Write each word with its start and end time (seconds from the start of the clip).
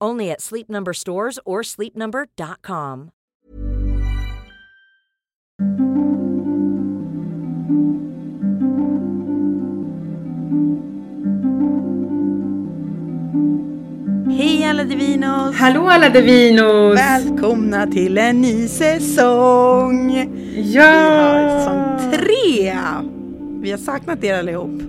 Only 0.00 0.30
at 0.30 0.40
Sleep 0.40 0.68
Number 0.68 0.92
stores 0.92 1.38
or 1.44 1.62
sleepnumber.com. 1.62 3.10
Hej 14.30 14.64
alla 14.64 14.84
Divinos! 14.84 15.56
Hallå 15.56 15.88
alla 15.88 16.08
Divinos! 16.08 16.98
Välkomna 16.98 17.86
till 17.86 18.18
en 18.18 18.40
ny 18.42 18.68
säsong! 18.68 20.28
Ja! 20.56 20.92
Säsong 21.58 22.12
tre! 22.12 22.72
Vi 23.62 23.70
har 23.70 23.78
saknat 23.78 24.24
er 24.24 24.38
allihop. 24.38 24.82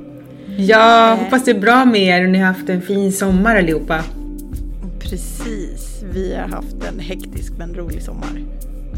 Ja, 0.58 1.14
Eh. 1.14 1.20
hoppas 1.24 1.46
det 1.46 1.52
är 1.52 1.60
bra 1.60 1.86
med 1.86 2.02
er 2.02 2.24
och 2.24 2.30
ni 2.30 2.38
har 2.40 2.48
haft 2.48 2.70
en 2.70 2.82
fin 2.82 3.12
sommar 3.12 3.56
allihopa. 3.56 4.00
Precis, 5.00 6.04
vi 6.14 6.36
har 6.36 6.48
haft 6.48 6.84
en 6.90 7.00
hektisk 7.00 7.54
men 7.58 7.76
rolig 7.76 8.04
sommar. 8.04 8.44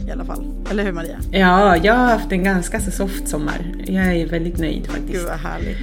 I 0.08 0.12
alla 0.12 0.26
fall. 0.26 0.46
Eller 0.72 0.84
hur 0.84 0.92
Maria? 0.92 1.20
Ja, 1.32 1.78
jag 1.78 1.94
har 1.94 2.06
haft 2.08 2.32
en 2.32 2.44
ganska 2.44 2.80
så 2.80 2.92
soft 2.92 3.28
sommar. 3.28 3.76
Jag 3.86 4.16
är 4.16 4.28
väldigt 4.28 4.58
nöjd 4.60 4.82
Gud 4.84 4.88
faktiskt. 4.92 5.24
vad 5.28 5.38
härligt. 5.38 5.78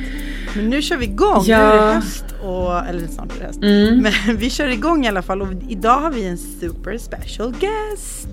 Men 0.57 0.71
nu 0.71 0.83
kör 0.83 0.97
vi 0.97 1.05
igång. 1.05 1.45
Ja. 1.47 1.59
Nu 1.59 1.65
är 1.79 1.87
det 1.87 1.93
höst 1.95 2.25
och, 2.43 2.87
eller 2.89 3.07
snart 3.07 3.37
är 3.37 3.41
det 3.41 3.47
höst. 3.47 3.63
Mm. 3.63 3.99
Men 4.27 4.37
vi 4.37 4.51
kör 4.51 4.69
igång 4.69 5.05
i 5.05 5.09
alla 5.09 5.23
fall 5.23 5.43
och 5.43 5.49
idag 5.69 6.01
har 6.01 6.11
vi 6.11 6.25
en 6.27 6.39
super 6.39 6.99
special 6.99 7.55
guest. 7.61 8.29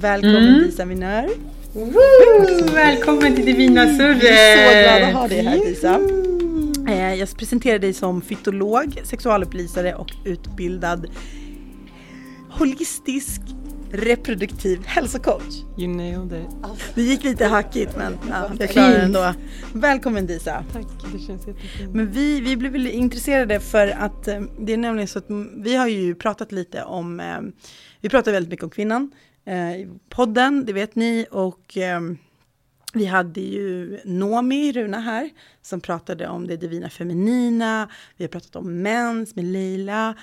Välkommen 0.00 0.36
Mm. 0.48 0.62
Disa 0.64 0.84
Minör. 0.84 1.28
Woo! 1.72 2.74
Välkommen 2.74 3.34
till 3.34 3.44
Divina 3.46 3.86
Surre! 3.86 4.14
Vi 4.14 4.28
är 4.28 4.56
så 4.56 4.98
glada 4.98 5.06
att 5.06 5.12
ha 5.14 5.28
dig 5.28 5.42
här 5.44 5.56
Disa. 5.66 5.98
Eh, 6.90 7.14
Jag 7.14 7.36
presenterar 7.36 7.78
dig 7.78 7.92
som 7.92 8.22
fytolog, 8.22 9.00
sexualupplysare 9.04 9.94
och 9.94 10.12
utbildad 10.24 11.06
holistisk 12.50 13.40
reproduktiv 13.92 14.84
hälsocoach. 14.84 15.54
You 15.78 15.88
nailed 15.88 16.32
it. 16.32 16.48
Det 16.94 17.02
gick 17.02 17.24
lite 17.24 17.46
hackigt 17.46 17.96
men 17.96 18.18
ja, 18.28 18.50
jag 18.58 18.70
klarar 18.70 18.90
det 18.90 19.00
ändå. 19.02 19.34
Välkommen 19.74 20.26
Disa. 20.26 20.64
Tack, 20.72 20.86
det 21.12 21.18
känns 21.18 21.46
jättefint. 21.46 21.94
Men 21.94 22.10
vi, 22.10 22.40
vi 22.40 22.56
blev 22.56 22.76
intresserade 22.86 23.60
för 23.60 23.88
att 23.88 24.28
eh, 24.28 24.40
det 24.58 24.72
är 24.72 24.76
nämligen 24.76 25.08
så 25.08 25.18
att 25.18 25.26
vi 25.56 25.76
har 25.76 25.88
ju 25.88 26.14
pratat 26.14 26.52
lite 26.52 26.82
om, 26.82 27.20
eh, 27.20 27.40
vi 28.00 28.08
pratar 28.08 28.32
väldigt 28.32 28.50
mycket 28.50 28.64
om 28.64 28.70
kvinnan 28.70 29.10
i 29.78 29.86
podden, 30.08 30.64
det 30.64 30.72
vet 30.72 30.94
ni, 30.94 31.26
och 31.30 31.78
vi 32.92 33.04
hade 33.06 33.40
ju 33.40 33.98
Nomi 34.04 34.72
Runa 34.72 35.00
här 35.00 35.30
som 35.62 35.80
pratade 35.80 36.28
om 36.28 36.46
det 36.46 36.56
divina 36.56 36.90
feminina, 36.90 37.88
vi 38.16 38.24
har 38.24 38.28
pratat 38.28 38.56
om 38.56 38.82
mens 38.82 39.36
med 39.36 39.44
Leila 39.44 40.14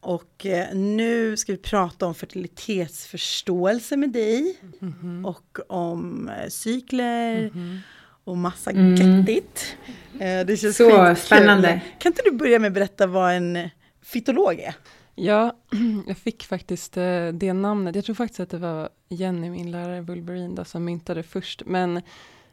och 0.00 0.46
eh, 0.46 0.74
nu 0.74 1.36
ska 1.36 1.52
vi 1.52 1.58
prata 1.58 2.06
om 2.06 2.14
fertilitetsförståelse 2.14 3.96
med 3.96 4.10
dig 4.12 4.56
och 5.24 5.58
om 5.68 6.28
eh, 6.28 6.48
cykler 6.48 7.52
och 8.24 8.36
massa 8.36 8.72
göttigt. 8.72 9.76
Eh, 10.20 10.46
det 10.46 10.60
känns 10.60 10.76
Så 10.76 10.90
skitkul. 10.90 11.16
spännande. 11.16 11.80
Kan 11.98 12.12
inte 12.12 12.22
du 12.24 12.30
börja 12.30 12.58
med 12.58 12.68
att 12.68 12.74
berätta 12.74 13.06
vad 13.06 13.32
en 13.32 13.68
fytolog 14.02 14.60
är? 14.60 14.74
Ja, 15.14 15.56
jag 16.06 16.18
fick 16.18 16.44
faktiskt 16.44 16.96
eh, 16.96 17.28
det 17.28 17.52
namnet. 17.52 17.94
Jag 17.94 18.04
tror 18.04 18.14
faktiskt 18.14 18.40
att 18.40 18.50
det 18.50 18.58
var 18.58 18.88
Jenny, 19.08 19.50
min 19.50 19.70
lärare 19.70 20.00
Wolverine, 20.00 20.54
då, 20.54 20.64
som 20.64 20.84
myntade 20.84 21.22
först. 21.22 21.62
Men 21.66 22.02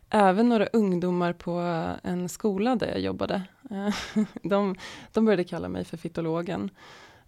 även 0.10 0.50
några 0.50 0.66
ungdomar 0.66 1.34
på 1.34 1.60
eh, 1.62 2.12
en 2.12 2.30
skola 2.30 2.76
där 2.76 2.88
jag 2.88 3.00
jobbade. 3.00 3.44
Eh, 3.72 3.96
de, 4.44 4.76
de 5.14 5.26
började 5.26 5.44
kalla 5.44 5.70
mig 5.70 5.86
för 5.86 5.98
fittologen. 5.98 6.70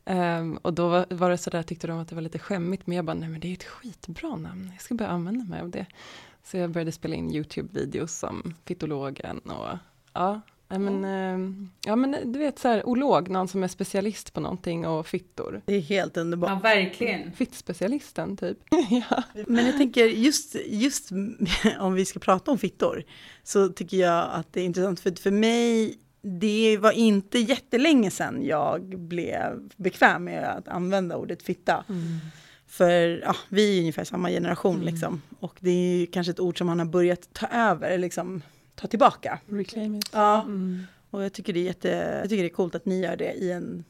Um, 0.06 0.18
ehm, 0.18 0.58
och 0.58 0.74
då 0.74 0.88
var, 0.88 1.06
var 1.10 1.30
det 1.30 1.38
sådär, 1.38 1.64
tyckte 1.64 1.88
de 1.88 2.00
att 2.00 2.08
det 2.08 2.16
var 2.16 2.22
lite 2.22 2.40
skämmigt. 2.40 2.88
Men 2.88 2.96
jag 2.96 3.06
bara, 3.06 3.14
nej 3.14 3.30
men 3.30 3.40
det 3.40 3.48
är 3.48 3.54
ett 3.54 3.64
skitbra 3.64 4.36
namn. 4.36 4.70
Jag 4.74 4.82
ska 4.82 4.96
börja 4.96 5.12
använda 5.12 5.46
mig 5.46 5.62
av 5.62 5.70
det. 5.70 5.86
Så 6.44 6.58
jag 6.58 6.70
började 6.70 6.92
spela 6.92 7.16
in 7.16 7.32
YouTube-videos 7.32 8.08
som 8.08 8.54
fittologen. 8.66 9.40
och 9.40 9.78
ja, 10.14 10.42
Ja 10.74 10.80
men, 10.80 11.06
ehm, 11.06 11.70
ja 11.86 11.96
men 11.96 12.32
du 12.32 12.40
vet 12.40 12.60
så 12.60 12.68
här, 12.68 12.88
olog, 12.88 13.30
någon 13.30 13.48
som 13.48 13.64
är 13.64 13.68
specialist 13.68 14.34
på 14.34 14.40
någonting 14.40 14.88
och 14.88 15.08
fittor. 15.08 15.62
Det 15.66 15.76
är 15.76 15.82
helt 15.82 16.18
underbart. 16.18 16.50
Ja, 16.50 16.60
verkligen. 16.64 17.32
Fittspecialisten 17.32 18.38
typ. 18.38 18.58
ja. 19.10 19.24
Men 19.48 19.66
jag 19.66 19.78
tänker 19.78 20.06
just, 20.06 20.56
just 20.66 21.10
om 21.80 21.94
vi 21.94 22.06
ska 22.06 22.20
prata 22.20 22.52
om 22.52 22.58
fittor 22.58 23.04
så 23.44 23.70
tycker 23.70 23.98
jag 23.98 24.30
att 24.32 24.54
det 24.54 24.62
är 24.62 24.66
intressant 24.66 25.00
för 25.00 25.22
för 25.22 25.32
mig 25.32 25.98
det 26.22 26.78
var 26.78 26.92
inte 26.92 27.40
jättelänge 27.40 28.12
sedan 28.12 28.46
jag 28.46 29.00
blev 29.00 29.70
bekväm 29.76 30.24
med 30.24 30.44
att 30.44 30.68
använda 30.68 31.18
ordet 31.18 31.44
fitta. 31.44 31.84
För 32.68 33.22
ja, 33.24 33.36
vi 33.50 33.76
är 33.78 33.80
ungefär 33.80 34.04
samma 34.04 34.30
generation 34.30 34.82
liksom. 34.82 35.22
Och 35.40 35.58
det 35.60 35.70
är 35.70 35.98
ju 35.98 36.06
kanske 36.06 36.32
ett 36.32 36.40
ord 36.40 36.58
som 36.58 36.68
man 36.68 36.80
har 36.80 36.86
börjat 36.86 37.34
ta 37.34 37.48
över, 37.48 37.98
liksom 37.98 38.42
ta 38.76 38.88
tillbaka. 38.88 39.40
Reclaim 39.50 39.96
it. 39.96 40.10
Ja, 40.14 40.42
Mm. 40.42 40.84
och 41.10 41.24
jag 41.24 41.34
tycker 41.34 41.54
det 41.54 41.60
är 41.60 41.64
jätte, 41.64 41.90
jag 42.22 42.30
tycker 42.30 42.44
det 42.44 42.50
är 42.50 42.54
coolt 42.54 42.76
att 42.76 42.86
ni 42.86 43.02
gör 43.02 43.16
det 43.16 43.34
i 43.34 43.52
en 43.52 43.84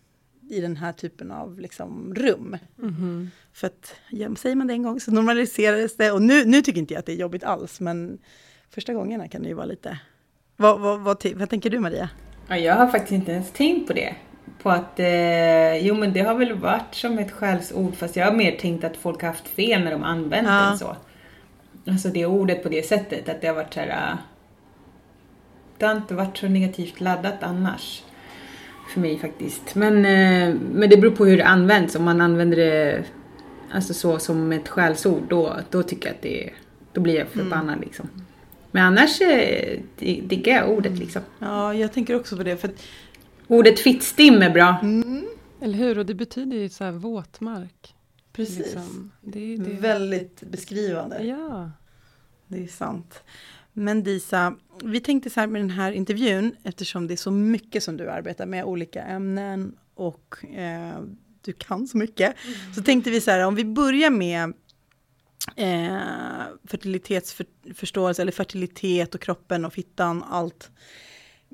i 0.50 0.62
den 0.62 0.78
här 0.78 0.92
typen 0.92 1.32
av 1.32 1.60
liksom, 1.60 2.16
rum. 2.16 2.58
Mhm. 2.76 3.32
För 3.54 3.68
att, 3.68 3.96
ja, 4.10 4.36
säger 4.36 4.56
man 4.56 4.68
det 4.68 4.74
en 4.74 4.84
gång 4.84 5.00
så 5.00 5.12
normaliserades 5.12 5.98
det. 5.98 6.12
Och 6.12 6.22
nu, 6.22 6.46
nu 6.46 6.62
tycker 6.62 6.80
inte 6.80 6.94
jag 6.94 7.00
att 7.00 7.06
det 7.06 7.12
är 7.12 7.16
jobbigt 7.18 7.44
alls, 7.44 7.80
men 7.80 8.18
första 8.70 8.94
gångerna 8.94 9.28
kan 9.28 9.42
det 9.44 9.48
ju 9.50 9.54
vara 9.56 9.66
lite... 9.66 10.00
Vad, 10.58 10.80
vad, 10.80 11.00
vad, 11.00 11.26
vad 11.36 11.50
tänker 11.50 11.70
du 11.70 11.80
Maria? 11.80 12.10
Ja, 12.48 12.58
jag 12.58 12.76
har 12.76 12.88
faktiskt 12.88 13.12
inte 13.12 13.32
ens 13.32 13.52
tänkt 13.52 13.88
på 13.88 13.94
det. 13.94 14.16
På 14.62 14.70
att, 14.70 15.00
eh, 15.00 15.76
jo 15.88 15.96
men 15.96 16.14
det 16.14 16.20
har 16.22 16.36
väl 16.36 16.54
varit 16.54 16.96
som 16.96 17.20
ett 17.20 17.32
skällsord 17.32 17.96
fast 17.96 18.16
jag 18.16 18.26
har 18.26 18.34
mer 18.34 18.58
tänkt 18.58 18.84
att 18.84 18.98
folk 18.98 19.22
har 19.22 19.28
haft 19.30 19.48
fel 19.48 19.84
när 19.84 19.92
de 19.92 20.04
använt 20.04 20.48
Ja. 20.48 20.54
den 20.70 20.78
så. 20.78 20.96
Alltså 21.88 22.10
det 22.10 22.26
ordet 22.26 22.64
på 22.64 22.70
det 22.70 22.86
sättet, 22.88 23.30
att 23.30 23.42
det 23.42 23.48
har 23.48 23.56
varit 23.56 23.74
så 23.74 23.80
här. 23.80 24.18
Det 25.78 25.86
har 25.86 25.96
inte 25.96 26.14
varit 26.16 26.38
så 26.38 26.48
negativt 26.48 27.00
laddat 27.02 27.44
annars. 27.44 28.04
För 28.94 29.00
mig 29.00 29.20
faktiskt. 29.20 29.76
Men, 29.76 29.96
eh, 29.98 30.56
men 30.74 30.90
det 30.90 30.98
beror 30.98 31.12
på 31.12 31.26
hur 31.26 31.38
det 31.38 31.46
används. 31.46 31.96
Om 31.96 32.04
man 32.04 32.22
använder 32.22 32.58
det 32.58 33.04
alltså 33.72 33.94
så 33.94 34.20
som 34.20 34.52
ett 34.52 34.68
skällsord, 34.68 35.24
då, 35.30 35.58
då 35.70 35.84
tycker 35.84 36.08
jag 36.10 36.16
att 36.16 36.22
det 36.22 36.50
då 36.94 37.02
blir 37.02 37.16
jag 37.16 37.28
förbannad 37.28 37.80
liksom. 37.82 38.10
Men 38.72 38.84
annars 38.86 39.22
eh, 39.22 39.80
di- 40.00 40.22
diggar 40.22 40.56
jag 40.56 40.70
ordet 40.70 41.00
liksom. 41.00 41.22
Ja, 41.40 41.74
jag 41.74 41.94
tänker 41.94 42.16
också 42.16 42.38
på 42.38 42.44
det. 42.44 42.58
För 42.58 42.68
att, 42.68 42.84
Ordet 43.48 43.80
fittstim 43.80 44.42
är 44.42 44.50
bra. 44.50 44.76
Eller 45.62 45.78
hur, 45.78 45.98
och 46.00 46.06
det 46.06 46.14
betyder 46.14 46.58
ju 46.58 46.70
så 46.70 46.84
här 46.84 46.92
våtmark. 46.92 47.96
Precis. 48.34 48.58
Liksom. 48.58 49.12
Det, 49.22 49.58
det, 49.58 49.70
Väldigt 49.70 50.42
beskrivande. 50.42 51.24
Ja. 51.24 51.72
Det 52.48 52.64
är 52.64 52.68
sant. 52.68 53.24
Men 53.74 54.04
Disa, 54.04 54.56
vi 54.84 55.00
tänkte 55.00 55.30
så 55.30 55.40
här 55.40 55.48
med 55.48 55.62
den 55.62 55.70
här 55.70 55.92
intervjun, 55.92 56.56
eftersom 56.64 57.08
det 57.08 57.14
är 57.14 57.16
så 57.16 57.32
mycket 57.32 57.84
som 57.84 57.98
du 57.98 58.10
arbetar 58.10 58.46
med, 58.46 58.66
olika 58.66 59.04
ämnen 59.04 59.76
och 59.96 60.46
eh, 60.46 61.00
du 61.42 61.54
kan 61.54 61.88
så 61.88 61.98
mycket. 61.98 62.36
Så 62.76 62.82
tänkte 62.82 63.10
vi 63.10 63.22
så 63.22 63.32
här, 63.32 63.46
om 63.46 63.56
vi 63.56 63.66
börjar 63.66 64.10
med 64.10 64.54
eh, 65.56 65.98
fertilitetsförståelse 66.68 68.22
eller 68.22 68.32
fertilitet 68.32 69.16
och 69.16 69.22
kroppen 69.22 69.66
och 69.66 69.74
fittan, 69.74 70.24
allt 70.24 70.72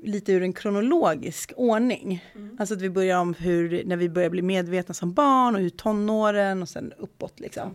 lite 0.02 0.32
ur 0.32 0.42
en 0.42 0.52
kronologisk 0.52 1.52
ordning. 1.56 2.24
Alltså 2.58 2.74
att 2.74 2.80
vi 2.80 2.90
börjar 2.90 3.18
om 3.20 3.34
hur, 3.34 3.84
när 3.84 3.96
vi 3.96 4.08
börjar 4.08 4.30
bli 4.30 4.42
medvetna 4.42 4.94
som 4.94 5.12
barn 5.12 5.54
och 5.54 5.60
hur 5.60 5.70
tonåren 5.70 6.62
och 6.62 6.68
sen 6.68 6.92
uppåt 6.98 7.40
liksom. 7.40 7.74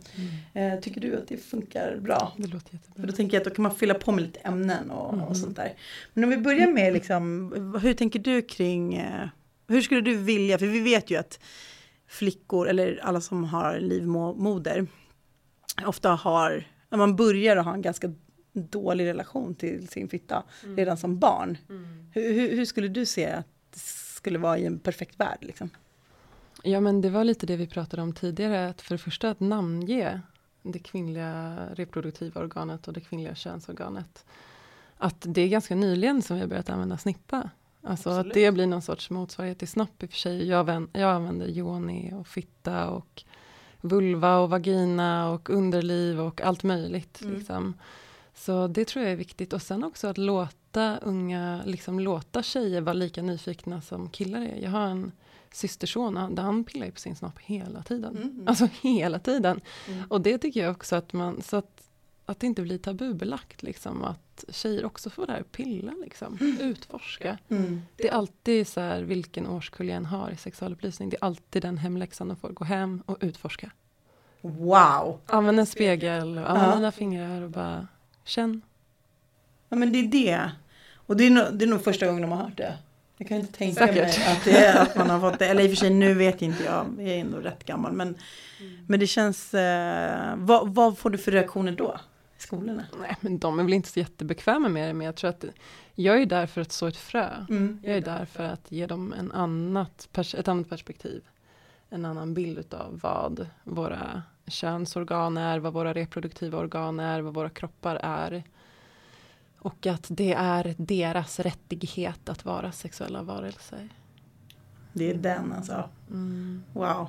Eh, 0.54 0.80
tycker 0.80 1.02
du 1.02 1.16
att 1.18 1.28
det 1.28 1.38
funkar 1.38 1.98
bra? 2.02 2.34
Det 2.38 2.48
låter 2.48 2.70
För 2.70 2.76
jättebra. 2.76 3.06
då 3.06 3.12
tänker 3.12 3.38
jag 3.38 3.42
att 3.42 3.48
då 3.50 3.56
kan 3.56 3.64
man 3.64 3.76
fylla 3.76 3.94
på 3.94 4.12
med 4.12 4.24
lite 4.24 4.40
ämnen 4.40 4.92
och, 4.92 5.14
Mm. 5.14 5.26
och 5.26 5.38
sånt 5.38 5.56
där. 5.56 5.74
Men 6.14 6.24
om 6.24 6.30
vi 6.30 6.38
börjar 6.38 6.68
med 6.68 6.94
liksom, 6.94 7.52
hur 7.82 7.94
tänker 7.94 8.20
du 8.20 8.42
kring, 8.42 8.96
eh, 8.96 9.28
hur 9.68 9.82
skulle 9.82 10.02
du 10.02 10.16
vilja, 10.16 10.58
för 10.58 10.66
vi 10.66 10.80
vet 10.80 11.12
ju 11.12 11.16
att 11.20 11.40
flickor 12.08 12.68
eller 12.70 13.00
alla 13.04 13.22
som 13.22 13.44
har 13.44 13.80
livmoder 13.80 14.88
ofta 15.86 16.10
har, 16.10 16.64
när 16.90 16.98
man 16.98 17.16
börjar 17.16 17.58
att 17.58 17.66
ha 17.66 17.74
en 17.74 17.82
ganska 17.82 18.12
dålig 18.56 19.06
relation 19.06 19.56
till 19.56 19.88
sin 19.88 20.10
fitta 20.10 20.44
Mm. 20.64 20.78
redan 20.78 20.98
som 20.98 21.20
barn. 21.20 21.58
Hur, 22.12 22.34
hur, 22.34 22.56
hur 22.56 22.66
skulle 22.66 22.88
du 22.88 23.06
se 23.06 23.26
att 23.26 23.48
det 23.74 23.80
skulle 24.16 24.40
vara 24.40 24.58
i 24.58 24.66
en 24.66 24.80
perfekt 24.80 25.20
värld? 25.20 25.38
Liksom? 25.42 25.70
Ja 26.64 26.80
men 26.80 27.02
det 27.02 27.10
var 27.10 27.24
lite 27.24 27.46
det 27.46 27.56
vi 27.56 27.68
pratade 27.68 28.02
om 28.02 28.14
tidigare, 28.14 28.70
att 28.70 28.82
för 28.82 28.96
det 28.96 28.98
första 28.98 29.30
att 29.30 29.40
namnge 29.40 30.22
det 30.62 30.80
kvinnliga 30.80 31.58
reproduktiva 31.74 32.42
organet 32.42 32.88
och 32.88 32.94
det 32.94 33.02
kvinnliga 33.02 33.36
könsorganet. 33.36 34.26
Att 34.98 35.26
det 35.28 35.42
är 35.42 35.48
ganska 35.48 35.76
nyligen 35.76 36.22
som 36.22 36.36
vi 36.36 36.42
har 36.42 36.48
börjat 36.48 36.70
använda 36.70 36.98
snippa. 36.98 37.50
Alltså 37.82 38.10
Absolut. 38.10 38.28
att 38.32 38.34
det 38.34 38.52
blir 38.52 38.68
någon 38.68 38.82
sorts 38.82 39.10
motsvarighet 39.10 39.60
till 39.60 39.68
snopp 39.68 40.04
i 40.04 40.06
och 40.06 40.10
för 40.10 40.18
sig. 40.18 40.48
Jag, 40.48 40.64
vän, 40.64 40.90
jag 40.94 41.12
använder 41.12 41.48
yoni 41.48 42.14
och 42.14 42.28
fitta 42.28 42.90
och 42.90 43.24
vulva 43.82 44.38
och 44.38 44.50
vagina 44.50 45.30
och 45.30 45.50
underliv 45.50 46.22
och 46.22 46.42
allt 46.42 46.64
möjligt. 46.64 47.22
Mm. 47.22 47.34
Liksom. 47.36 47.74
Så 48.36 48.68
det 48.68 48.86
tror 48.86 49.04
jag 49.04 49.12
är 49.12 49.18
viktigt. 49.18 49.54
Och 49.54 49.62
sen 49.62 49.84
också 49.84 50.08
att 50.08 50.18
låta 50.18 50.98
unga, 50.98 51.62
liksom 51.66 52.00
låta 52.00 52.44
tjejer 52.44 52.82
vara 52.82 52.94
lika 52.94 53.22
nyfikna 53.22 53.82
som 53.82 54.10
killar 54.10 54.42
är. 54.42 54.56
Jag 54.64 54.72
har 54.72 54.88
en 54.88 55.12
systerson, 55.52 56.18
han- 56.18 56.38
han 56.38 56.64
pillar 56.64 56.86
ju 56.86 56.92
på 56.92 57.00
sin 57.00 57.16
snopp 57.16 57.40
hela 57.40 57.84
tiden. 57.84 58.18
Mm. 58.18 58.48
Alltså 58.48 58.68
hela 58.82 59.20
tiden. 59.20 59.62
Mm. 59.88 60.04
Och 60.10 60.22
det 60.22 60.38
tycker 60.38 60.64
jag 60.64 60.72
också 60.72 60.96
att 60.96 61.14
man, 61.14 61.42
så 61.42 61.58
att, 61.58 61.82
att 62.26 62.40
det 62.40 62.48
inte 62.48 62.62
blir 62.62 62.78
tabubelagt 62.78 63.64
liksom. 63.64 64.04
Att 64.04 64.46
tjejer 64.50 64.86
också 64.86 65.10
får 65.10 65.28
där 65.28 65.44
pilla 65.52 65.92
liksom, 66.04 66.56
utforska. 66.62 67.38
Mm. 67.50 67.82
Det 67.96 68.08
är 68.08 68.14
alltid 68.14 68.68
så 68.68 68.80
här 68.82 69.02
vilken 69.02 69.48
årskull 69.48 69.88
jag 69.88 69.96
än 69.98 70.06
har 70.06 70.30
i 70.30 70.38
sexualupplysning. 70.38 71.10
Det 71.10 71.18
är 71.22 71.24
alltid 71.26 71.62
den 71.62 71.78
hemläxan 71.78 72.28
de 72.28 72.38
får 72.38 72.50
gå 72.50 72.66
hem 72.66 73.04
och 73.06 73.18
utforska. 73.22 73.72
Wow! 74.42 75.20
Använd 75.26 75.60
en 75.60 75.66
spegel 75.66 76.38
och 76.38 76.50
använd 76.50 76.72
Ja. 76.72 76.76
dina 76.76 76.92
fingrar 76.92 77.42
och 77.42 77.50
bara 77.50 77.88
känn. 78.26 78.62
Ja 79.70 79.76
men 79.76 79.92
det 79.92 80.00
är 80.00 80.08
det. 80.08 80.52
Och 80.96 81.18
det 81.18 81.24
är, 81.24 81.32
nog, 81.32 81.46
det 81.54 81.66
är 81.66 81.70
nog 81.70 81.84
första 81.84 82.06
gången 82.06 82.22
de 82.22 82.32
har 82.32 82.44
hört 82.44 82.58
det. 82.58 82.78
Jag 83.18 83.28
kan 83.28 83.38
inte 83.38 83.54
tänka 83.54 83.88
Säkert. 83.88 84.18
mig 84.18 84.28
att, 84.28 84.46
det 84.46 84.58
är, 84.58 84.82
att 84.82 84.96
man 84.96 85.10
har 85.10 85.20
fått 85.20 85.40
det. 85.40 85.48
Eller 85.48 85.64
i 85.64 85.68
och 85.68 85.70
för 85.70 85.76
sig 85.76 85.90
nu 85.90 86.14
vet 86.14 86.42
inte 86.42 86.64
jag. 86.64 86.96
Jag 86.98 87.08
är 87.08 87.20
ändå 87.20 87.38
rätt 87.38 87.64
gammal. 87.66 87.94
Men, 87.94 88.18
men 88.88 89.00
det 89.00 89.08
känns. 89.08 89.54
Eh, 89.54 90.36
vad, 90.38 90.76
vad 90.76 90.98
får 90.98 91.10
du 91.10 91.18
för 91.18 91.32
reaktioner 91.32 91.72
då? 91.72 92.00
I 92.38 92.42
skolorna? 92.42 92.86
Nej, 93.02 93.16
men 93.22 93.40
de 93.40 93.60
är 93.60 93.64
väl 93.64 93.74
inte 93.74 93.90
så 93.90 94.00
jättebekväma 94.00 94.70
med 94.70 94.90
det, 94.90 94.94
men 94.94 95.06
jag 95.06 95.16
tror 95.16 95.30
att 95.30 95.46
jag 95.96 96.22
är 96.22 96.26
där 96.26 96.48
för 96.48 96.62
att 96.62 96.72
så 96.72 96.88
ett 96.88 96.98
frö. 96.98 97.30
Mm. 97.50 97.80
Jag 97.84 97.98
är 97.98 98.02
där 98.02 98.26
för 98.26 98.44
att 98.44 98.72
ge 98.72 98.88
dem 98.88 99.14
en 99.14 99.32
annat 99.32 100.10
ett 100.38 100.48
annat 100.48 100.70
perspektiv. 100.70 101.24
En 101.90 102.06
annan 102.06 102.34
bild 102.34 102.74
av 102.74 103.00
vad 103.04 103.48
våra 103.64 104.24
könsorgan 104.48 105.38
är, 105.38 105.60
vad 105.60 105.74
våra 105.74 105.94
reproduktiva 105.94 106.58
organ 106.58 107.00
är, 107.00 107.22
vad 107.22 107.34
våra 107.34 107.50
kroppar 107.50 107.96
är. 108.04 108.44
Och 109.60 109.86
att 109.88 110.06
det 110.10 110.34
är 110.34 110.76
deras 110.78 111.40
rättighet 111.40 112.30
att 112.30 112.46
vara 112.46 112.72
sexuella 112.72 113.22
varelser. 113.24 113.90
Det 114.94 115.10
är 115.12 115.16
den 115.16 115.54
alltså. 115.54 115.90
Mm. 116.12 116.64
Wow. 116.74 117.08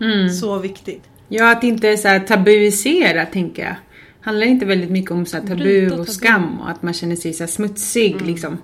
Mm. 0.00 0.30
Så 0.30 0.58
viktigt. 0.58 1.02
Ja, 1.28 1.52
att 1.52 1.64
inte 1.64 1.96
så 1.96 2.08
här 2.08 2.20
tabuisera, 2.20 3.26
tänker 3.26 3.64
jag. 3.64 3.76
Handlar 4.20 4.46
inte 4.46 4.66
väldigt 4.66 4.90
mycket 4.90 5.10
om 5.10 5.26
så 5.26 5.36
här 5.36 5.44
tabu 5.46 5.56
Bryta 5.62 5.90
tabu. 5.90 6.00
och 6.02 6.08
skam 6.08 6.60
och 6.60 6.70
att 6.70 6.82
man 6.82 6.94
känner 6.94 7.16
sig 7.16 7.32
så 7.32 7.42
här 7.42 7.48
smutsig 7.48 8.12
Mm. 8.14 8.26
liksom. 8.26 8.58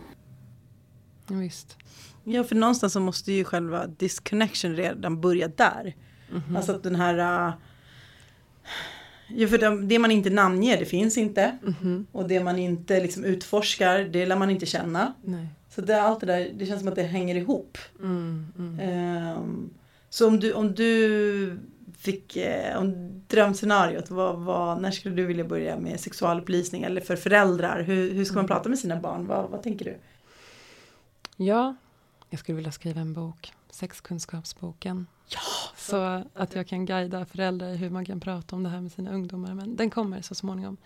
Ja, 1.29 1.37
visst. 1.37 1.77
Ja 2.25 2.45
för 2.45 2.55
någonstans 2.57 2.93
så 2.93 3.01
måste 3.01 3.33
ju 3.33 3.45
själva 3.45 3.87
disconnection 3.87 4.77
redan 4.77 5.21
börja 5.21 5.49
där. 5.49 5.95
Mhm. 6.33 6.57
Alltså 6.57 6.73
att 6.73 6.83
den 6.83 6.95
här. 6.97 7.53
Ja, 9.29 9.49
för 9.49 9.59
det, 9.59 9.87
det 9.87 9.99
man 9.99 10.11
inte 10.11 10.31
namnger 10.31 10.79
det 10.79 10.85
finns 10.85 11.19
inte. 11.19 11.59
Mhm. 11.63 12.07
Och 12.13 12.29
det 12.29 12.45
man 12.45 12.59
inte 12.59 13.01
liksom 13.01 13.25
utforskar 13.25 13.99
det 13.99 14.27
lär 14.27 14.37
man 14.37 14.51
inte 14.51 14.67
känna. 14.67 15.15
Nej. 15.23 15.47
Så 15.69 15.81
det, 15.81 16.03
allt 16.03 16.21
det 16.21 16.27
där, 16.27 16.51
det 16.55 16.67
känns 16.67 16.81
som 16.81 16.89
att 16.89 16.95
det 16.95 17.03
hänger 17.03 17.35
ihop. 17.35 17.79
Mm, 18.01 18.47
mm. 18.59 18.81
Ehm, 18.81 19.71
så 20.11 20.29
om 20.29 20.41
du, 20.41 20.53
om 20.53 20.75
du 20.75 21.59
fick, 21.99 22.37
eh, 22.37 22.79
om 22.79 23.11
drömscenariot, 23.27 24.11
vad, 24.11 24.39
vad, 24.39 24.83
när 24.83 24.91
skulle 24.91 25.15
du 25.15 25.27
vilja 25.27 25.45
börja 25.45 25.77
med 25.79 26.01
sexualupplysning? 26.01 26.83
Eller 26.83 27.01
för 27.01 27.17
föräldrar, 27.17 27.83
hur, 27.83 28.15
hur 28.15 28.25
ska 28.25 28.35
man 28.35 28.47
prata 28.47 28.69
med 28.69 28.79
sina 28.79 29.01
barn? 29.01 29.27
Vad, 29.27 29.51
vad 29.51 29.63
tänker 29.63 29.85
du? 29.85 29.97
Ja, 31.37 31.77
jag 32.31 32.41
skulle 32.41 32.57
vilja 32.57 32.73
skriva 32.73 33.01
en 33.01 33.13
bok. 33.13 33.53
Sexkunskapsboken. 33.71 35.07
Ja! 35.33 35.41
Så 35.77 36.25
att 36.35 36.55
jag 36.55 36.67
kan 36.67 36.87
guida 36.87 37.25
föräldrar 37.25 37.69
i 37.69 37.77
hur 37.77 37.91
man 37.91 38.05
kan 38.05 38.21
prata 38.21 38.57
om 38.57 38.63
det 38.63 38.69
här 38.69 38.81
med 38.81 38.93
sina 38.93 39.11
ungdomar. 39.11 39.55
Men 39.55 39.77
den 39.77 39.91
kommer 39.91 40.23
så 40.23 40.35
småningom. 40.35 40.77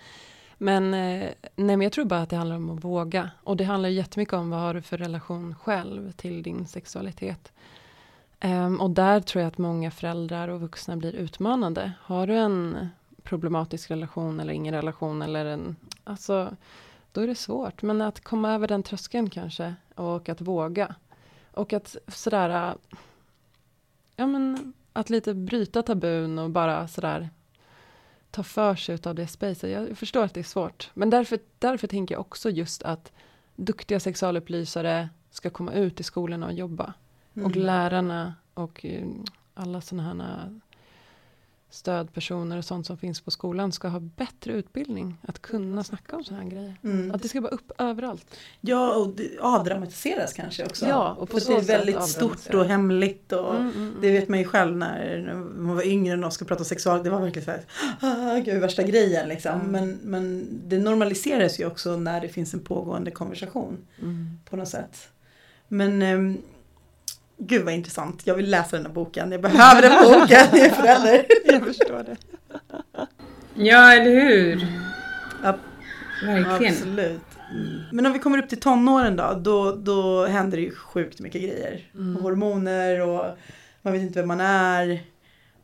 Men, 0.59 0.95
eh, 0.95 1.31
nej, 1.57 1.77
men 1.77 1.81
jag 1.81 1.93
tror 1.93 2.05
bara 2.05 2.23
att 2.23 2.31
det 2.31 2.37
handlar 2.37 2.57
om 2.57 2.71
att 2.71 2.85
våga. 2.85 3.31
Och 3.45 3.57
det 3.57 3.65
handlar 3.65 3.89
jättemycket 3.89 4.35
om 4.35 4.51
vad 4.51 4.61
har 4.61 4.75
du 4.75 4.83
för 4.83 4.99
relation 4.99 5.55
själv 5.55 6.13
till 6.13 6.43
din 6.43 6.67
sexualitet. 6.67 7.53
Um, 8.45 8.81
och 8.81 8.91
där 8.91 9.21
tror 9.21 9.43
jag 9.43 9.49
att 9.49 9.59
många 9.59 9.91
föräldrar 9.91 10.49
och 10.49 10.61
vuxna 10.61 10.97
blir 10.97 11.13
utmanande. 11.13 11.93
Har 12.01 12.27
du 12.27 12.35
en 12.35 12.89
problematisk 13.23 13.91
relation 13.91 14.41
eller 14.41 14.53
ingen 14.53 14.75
relation 14.75 15.23
eller 15.23 15.45
en, 15.45 15.77
alltså, 16.05 16.57
då 17.13 17.21
är 17.21 17.27
det 17.27 17.35
svårt. 17.35 17.83
Men 17.83 18.01
att 18.01 18.25
komma 18.25 18.55
över 18.55 18.69
den 18.69 18.83
tröskeln 18.83 19.31
kanske 19.31 19.75
och 19.95 20.29
att 20.29 20.41
våga. 20.41 20.95
Och 21.53 21.73
att 21.73 21.97
sådär, 22.09 22.75
ja 24.17 24.27
men 24.27 24.73
att 24.93 25.11
lite 25.11 25.35
bryta 25.35 25.83
tabun 25.83 26.39
och 26.39 26.51
bara 26.51 26.89
sådär 26.89 27.31
ta 28.31 28.43
för 28.43 28.75
sig 28.75 28.99
av 29.05 29.15
det 29.15 29.27
spacet. 29.27 29.71
Jag 29.71 29.99
förstår 29.99 30.25
att 30.25 30.35
det 30.35 30.41
är 30.41 30.45
svårt. 30.45 30.91
Men 30.95 31.11
därför, 31.11 31.39
därför 31.59 31.87
tänker 31.87 32.15
jag 32.15 32.21
också 32.21 32.51
just 32.51 32.83
att 32.83 33.13
duktiga 33.57 34.01
sexualupplysare 34.01 35.09
ska 35.31 35.51
komma 35.51 35.73
ut 35.73 36.01
i 36.01 36.03
skolorna 36.03 36.47
och 36.47 36.53
jobba. 36.53 36.95
Mm. 37.35 37.47
Och 37.47 37.57
lärarna 37.57 38.35
och 38.55 38.85
eh, 38.85 39.07
alla 39.55 39.81
sådana 39.81 40.03
här 40.03 40.61
stödpersoner 41.75 42.59
och 42.59 42.65
sånt 42.65 42.87
som 42.87 42.97
finns 42.99 43.21
på 43.21 43.31
skolan 43.31 43.73
ska 43.73 43.89
ha 43.89 44.01
bättre 44.01 44.53
utbildning 44.53 45.17
att 45.23 45.43
kunna 45.43 45.85
snacka 45.85 46.17
om 46.17 46.25
sådana 46.25 46.43
här 46.43 46.51
grejer. 46.51 46.77
Mm. 46.85 47.15
Att 47.15 47.23
det 47.23 47.29
ska 47.29 47.41
vara 47.41 47.53
upp 47.53 47.73
överallt. 47.79 48.27
Ja, 48.61 48.95
och 48.95 49.09
det 49.09 49.39
avdramatiseras 49.41 50.33
kanske 50.33 50.65
också. 50.65 50.87
Ja, 50.87 51.15
och 51.19 51.31
på 51.31 51.41
För 51.41 51.53
det 51.53 51.59
är 51.59 51.63
väldigt 51.63 52.03
stort 52.03 52.55
och 52.55 52.65
hemligt. 52.65 53.33
Och 53.33 53.55
Mm, 53.55 53.71
mm, 53.71 53.77
mm. 53.77 53.95
Det 54.01 54.11
vet 54.11 54.29
man 54.29 54.39
ju 54.39 54.45
själv 54.45 54.77
när, 54.77 55.35
man 55.57 55.77
var 55.77 55.87
yngre 55.87 56.13
och 56.13 56.19
någon 56.19 56.33
skulle 56.33 56.49
prata 56.49 56.65
sexual. 56.65 57.03
Det 57.05 57.11
var 57.11 57.21
verkligen 57.21 57.45
så 57.45 57.51
här, 57.51 57.65
ah, 58.01 58.39
gud, 58.39 58.61
värsta 58.61 58.83
grejen 58.83 59.29
liksom. 59.29 59.53
Mm. 59.53 59.71
Men, 59.71 59.99
men 60.03 60.49
det 60.69 60.79
normaliseras 60.79 61.61
ju 61.61 61.67
också 61.67 61.97
när 61.97 62.21
det 62.21 62.29
finns 62.29 62.55
en 62.55 62.61
pågående 62.61 63.11
konversation 63.11 63.87
Mm. 64.03 64.39
på 64.51 64.57
något 64.57 64.69
sätt. 64.69 65.09
Men 65.69 66.03
ehm, 66.03 66.39
gud 67.39 67.65
vad 67.65 67.75
intressant. 67.75 68.23
Jag 68.27 68.35
vill 68.35 68.51
läsa 68.51 68.77
den 68.77 68.87
här 68.87 68.93
boken. 68.93 69.33
Jag 69.33 69.41
behöver 69.43 69.83
den 69.83 70.03
boken. 70.03 70.29
Jag 70.53 70.59
är 70.61 70.71
förälder. 70.71 71.27
Jag 71.45 71.65
förstår 71.65 72.03
det. 72.05 72.17
Ja, 73.55 73.93
eller 73.93 74.11
hur? 74.11 74.67
Ja, 75.43 75.57
Verkligen. 76.25 76.75
Absolut. 76.75 77.21
Men 77.93 78.07
om 78.07 78.13
vi 78.13 78.19
kommer 78.19 78.39
upp 78.39 78.49
till 78.49 78.61
tonåren 78.61 79.17
då, 79.17 79.41
då, 79.43 79.73
då 79.77 80.27
händer 80.27 80.57
det 80.57 80.63
ju 80.63 80.75
sjukt 80.75 81.21
mycket 81.21 81.43
grejer. 81.43 81.81
Mm. 81.95 82.23
Hormoner 82.23 83.01
och 83.09 83.37
man 83.83 83.93
vet 83.93 84.03
inte 84.03 84.19
vem 84.19 84.29
man 84.29 84.41
är. 84.41 85.01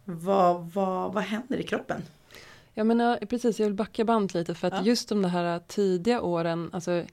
Vad, 0.05 0.71
vad, 0.75 1.13
vad 1.13 1.23
händer 1.23 1.57
i 1.57 1.63
kroppen? 1.63 2.03
Jag 2.75 2.87
menar, 2.87 3.17
precis, 3.17 3.59
jag 3.59 3.67
vill 3.67 3.75
backa 3.75 4.05
band 4.05 4.35
lite 4.35 4.55
för 4.55 4.69
att 4.69 4.75
Ja. 4.75 4.83
just 4.83 5.09
de 5.09 5.25
här 5.25 5.61
tidiga 5.67 6.21
åren, 6.21 6.71
alltså 6.73 7.05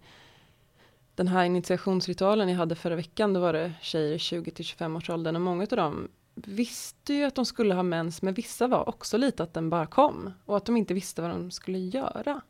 den 1.17 1.27
här 1.27 1.45
initiationsritualen 1.45 2.49
jag 2.49 2.57
hade 2.57 2.75
förra 2.75 2.95
veckan, 2.95 3.33
då 3.33 3.39
var 3.39 3.53
det 3.53 3.73
tjejer 3.81 4.13
i 4.13 4.19
20 4.19 4.51
till 4.51 4.65
25 4.65 4.95
års 4.95 5.09
åldern 5.09 5.35
och 5.35 5.41
många 5.41 5.63
av 5.63 5.77
dem 5.77 6.07
visste 6.35 7.13
ju 7.13 7.23
att 7.23 7.35
de 7.35 7.45
skulle 7.45 7.73
ha 7.73 7.83
mens, 7.83 8.21
men 8.21 8.33
vissa 8.33 8.67
var 8.67 8.89
också 8.89 9.17
lite 9.17 9.43
att 9.43 9.53
den 9.53 9.69
bara 9.69 9.85
kom. 9.85 10.33
Och 10.45 10.57
att 10.57 10.65
de 10.65 10.77
inte 10.77 10.93
visste 10.93 11.21
vad 11.21 11.31
de 11.31 11.51
skulle 11.51 11.77
göra. 11.77 12.41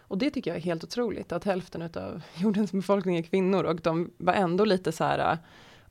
Och 0.00 0.18
det 0.18 0.30
tycker 0.30 0.50
jag 0.50 0.58
är 0.58 0.62
helt 0.62 0.84
otroligt, 0.84 1.32
att 1.32 1.44
hälften 1.44 1.82
av 1.82 2.22
jordens 2.34 2.72
befolkning 2.72 3.16
är 3.16 3.22
kvinnor 3.22 3.64
och 3.64 3.80
de 3.80 4.10
var 4.18 4.34
ändå 4.34 4.64
lite 4.64 4.92
så 4.92 5.04
här 5.04 5.38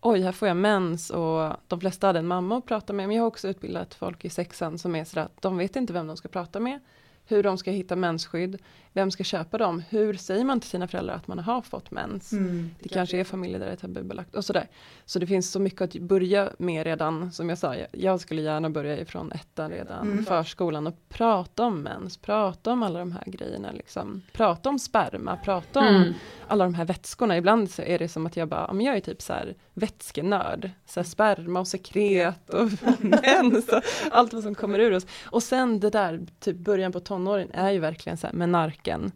oj, 0.02 0.22
här 0.22 0.32
får 0.32 0.48
jag 0.48 0.58
mens 0.58 1.10
och 1.10 1.54
de 1.68 1.80
flesta 1.80 2.08
hade 2.08 2.20
en 2.20 2.28
mamma 2.28 2.58
att 2.58 2.66
prata 2.66 2.94
med, 2.94 3.08
men 3.08 3.16
jag 3.16 3.24
har 3.24 3.28
också 3.28 3.48
utbildat 3.48 3.94
folk 3.94 4.26
i 4.26 4.30
sexan 4.30 4.78
som 4.78 4.96
är 4.96 5.06
så 5.06 5.20
att 5.20 5.42
de 5.42 5.58
vet 5.58 5.76
inte 5.76 5.94
vem 5.94 6.08
de 6.08 6.18
ska 6.18 6.28
prata 6.28 6.60
med, 6.60 6.80
hur 7.26 7.44
de 7.44 7.58
ska 7.58 7.72
hitta 7.72 7.96
mensskydd, 7.96 8.62
vem 8.96 9.12
ska 9.12 9.24
köpa 9.24 9.58
dem, 9.58 9.84
hur 9.90 10.14
säger 10.14 10.44
man 10.44 10.60
till 10.60 10.70
sina 10.70 10.88
föräldrar 10.88 11.16
att 11.16 11.28
man 11.28 11.40
har 11.40 11.62
fått 11.62 11.92
mens? 11.92 12.32
Mm. 12.32 12.76
Det 12.80 12.90
kanske 12.90 13.20
är 13.20 13.24
familjer 13.24 13.60
där 13.60 13.66
det 13.66 13.72
är 13.72 13.76
tabubelagt 13.76 14.36
och 14.36 14.46
sådär. 14.46 14.68
Så 15.06 15.20
det 15.20 15.28
finns 15.28 15.52
så 15.52 15.60
mycket 15.60 15.82
att 15.82 15.94
börja 15.94 16.50
med 16.58 16.84
redan, 16.84 17.32
som 17.32 17.50
jag 17.50 17.58
sa, 17.58 17.76
jag 17.92 18.20
skulle 18.20 18.42
gärna 18.42 18.70
börja 18.70 19.00
ifrån 19.00 19.32
ettan 19.32 19.72
redan, 19.72 20.12
mm. 20.12 20.26
förskolan 20.26 20.88
och 20.88 20.96
prata 21.10 21.64
om 21.64 21.82
mens, 21.82 22.18
prata 22.18 22.72
om 22.72 22.84
alla 22.84 23.00
de 23.00 23.12
här 23.12 23.24
grejerna 23.26 23.72
liksom. 23.72 24.22
Prata 24.32 24.70
om 24.70 24.80
sperma, 24.80 25.38
prata 25.38 25.80
om 25.80 25.96
mm. 25.96 26.14
alla 26.48 26.64
de 26.64 26.74
här 26.74 26.86
vätskorna. 26.86 27.38
Ibland 27.38 27.72
så 27.72 27.82
är 27.82 28.00
det 28.00 28.08
som 28.08 28.26
att 28.26 28.38
jag 28.38 28.48
bara, 28.48 28.74
men 28.74 28.86
jag 28.86 28.96
är 28.96 29.02
typ 29.02 29.22
så 29.22 29.34
här 29.34 29.56
vätskenörd, 29.74 30.72
så 30.86 31.00
här 31.00 31.08
sperma 31.08 31.60
och 31.60 31.68
sekret 31.68 32.50
och 32.50 32.70
mens 33.00 33.70
och 33.70 33.82
allt 34.12 34.34
vad 34.34 34.44
som 34.44 34.56
kommer 34.56 34.80
ur 34.80 34.94
oss. 34.94 35.06
Och 35.26 35.44
sen 35.44 35.80
det 35.80 35.90
där, 35.90 36.26
typ 36.40 36.58
början 36.58 36.92
på 36.92 37.00
tonåren 37.00 37.52
är 37.54 37.72
ju 37.72 37.80
verkligen 37.80 38.18
så 38.18 38.28
här 38.28 38.34
menark 38.34 38.85
cykeln. 38.86 39.12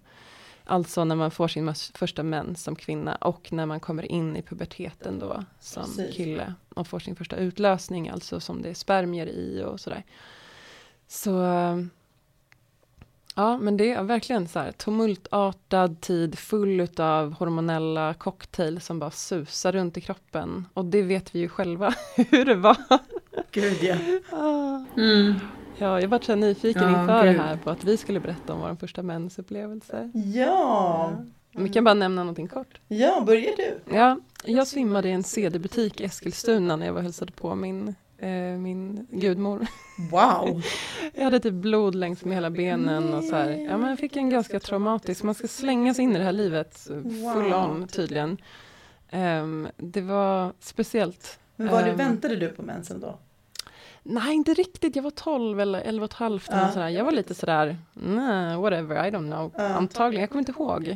Alltså 0.66 1.04
när 1.04 1.16
man 1.16 1.32
får 1.32 1.48
sin 1.48 1.74
första 1.94 2.24
mens 2.24 2.64
som 2.64 2.76
kvinna 2.76 3.16
och 3.16 3.54
när 3.54 3.66
man 3.66 3.80
kommer 3.80 4.12
in 4.12 4.36
i 4.36 4.42
puberteten 4.42 5.20
då 5.20 5.44
som 5.60 5.84
Precis. 5.84 6.16
kille 6.16 6.54
och 6.76 6.88
får 6.88 7.00
sin 7.00 7.16
första 7.16 7.36
utlösning, 7.36 8.10
alltså 8.10 8.40
som 8.40 8.62
det 8.62 8.70
är 8.70 8.74
spermier 8.74 9.28
i 9.28 9.64
och 9.64 9.80
sådär. 9.80 10.04
Så 11.08 11.32
ja, 13.36 13.58
men 13.58 13.78
det 13.78 13.94
är 13.94 14.04
verkligen 14.04 14.48
så 14.48 14.60
här 14.60 14.72
tumultartad 14.72 16.02
tid 16.02 16.40
full 16.40 16.88
av 16.98 17.34
hormonella 17.34 18.14
cocktail 18.14 18.82
som 18.82 19.00
bara 19.00 19.12
susar 19.12 19.72
runt 19.72 19.98
i 19.98 20.02
kroppen. 20.02 20.66
Och 20.74 20.86
det 20.86 21.02
vet 21.02 21.36
vi 21.36 21.40
ju 21.40 21.50
själva 21.50 21.94
hur 22.16 22.46
det 22.46 22.56
var. 22.56 22.78
Gud 23.52 23.84
ja. 23.84 23.96
Mm. 24.98 25.36
Ja, 25.80 26.02
jag 26.02 26.08
var 26.08 26.20
så 26.20 26.36
nyfiken 26.36 26.84
ja, 26.84 27.02
inför 27.02 27.26
gud. 27.26 27.36
det 27.36 27.42
här 27.42 27.58
på 27.58 27.70
att 27.70 27.84
vi 27.84 27.98
skulle 27.98 28.20
berätta 28.20 28.54
om 28.54 28.60
vår 28.60 28.76
första 28.76 29.04
mensupplevelse. 29.04 30.12
Ja. 30.14 31.14
ja. 31.52 31.62
Vi 31.62 31.70
kan 31.70 31.84
bara 31.84 31.94
nämna 31.94 32.24
någonting 32.24 32.48
kort. 32.48 32.80
Ja, 32.88 33.24
börjar 33.26 33.54
du? 33.58 33.96
Ja, 33.96 34.20
jag 34.46 34.68
svimmade 34.68 35.10
i 35.10 35.12
en 35.12 35.24
CD-butik 35.24 36.02
i 36.02 36.04
Eskilstuna 36.04 36.76
när 36.76 36.86
jag 36.86 36.94
var 36.94 37.00
och 37.00 37.04
hälsade 37.04 37.32
på 37.32 37.56
min, 37.56 37.96
eh, 38.18 38.32
min 38.58 39.08
gudmor. 39.12 39.68
Wow! 40.12 40.64
jag 41.14 41.24
hade 41.24 41.40
typ 41.40 41.54
blod 41.54 41.96
längs 41.96 42.26
med 42.26 42.36
hela 42.36 42.50
benen 42.50 43.14
och 43.14 43.24
så 43.24 43.36
här. 43.36 43.50
Ja, 43.50 43.78
men 43.78 43.90
jag 43.90 44.00
fick 44.00 44.16
en 44.16 44.30
ganska 44.30 44.60
traumatisk, 44.60 45.24
man 45.24 45.36
ska 45.36 45.48
slänga 45.48 45.94
sig 45.94 46.04
in 46.04 46.16
i 46.16 46.18
det 46.20 46.26
här 46.26 46.32
livet 46.32 46.78
full 47.34 47.52
wow. 47.52 47.54
on 47.54 47.88
tydligen. 47.88 48.38
Um, 49.12 49.68
det 49.78 50.02
var 50.02 50.54
speciellt. 50.60 51.40
Men 51.56 51.68
var 51.68 51.84
det, 51.84 51.92
um, 51.92 51.98
väntade 51.98 52.36
du 52.36 52.50
på 52.50 52.62
mensen 52.62 53.00
då? 53.00 53.20
Nej, 54.04 54.34
inte 54.34 54.54
riktigt. 54.54 54.96
Jag 54.96 55.04
var 55.04 55.12
12 55.12 55.60
eller 55.60 55.82
11 55.82 56.06
och 56.06 56.12
ett 56.12 56.18
halvt. 56.18 56.48
Ja. 56.52 56.72
Sådär. 56.72 56.90
Jag 56.90 57.06
var 57.06 57.12
lite 57.12 57.36
sådär, 57.36 57.78
nah, 57.94 58.62
whatever, 58.62 59.08
I 59.08 59.12
don't 59.12 59.32
know. 59.32 59.52
Ja. 59.58 59.64
Antagligen, 59.64 60.22
jag 60.22 60.30
kommer 60.30 60.40
inte 60.40 60.52
ihåg. 60.52 60.88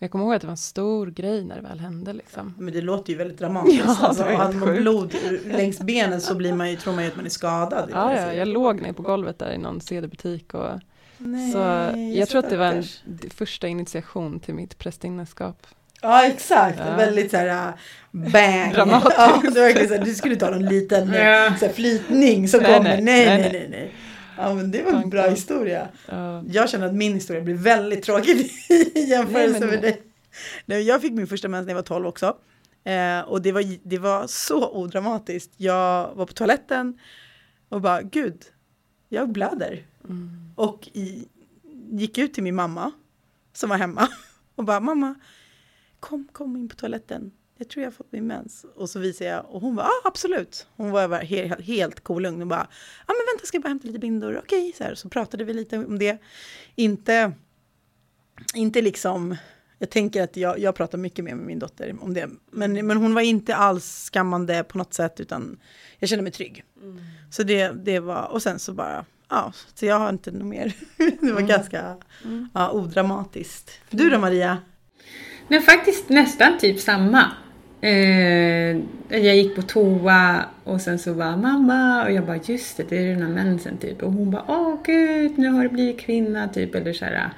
Men 0.00 0.06
jag 0.06 0.10
kommer 0.10 0.24
ihåg 0.24 0.34
att 0.34 0.40
det 0.40 0.46
var 0.46 0.52
en 0.52 0.56
stor 0.56 1.06
grej 1.06 1.44
när 1.44 1.56
det 1.56 1.62
väl 1.62 1.80
hände. 1.80 2.12
Liksom. 2.12 2.54
Men 2.58 2.74
det 2.74 2.80
låter 2.80 3.12
ju 3.12 3.18
väldigt 3.18 3.38
dramatiskt. 3.38 3.84
Ja, 3.86 3.96
alltså, 4.00 4.22
har 4.22 4.52
man 4.52 4.76
blod 4.76 5.14
längs 5.44 5.78
benen 5.80 6.20
så 6.20 6.34
blir 6.34 6.52
man 6.52 6.70
ju, 6.70 6.76
tror 6.76 6.94
man 6.94 7.04
ju 7.04 7.10
att 7.10 7.16
man 7.16 7.24
är 7.24 7.30
skadad. 7.30 7.90
Ja, 7.92 8.16
ja, 8.16 8.32
jag 8.32 8.48
låg 8.48 8.80
ner 8.82 8.92
på 8.92 9.02
golvet 9.02 9.38
där 9.38 9.52
i 9.52 9.58
någon 9.58 9.80
CD-butik. 9.80 10.54
Och, 10.54 10.70
Nej, 11.18 11.52
så 11.52 11.58
jag 12.18 12.28
tror 12.28 12.38
att 12.44 12.50
det 12.50 12.56
var 12.56 12.66
en 12.66 12.84
första 13.30 13.68
initiation 13.68 14.40
till 14.40 14.54
mitt 14.54 14.78
prästinneskap. 14.78 15.66
Ja 16.02 16.26
exakt, 16.26 16.78
ja. 16.78 16.96
väldigt 16.96 17.30
såhär 17.30 17.68
äh, 17.68 17.74
bang. 18.10 18.72
Dramatiskt. 18.74 19.14
Ja, 19.18 19.40
det 19.42 19.48
var 19.48 19.60
verkligen 19.60 19.88
såhär, 19.88 20.04
du 20.04 20.14
skulle 20.14 20.36
ta 20.36 20.50
någon 20.50 20.66
liten 20.66 21.12
ja. 21.12 21.54
såhär, 21.58 21.72
flytning 21.72 22.48
som 22.48 22.60
kommer. 22.60 22.82
Nej 22.82 23.02
nej, 23.02 23.26
nej 23.26 23.50
nej 23.52 23.68
nej, 23.70 23.94
Ja 24.38 24.54
men 24.54 24.70
det 24.70 24.82
var 24.82 24.92
en 24.92 25.10
bra 25.10 25.28
historia. 25.28 25.88
Ja. 26.06 26.44
Jag 26.48 26.70
känner 26.70 26.86
att 26.86 26.94
min 26.94 27.14
historia 27.14 27.42
blir 27.42 27.54
väldigt 27.54 28.02
tråkig 28.02 28.36
i 28.94 29.00
jämförelse 29.00 29.60
nej, 29.60 29.68
med 29.68 29.82
dig. 29.82 30.02
Nej, 30.66 30.82
jag 30.82 31.02
fick 31.02 31.12
min 31.12 31.26
första 31.26 31.48
mens 31.48 31.66
när 31.66 31.70
jag 31.70 31.76
var 31.76 31.82
12 31.82 32.06
också. 32.06 32.36
Eh, 32.84 33.20
och 33.20 33.42
det 33.42 33.52
var, 33.52 33.88
det 33.88 33.98
var 33.98 34.26
så 34.26 34.70
odramatiskt. 34.70 35.50
Jag 35.56 36.14
var 36.14 36.26
på 36.26 36.32
toaletten 36.32 36.98
och 37.68 37.80
bara, 37.80 38.02
gud, 38.02 38.42
jag 39.08 39.32
blöder. 39.32 39.86
Mm. 40.04 40.52
Och 40.54 40.88
i, 40.92 41.28
gick 41.90 42.18
ut 42.18 42.34
till 42.34 42.42
min 42.42 42.54
mamma 42.54 42.92
som 43.52 43.70
var 43.70 43.76
hemma 43.76 44.08
och 44.54 44.64
bara, 44.64 44.80
mamma, 44.80 45.14
kom, 46.00 46.28
kom 46.32 46.56
in 46.56 46.68
på 46.68 46.76
toaletten. 46.76 47.32
Jag 47.58 47.68
tror 47.68 47.82
jag 47.82 47.90
har 47.90 47.94
fått 47.94 48.12
min 48.12 48.26
mens. 48.26 48.66
Och 48.74 48.90
så 48.90 48.98
visade 48.98 49.30
jag 49.30 49.46
och 49.48 49.60
hon 49.60 49.76
var, 49.76 49.84
ah, 49.84 50.00
absolut. 50.04 50.66
Hon 50.76 50.90
var 50.90 51.20
helt, 51.20 51.60
helt 51.60 52.00
kolugn 52.00 52.42
och 52.42 52.48
bara, 52.48 52.68
ja 53.06 53.12
ah, 53.12 53.16
men 53.16 53.34
vänta 53.34 53.46
ska 53.46 53.56
jag 53.56 53.62
bara 53.62 53.68
hämta 53.68 53.86
lite 53.86 53.98
bindor. 53.98 54.40
Okej, 54.44 54.72
så, 54.78 54.84
här, 54.84 54.94
så 54.94 55.08
pratade 55.08 55.44
vi 55.44 55.54
lite 55.54 55.78
om 55.78 55.98
det. 55.98 56.18
Inte, 56.74 57.32
inte 58.54 58.82
liksom, 58.82 59.36
jag 59.78 59.90
tänker 59.90 60.22
att 60.22 60.36
jag, 60.36 60.58
jag 60.58 60.74
pratar 60.74 60.98
mycket 60.98 61.24
mer 61.24 61.34
med 61.34 61.46
min 61.46 61.58
dotter 61.58 61.96
om 62.00 62.14
det. 62.14 62.28
Men, 62.50 62.86
men 62.86 62.96
hon 62.96 63.14
var 63.14 63.22
inte 63.22 63.56
alls 63.56 64.10
skammande 64.12 64.64
på 64.64 64.78
något 64.78 64.94
sätt 64.94 65.20
utan 65.20 65.58
jag 65.98 66.08
kände 66.08 66.22
mig 66.22 66.32
trygg. 66.32 66.64
Mm. 66.82 66.98
Så 67.30 67.42
det, 67.42 67.68
det 67.68 68.00
var, 68.00 68.28
och 68.32 68.42
sen 68.42 68.58
så 68.58 68.72
bara, 68.72 69.04
ja, 69.28 69.52
så 69.74 69.86
jag 69.86 69.98
har 69.98 70.08
inte 70.08 70.30
något 70.30 70.46
mer. 70.46 70.76
det 70.96 71.32
var 71.32 71.40
mm. 71.40 71.46
ganska 71.46 71.96
mm. 72.24 72.48
Ja, 72.54 72.70
odramatiskt. 72.70 73.70
Du 73.90 74.10
då 74.10 74.18
Maria? 74.18 74.58
Men 75.48 75.62
faktiskt 75.62 76.08
nästan 76.08 76.58
typ 76.58 76.80
samma. 76.80 77.24
Eh, 77.80 78.76
jag 79.08 79.36
gick 79.36 79.56
på 79.56 79.62
toa 79.62 80.44
och 80.64 80.80
sen 80.80 80.98
så 80.98 81.14
bara 81.14 81.36
mamma 81.36 82.04
och 82.04 82.12
jag 82.12 82.26
bara 82.26 82.36
just 82.44 82.76
det, 82.76 82.84
det 82.88 82.96
är 82.98 83.08
den 83.08 83.22
här 83.22 83.44
mensen 83.44 83.76
typ. 83.76 84.02
Och 84.02 84.12
hon 84.12 84.30
bara 84.30 84.44
åh 84.48 84.74
gud, 84.84 85.38
nu 85.38 85.48
har 85.48 85.62
du 85.62 85.68
blivit 85.68 86.00
kvinna 86.00 86.48
typ. 86.48 86.74
Eller 86.74 86.92
så 86.92 87.04
här, 87.04 87.30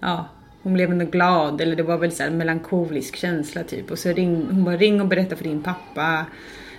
ja, 0.00 0.28
hon 0.62 0.74
blev 0.74 0.90
ändå 0.90 1.04
glad 1.04 1.60
eller 1.60 1.76
det 1.76 1.82
var 1.82 1.98
väl 1.98 2.12
så 2.12 2.22
här 2.22 2.30
melankolisk 2.30 3.16
känsla 3.16 3.62
typ. 3.62 3.90
Och 3.90 3.98
så 3.98 4.12
ring, 4.12 4.46
hon 4.50 4.64
bara 4.64 4.76
ring 4.76 5.00
och 5.00 5.06
berätta 5.06 5.36
för 5.36 5.44
din 5.44 5.62
pappa. 5.62 6.26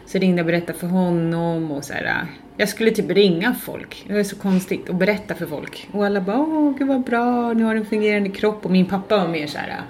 Så 0.05 0.17
ringde 0.17 0.37
jag 0.37 0.45
och 0.45 0.51
berättade 0.51 0.79
för 0.79 0.87
honom 0.87 1.71
och 1.71 1.83
så 1.83 1.93
här. 1.93 2.25
Jag 2.57 2.69
skulle 2.69 2.91
typ 2.91 3.09
ringa 3.11 3.53
folk, 3.53 4.05
det 4.07 4.13
var 4.13 4.23
så 4.23 4.35
konstigt, 4.35 4.89
och 4.89 4.95
berätta 4.95 5.35
för 5.35 5.45
folk. 5.45 5.89
Och 5.91 6.05
alla 6.05 6.21
bara 6.21 6.37
åh 6.37 6.77
gud 6.77 6.87
vad 6.87 7.03
bra, 7.03 7.53
nu 7.53 7.63
har 7.63 7.73
du 7.73 7.79
en 7.79 7.85
fungerande 7.85 8.29
kropp. 8.29 8.65
Och 8.65 8.71
min 8.71 8.85
pappa 8.85 9.17
var 9.17 9.27
mer 9.27 9.47
så 9.47 9.57
här 9.57 9.81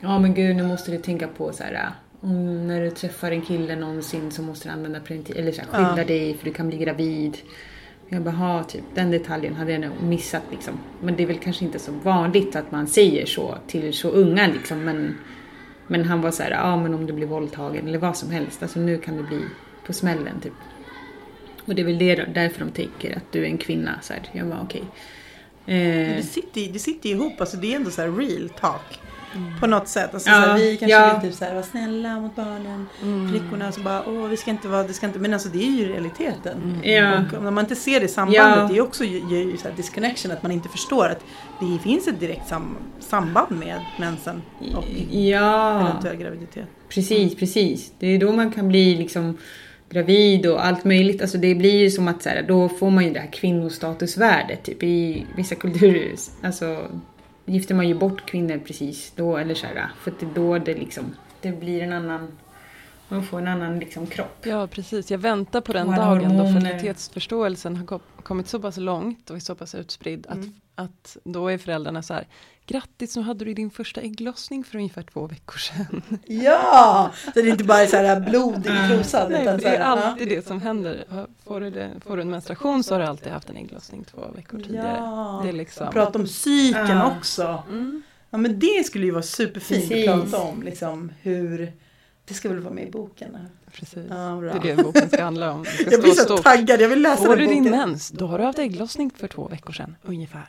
ja 0.00 0.18
men 0.18 0.34
gud 0.34 0.56
nu 0.56 0.62
måste 0.62 0.90
du 0.90 0.98
tänka 0.98 1.28
på 1.28 1.52
så 1.52 1.62
här, 1.62 1.90
om 2.20 2.66
när 2.66 2.80
du 2.80 2.90
träffar 2.90 3.30
en 3.30 3.42
kille 3.42 3.76
någonsin 3.76 4.30
så 4.30 4.42
måste 4.42 4.68
du 4.68 4.72
använda 4.72 5.00
preventiv, 5.00 5.36
eller 5.36 5.52
så 5.52 5.60
här, 5.60 5.68
skydda 5.68 5.98
ja. 5.98 6.04
dig 6.04 6.34
för 6.34 6.44
du 6.44 6.52
kan 6.52 6.68
bli 6.68 6.78
gravid. 6.78 7.38
Jag 8.08 8.22
bara, 8.22 8.34
ha, 8.34 8.64
typ 8.64 8.84
den 8.94 9.10
detaljen 9.10 9.54
hade 9.54 9.72
jag 9.72 9.80
nog 9.80 10.02
missat 10.02 10.42
liksom. 10.50 10.74
Men 11.00 11.16
det 11.16 11.22
är 11.22 11.26
väl 11.26 11.38
kanske 11.38 11.64
inte 11.64 11.78
så 11.78 11.92
vanligt 11.92 12.56
att 12.56 12.72
man 12.72 12.86
säger 12.86 13.26
så 13.26 13.58
till 13.66 13.92
så 13.92 14.10
unga 14.10 14.46
liksom. 14.46 14.84
Men, 14.84 15.18
men 15.86 16.04
han 16.04 16.20
var 16.20 16.30
så 16.30 16.42
här, 16.42 16.50
ja 16.50 16.76
men 16.76 16.94
om 16.94 17.06
du 17.06 17.12
blir 17.12 17.26
våldtagen 17.26 17.88
eller 17.88 17.98
vad 17.98 18.16
som 18.16 18.30
helst. 18.30 18.62
Alltså 18.62 18.80
nu 18.80 18.98
kan 18.98 19.16
det 19.16 19.22
bli 19.22 19.40
på 19.86 19.92
smällen 19.92 20.40
typ. 20.40 20.52
Och 21.64 21.74
det 21.74 21.82
är 21.82 21.86
väl 21.86 21.98
det, 21.98 22.14
därför 22.14 22.64
de 22.64 22.70
tänker 22.70 23.16
att 23.16 23.32
du 23.32 23.42
är 23.42 23.46
en 23.46 23.58
kvinna. 23.58 23.98
Så 24.02 24.12
här. 24.12 24.22
Jag 24.32 24.46
bara 24.46 24.60
okej. 24.62 24.82
Okay. 25.64 25.76
Eh. 25.76 26.16
Det, 26.16 26.22
sitter, 26.22 26.72
det 26.72 26.78
sitter 26.78 27.08
ihop, 27.08 27.40
alltså 27.40 27.56
det 27.56 27.72
är 27.72 27.76
ändå 27.76 27.90
så 27.90 28.02
real 28.02 28.48
talk. 28.48 29.00
På 29.60 29.66
något 29.66 29.88
sätt. 29.88 30.14
Alltså, 30.14 30.30
ja, 30.30 30.42
såhär, 30.42 30.56
vi 30.58 30.76
kanske 30.76 30.96
ja. 30.96 31.18
vill 31.20 31.30
typ 31.30 31.38
såhär, 31.38 31.54
vara 31.54 31.64
snälla 31.64 32.20
mot 32.20 32.36
barnen, 32.36 32.86
mm. 33.02 33.30
flickorna. 33.30 33.72
Så 33.72 33.80
bara, 33.80 34.02
åh 34.06 34.26
vi 34.26 34.36
ska 34.36 34.50
inte 34.50 34.68
vara, 34.68 34.82
det 34.82 34.92
ska 34.92 35.06
inte, 35.06 35.18
men 35.18 35.32
alltså 35.32 35.48
det 35.48 35.58
är 35.58 35.70
ju 35.70 35.88
realiteten. 35.88 36.80
Mm. 36.84 37.24
Och 37.36 37.42
när 37.42 37.50
man 37.50 37.64
inte 37.64 37.76
ser 37.76 38.00
det 38.00 38.08
sambandet, 38.08 38.56
ja. 38.56 38.68
det 38.70 38.76
är 38.76 38.80
också 38.80 39.04
ju, 39.04 39.18
ju 39.18 39.56
så 39.56 39.68
disconnection, 39.76 40.32
att 40.32 40.42
man 40.42 40.52
inte 40.52 40.68
förstår 40.68 41.06
att 41.08 41.24
det 41.60 41.78
finns 41.82 42.08
ett 42.08 42.20
direkt 42.20 42.48
sam, 42.48 42.76
samband 43.00 43.58
med 43.58 43.80
mensen 43.98 44.42
och 44.76 44.84
ja. 45.10 45.80
eventuell 45.80 46.16
graviditet. 46.16 46.66
Precis, 46.88 47.36
precis. 47.36 47.92
Det 47.98 48.06
är 48.06 48.18
då 48.18 48.32
man 48.32 48.52
kan 48.52 48.68
bli 48.68 48.96
liksom 48.96 49.38
gravid 49.90 50.46
och 50.46 50.66
allt 50.66 50.84
möjligt. 50.84 51.22
Alltså 51.22 51.38
det 51.38 51.54
blir 51.54 51.80
ju 51.80 51.90
som 51.90 52.08
att 52.08 52.22
så 52.22 52.28
här, 52.28 52.42
då 52.42 52.68
får 52.68 52.90
man 52.90 53.04
ju 53.04 53.12
det 53.12 53.20
här 53.20 53.32
kvinnostatusvärdet 53.32 54.64
typ 54.64 54.82
i 54.82 55.26
vissa 55.36 55.54
kulturer. 55.54 56.14
Alltså 56.42 56.86
gifter 57.50 57.74
man 57.74 57.88
ju 57.88 57.94
bort 57.94 58.26
kvinnor 58.26 58.58
precis 58.58 59.12
då, 59.16 59.36
eller 59.36 59.54
så 59.54 59.66
här, 59.66 59.90
för 60.00 60.10
att 60.10 60.20
det 60.20 60.26
är 60.26 60.34
då 60.34 60.58
det 60.58 60.74
liksom, 60.74 61.14
det 61.40 61.52
blir 61.52 61.82
en 61.82 61.92
annan 61.92 62.28
man 63.10 63.22
får 63.22 63.38
en 63.38 63.48
annan 63.48 63.78
liksom 63.78 64.06
kropp. 64.06 64.46
Ja 64.46 64.66
precis, 64.66 65.10
jag 65.10 65.18
väntar 65.18 65.60
på 65.60 65.72
den 65.72 65.86
dagen 65.86 66.30
hormoner. 66.30 66.54
då 66.54 66.60
fertilitetsförståelsen 66.60 67.76
har 67.76 68.00
kommit 68.22 68.48
så 68.48 68.60
pass 68.60 68.76
långt 68.76 69.30
och 69.30 69.36
är 69.36 69.40
så 69.40 69.54
pass 69.54 69.74
utspridd 69.74 70.26
mm. 70.30 70.52
att, 70.74 70.84
Att 70.84 71.16
då 71.24 71.48
är 71.48 71.58
föräldrarna 71.58 72.02
så 72.02 72.14
här, 72.14 72.26
grattis 72.70 73.16
nu 73.16 73.22
hade 73.22 73.44
du 73.44 73.54
din 73.54 73.70
första 73.70 74.00
ägglossning 74.00 74.64
för 74.64 74.76
ungefär 74.78 75.02
två 75.02 75.26
veckor 75.26 75.58
sedan. 75.58 76.02
Ja! 76.26 77.10
Så 77.24 77.30
det 77.34 77.40
är 77.40 77.46
inte 77.46 77.64
bara 77.64 77.86
så 77.86 77.96
här 77.96 78.20
blod 78.20 78.66
i 78.66 78.88
trosan. 78.88 79.32
Nej, 79.32 79.42
utan 79.42 79.56
det 79.56 79.62
så 79.62 79.68
här, 79.68 79.76
är 79.76 79.80
alltid 79.80 80.28
det 80.28 80.46
som 80.46 80.60
händer. 80.62 81.04
Får 81.44 81.60
du, 81.60 81.70
det, 81.70 81.90
får 82.06 82.16
du 82.16 82.22
en 82.22 82.30
menstruation 82.30 82.82
så 82.84 82.94
har 82.94 83.00
du 83.00 83.06
alltid 83.06 83.32
haft 83.32 83.50
en 83.50 83.56
ägglossning 83.56 84.04
två 84.04 84.20
veckor 84.36 84.58
tidigare. 84.58 84.96
Ja. 84.96 85.40
Det 85.42 85.48
är 85.48 85.52
liksom... 85.52 85.90
Prata 85.92 86.18
om 86.18 86.24
psyken 86.24 86.86
Ja. 86.88 87.16
också. 87.18 87.62
Mm. 87.68 88.02
Ja 88.30 88.38
men 88.38 88.58
det 88.58 88.86
skulle 88.86 89.04
ju 89.04 89.10
vara 89.12 89.22
superfint 89.22 89.88
Precis. 89.88 90.08
att 90.08 90.30
prata 90.30 90.42
om. 90.42 90.62
Liksom, 90.62 91.12
hur, 91.22 91.72
det 92.24 92.34
ska 92.34 92.48
väl 92.48 92.60
vara 92.60 92.74
med 92.74 92.88
i 92.88 92.90
boken? 92.90 93.36
Precis. 93.72 94.04
Ja, 94.08 94.36
bra. 94.40 94.52
Det 94.62 94.70
är 94.70 94.76
det 94.76 94.82
boken 94.82 95.08
ska 95.08 95.24
handla 95.24 95.52
om. 95.52 95.64
Ska 95.64 95.90
Jag 95.90 96.00
blir 96.02 96.12
så 96.12 96.24
stort. 96.24 96.42
taggad, 96.42 96.80
jag 96.80 96.88
vill 96.88 97.02
läsa 97.02 97.24
Får 97.24 97.36
den 97.36 97.48
du 97.48 97.54
din 97.54 97.64
boken. 97.64 97.78
mens, 97.78 98.10
då 98.10 98.26
har 98.26 98.38
du 98.38 98.44
haft 98.44 98.58
ägglossning 98.58 99.10
för 99.16 99.28
två 99.28 99.48
veckor 99.48 99.72
sedan, 99.72 99.96
ungefär. 100.02 100.46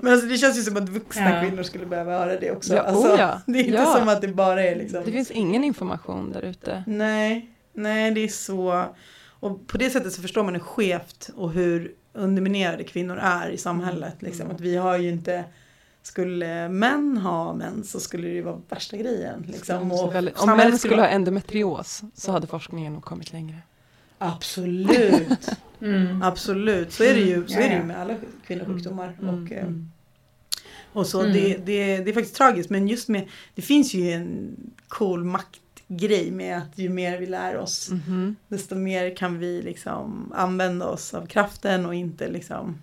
Men 0.00 0.12
alltså, 0.12 0.28
det 0.28 0.38
känns 0.38 0.58
ju 0.58 0.62
som 0.62 0.76
att 0.76 0.88
vuxna 0.88 1.34
Ja. 1.34 1.48
kvinnor 1.48 1.62
skulle 1.62 1.86
behöva 1.86 2.18
höra 2.18 2.40
det 2.40 2.50
också. 2.50 2.74
Ja, 2.74 2.82
alltså, 2.82 3.12
oh 3.12 3.18
ja. 3.20 3.40
Det 3.46 3.58
är 3.58 3.64
inte 3.64 3.72
Ja. 3.72 3.96
som 3.98 4.08
att 4.08 4.20
det 4.20 4.28
bara 4.28 4.62
är 4.64 4.76
liksom... 4.76 5.02
Det 5.04 5.12
finns 5.12 5.30
ingen 5.30 5.64
information 5.64 6.32
där 6.32 6.42
ute. 6.42 6.84
Nej, 6.86 7.50
nej 7.72 8.10
det 8.10 8.20
är 8.20 8.28
så. 8.28 8.84
Och 9.40 9.66
på 9.66 9.78
det 9.78 9.90
sättet 9.90 10.12
så 10.12 10.22
förstår 10.22 10.44
man 10.44 10.54
hur 10.54 10.60
skevt 10.60 11.30
och 11.36 11.52
hur 11.52 11.92
underminerade 12.12 12.84
kvinnor 12.84 13.18
är 13.22 13.48
i 13.50 13.58
samhället. 13.58 14.16
Liksom. 14.22 14.50
Att 14.50 14.60
vi 14.60 14.76
har 14.76 14.98
ju 14.98 15.08
inte, 15.08 15.44
skulle 16.02 16.68
män 16.68 17.16
ha 17.16 17.54
mens 17.54 17.90
så 17.90 18.00
skulle 18.00 18.28
det 18.28 18.34
ju 18.34 18.42
vara 18.42 18.60
värsta 18.68 18.96
grejen. 18.96 19.44
Liksom. 19.48 19.92
Och 19.92 20.14
väldigt, 20.14 20.38
om 20.40 20.56
män 20.56 20.78
skulle 20.78 20.96
ha 21.02 21.08
endometrios 21.08 22.02
så 22.14 22.32
hade 22.32 22.46
forskningen 22.46 22.92
nog 22.92 23.04
kommit 23.04 23.32
längre. 23.32 23.56
Absolut, 24.22 25.48
Mm. 25.80 26.22
absolut. 26.22 26.92
Så 26.92 27.04
är 27.04 27.14
det 27.14 27.20
ju, 27.20 27.46
så 27.48 27.58
är 27.60 27.68
det 27.68 27.74
ju 27.76 27.82
med 27.82 28.00
alla 28.00 28.14
kvinnosjukdomar. 28.46 29.16
Mm, 29.22 29.34
Och, 29.44 29.52
eh, 29.52 29.62
mm. 29.62 29.90
och 30.92 31.06
så 31.06 31.20
Mm. 31.20 31.32
det, 31.32 31.56
det, 31.56 31.96
det 31.96 32.10
är 32.10 32.14
faktiskt 32.14 32.36
tragiskt 32.36 32.70
men 32.70 32.88
just 32.88 33.08
med, 33.08 33.28
det 33.54 33.62
finns 33.62 33.94
ju 33.94 34.10
en 34.12 34.56
cool 34.88 35.24
maktgrej 35.24 36.30
med 36.30 36.58
att 36.58 36.78
ju 36.78 36.88
mer 36.88 37.18
vi 37.18 37.26
lär 37.26 37.56
oss 37.56 37.90
Mhm. 37.90 38.36
desto 38.48 38.74
mer 38.74 39.16
kan 39.16 39.38
vi 39.38 39.62
liksom 39.62 40.32
använda 40.36 40.86
oss 40.86 41.14
av 41.14 41.26
kraften 41.26 41.86
och 41.86 41.94
inte 41.94 42.28
liksom 42.28 42.78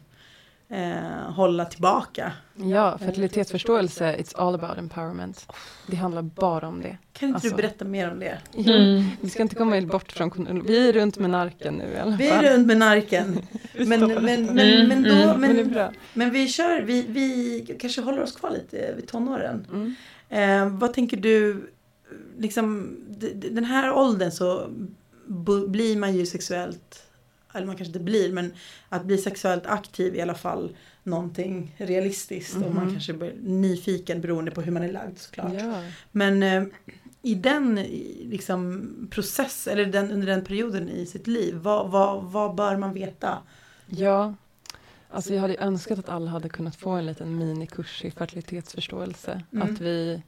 eh, 0.69 1.31
hålla 1.31 1.65
tillbaka. 1.65 2.31
Ja, 2.55 2.97
fertilitetsförståelse, 2.97 4.15
it's 4.17 4.33
all 4.35 4.55
about 4.55 4.77
empowerment. 4.77 5.51
Det 5.88 5.95
handlar 5.95 6.21
bara 6.21 6.67
om 6.67 6.81
det. 6.81 6.97
Kan 7.13 7.29
inte 7.29 7.35
Alltså. 7.35 7.49
du 7.49 7.55
berätta 7.55 7.85
mer 7.85 8.11
om 8.11 8.19
det? 8.19 8.38
Mm. 8.53 9.03
Vi 9.21 9.29
ska 9.29 9.41
inte 9.41 9.55
komma 9.55 9.81
bort 9.81 10.11
från 10.11 10.63
Vi 10.65 10.89
är 10.89 10.93
runt 10.93 11.17
med 11.17 11.29
narken 11.29 11.73
nu 11.73 11.93
i 11.93 11.97
alla 11.97 12.11
fall. 12.11 12.17
Vi 12.17 12.29
är 12.29 12.53
runt 12.53 12.67
med 12.67 12.77
narken. 12.77 13.41
Men, 13.77 13.88
men, 13.99 14.23
men, 14.23 14.45
men, 14.45 14.91
Mm, 14.91 15.03
då, 15.03 15.09
mm, 15.09 15.41
Men 15.41 15.55
det 15.55 15.61
är 15.61 15.65
men, 15.65 15.93
men 16.13 16.31
vi 16.31 16.47
kör, 16.47 16.81
vi, 16.81 17.05
vi 17.09 17.77
kanske 17.79 18.01
håller 18.01 18.21
oss 18.21 18.35
kvar 18.35 18.49
lite 18.49 18.93
vid 18.95 19.07
tonåren. 19.07 19.67
Mm. 19.71 19.95
Eh, 20.29 20.77
vad 20.79 20.93
tänker 20.93 21.17
du, 21.17 21.69
liksom 22.38 22.97
den 23.51 23.65
här 23.65 23.93
åldern 23.93 24.31
så 24.31 24.69
blir 25.67 25.97
man 25.97 26.15
ju 26.15 26.25
sexuellt, 26.25 27.03
eller 27.53 27.68
man 27.68 27.75
kanske 27.75 27.89
inte 27.89 28.00
blir, 28.00 28.34
men 28.34 28.53
att 28.89 29.06
bli 29.06 29.18
sexuellt 29.18 29.65
aktiv 29.65 30.15
i 30.15 30.22
alla 30.22 30.36
fall 30.36 30.75
någonting 31.03 31.75
realistiskt 31.77 32.56
och 32.56 32.74
man 32.75 32.84
Mhm. 32.84 32.91
kanske 32.91 33.13
blir 33.13 33.34
nyfiken 33.41 34.22
beroende 34.22 34.51
på 34.51 34.62
hur 34.62 34.72
man 34.72 34.84
är 34.84 34.91
lagd 34.91 35.18
såklart. 35.18 35.53
Ja. 35.60 35.84
Men 36.12 36.44
eh, 36.44 36.63
i 37.22 37.36
den 37.36 37.75
liksom, 38.24 38.88
process, 39.12 39.68
eller 39.68 39.86
den, 39.86 40.12
under 40.12 40.27
den 40.27 40.44
perioden 40.46 40.89
i 40.89 41.06
sitt 41.06 41.27
liv, 41.27 41.56
vad, 41.56 41.91
vad, 41.91 42.24
vad 42.24 42.56
bör 42.56 42.77
man 42.77 42.94
veta? 42.94 43.38
ja, 43.88 44.34
alltså 45.10 45.34
jag 45.34 45.41
hade 45.41 45.56
önskat 45.58 46.00
att 46.00 46.10
alla 46.10 46.32
hade 46.32 46.50
kunnat 46.50 46.75
få 46.75 46.89
en 46.89 47.06
liten 47.06 47.38
minikurs 47.38 48.06
i 48.06 48.12
fertilitetsförståelse. 48.12 49.41
Mm. 49.53 49.68
Att 49.74 49.79
vi 49.82 50.22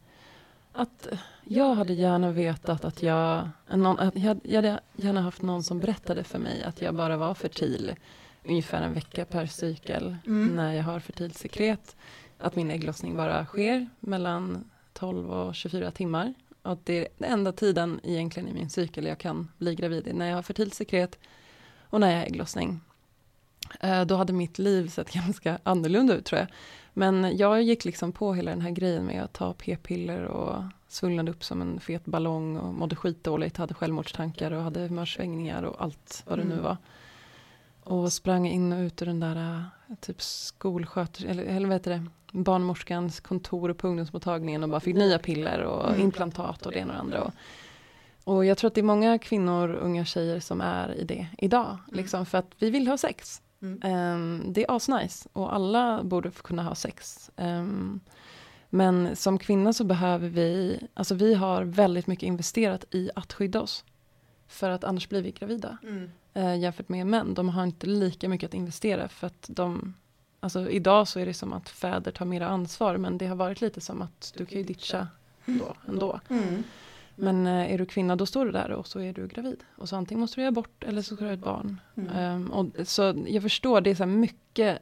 att 0.74 1.08
jag 1.44 1.76
hade 1.76 1.94
gärna 1.94 2.32
vetat 2.32 2.86
att 2.86 3.04
jag, 3.04 3.50
någon, 3.74 4.00
att 4.00 4.16
jag, 4.16 4.40
jag 4.44 4.56
hade 4.56 4.80
gärna 4.96 5.22
haft 5.22 5.42
någon 5.42 5.64
som 5.64 5.80
berättade 5.80 6.24
för 6.24 6.40
mig 6.40 6.64
att 6.64 6.82
jag 6.82 6.96
bara 6.96 7.18
var 7.18 7.34
fertil 7.34 7.96
ungefär 8.44 8.82
en 8.82 8.94
vecka 8.94 9.26
per 9.26 9.46
cykel 9.46 10.16
Mm. 10.26 10.56
när 10.56 10.74
jag 10.74 10.84
har 10.84 11.00
fertilt 11.00 11.38
sekret. 11.38 11.96
Att 12.38 12.56
min 12.56 12.72
ägglossning 12.72 13.16
bara 13.18 13.46
sker 13.46 13.90
mellan 14.00 14.70
12 14.94 15.32
och 15.32 15.56
24 15.56 15.92
timmar. 15.92 16.34
Och 16.62 16.72
att 16.72 16.86
det 16.86 16.98
är 17.00 17.08
den 17.18 17.32
enda 17.32 17.52
tiden 17.52 18.00
egentligen 18.04 18.50
i 18.50 18.54
min 18.54 18.70
cykel 18.70 19.06
jag 19.06 19.18
kan 19.18 19.52
bli 19.58 19.76
gravid 19.76 20.08
är 20.08 20.14
när 20.14 20.30
jag 20.30 20.36
har 20.36 20.42
fertilt 20.44 20.74
sekret 20.74 21.20
och 21.90 22.00
när 22.00 22.10
jag 22.12 22.18
har 22.18 22.26
ägglossning. 22.26 22.80
Eh, 23.80 24.06
Då 24.06 24.16
hade 24.16 24.34
mitt 24.34 24.60
liv 24.60 24.88
sett 24.88 25.14
ganska 25.14 25.60
annorlunda 25.64 26.14
ut 26.16 26.26
tror 26.26 26.40
jag. 26.40 26.48
Men 26.94 27.38
jag 27.38 27.62
gick 27.62 27.86
liksom 27.86 28.12
på 28.12 28.34
hela 28.34 28.52
den 28.52 28.62
här 28.62 28.72
grejen 28.72 29.06
med 29.06 29.24
att 29.24 29.34
ta 29.34 29.54
p-piller 29.54 30.24
och 30.24 30.64
svullnade 30.88 31.32
upp 31.32 31.44
som 31.44 31.62
en 31.62 31.80
fet 31.80 32.06
ballong 32.06 32.58
och 32.58 32.74
mådde 32.74 32.96
skitdåligt, 32.96 33.58
hade 33.58 33.74
självmordstankar 33.74 34.52
och 34.52 34.64
hade 34.64 34.80
humörsvängningar 34.80 35.64
och 35.64 35.82
allt 35.84 36.24
vad 36.28 36.40
det 36.40 36.44
nu 36.44 36.54
Mm. 36.54 36.64
var. 36.64 36.78
Och 37.84 38.14
sprang 38.14 38.48
in 38.48 38.74
och 38.74 38.80
ut 38.80 39.02
ur 39.02 39.06
den 39.06 39.20
där 39.20 39.36
eh, 39.36 39.96
typ 40.00 40.22
skolsköterska, 40.22 41.30
eller, 41.30 41.44
eller 41.44 41.68
vad 41.68 41.76
heter 41.76 41.92
det, 41.92 42.06
barnmorskans 42.32 43.20
kontor 43.20 43.74
på 43.74 43.88
ungdomsmottagningen 43.88 44.64
och 44.64 44.70
bara 44.70 44.80
fick 44.80 44.96
nya 44.96 45.20
piller 45.20 45.62
och 45.62 45.90
Mm. 45.90 46.02
implantat 46.02 46.66
och 46.66 46.72
det 46.72 46.78
ena 46.80 46.90
och 46.92 46.96
det 46.96 47.00
andra. 47.02 47.22
Och, 47.22 47.34
och 48.36 48.46
jag 48.46 48.58
tror 48.58 48.68
att 48.68 48.76
det 48.76 48.82
är 48.82 48.84
många 48.84 49.18
kvinnor, 49.20 49.70
unga 49.76 50.06
tjejer 50.06 50.40
som 50.40 50.62
är 50.62 50.96
i 50.96 51.04
det 51.04 51.28
idag. 51.38 51.78
Liksom, 51.92 52.26
för 52.26 52.38
att 52.38 52.52
vi 52.60 52.70
vill 52.70 52.88
ha 52.88 52.98
sex. 52.98 53.42
Mm. 53.62 53.80
Ehm, 53.84 54.54
det 54.54 54.64
är 54.64 54.76
asnice 54.76 55.30
och 55.34 55.56
alla 55.56 56.04
borde 56.04 56.32
kunna 56.32 56.64
ha 56.64 56.76
sex. 56.76 57.32
Ehm, 57.36 58.00
men 58.70 59.16
som 59.16 59.40
kvinna 59.40 59.74
så 59.74 59.84
behöver 59.84 60.30
vi, 60.30 60.80
alltså 60.94 61.16
vi 61.16 61.34
har 61.34 61.64
väldigt 61.64 62.08
mycket 62.08 62.28
investerat 62.28 62.86
i 62.92 63.10
att 63.16 63.34
skydda 63.34 63.62
oss. 63.62 63.86
För 64.48 64.70
att 64.70 64.84
annars 64.84 65.10
blir 65.10 65.22
vi 65.22 65.32
gravida. 65.32 65.78
Mm. 65.84 66.12
Eh, 66.34 66.60
jämfört 66.60 66.90
med 66.90 67.08
män, 67.08 67.34
de 67.34 67.50
har 67.50 67.64
inte 67.64 67.88
lika 67.88 68.30
mycket 68.30 68.48
att 68.48 68.54
investera 68.54 69.08
för 69.08 69.28
att 69.28 69.46
de 69.50 69.94
Alltså 70.44 70.70
idag 70.70 71.08
så 71.08 71.20
är 71.20 71.26
det 71.26 71.34
som 71.34 71.54
att 71.54 71.70
fäder 71.70 72.12
tar 72.12 72.26
mera 72.26 72.48
ansvar 72.48 72.98
men 72.98 73.18
det 73.18 73.28
har 73.28 73.36
varit 73.36 73.62
lite 73.62 73.82
som 73.82 74.02
att 74.02 74.34
du 74.38 74.46
kan 74.46 74.58
ju 74.58 74.64
ditcha 74.64 75.08
då, 75.46 75.76
ändå. 75.88 76.20
Mm. 76.30 76.64
Men 77.16 77.48
eh, 77.48 77.74
är 77.74 77.78
du 77.78 77.86
kvinna 77.86 78.16
då 78.16 78.26
står 78.26 78.46
du 78.46 78.52
där 78.52 78.72
och 78.72 78.88
så 78.88 79.00
är 79.00 79.14
du 79.14 79.28
gravid. 79.28 79.64
Och 79.78 79.90
så 79.90 79.96
antingen 79.96 80.20
måste 80.22 80.36
du 80.36 80.42
göra 80.42 80.52
bort 80.52 80.84
eller 80.84 81.02
så 81.02 81.16
ska 81.16 81.24
du 81.26 81.30
ha 81.30 81.34
ett 81.34 81.40
barn. 81.44 81.82
Mm. 81.98 82.10
Ehm, 82.16 82.52
och, 82.52 82.68
så 82.88 83.24
jag 83.28 83.44
förstår, 83.44 83.82
det 83.82 83.90
är 83.90 83.96
så 83.96 84.04
här 84.04 84.12
mycket 84.12 84.80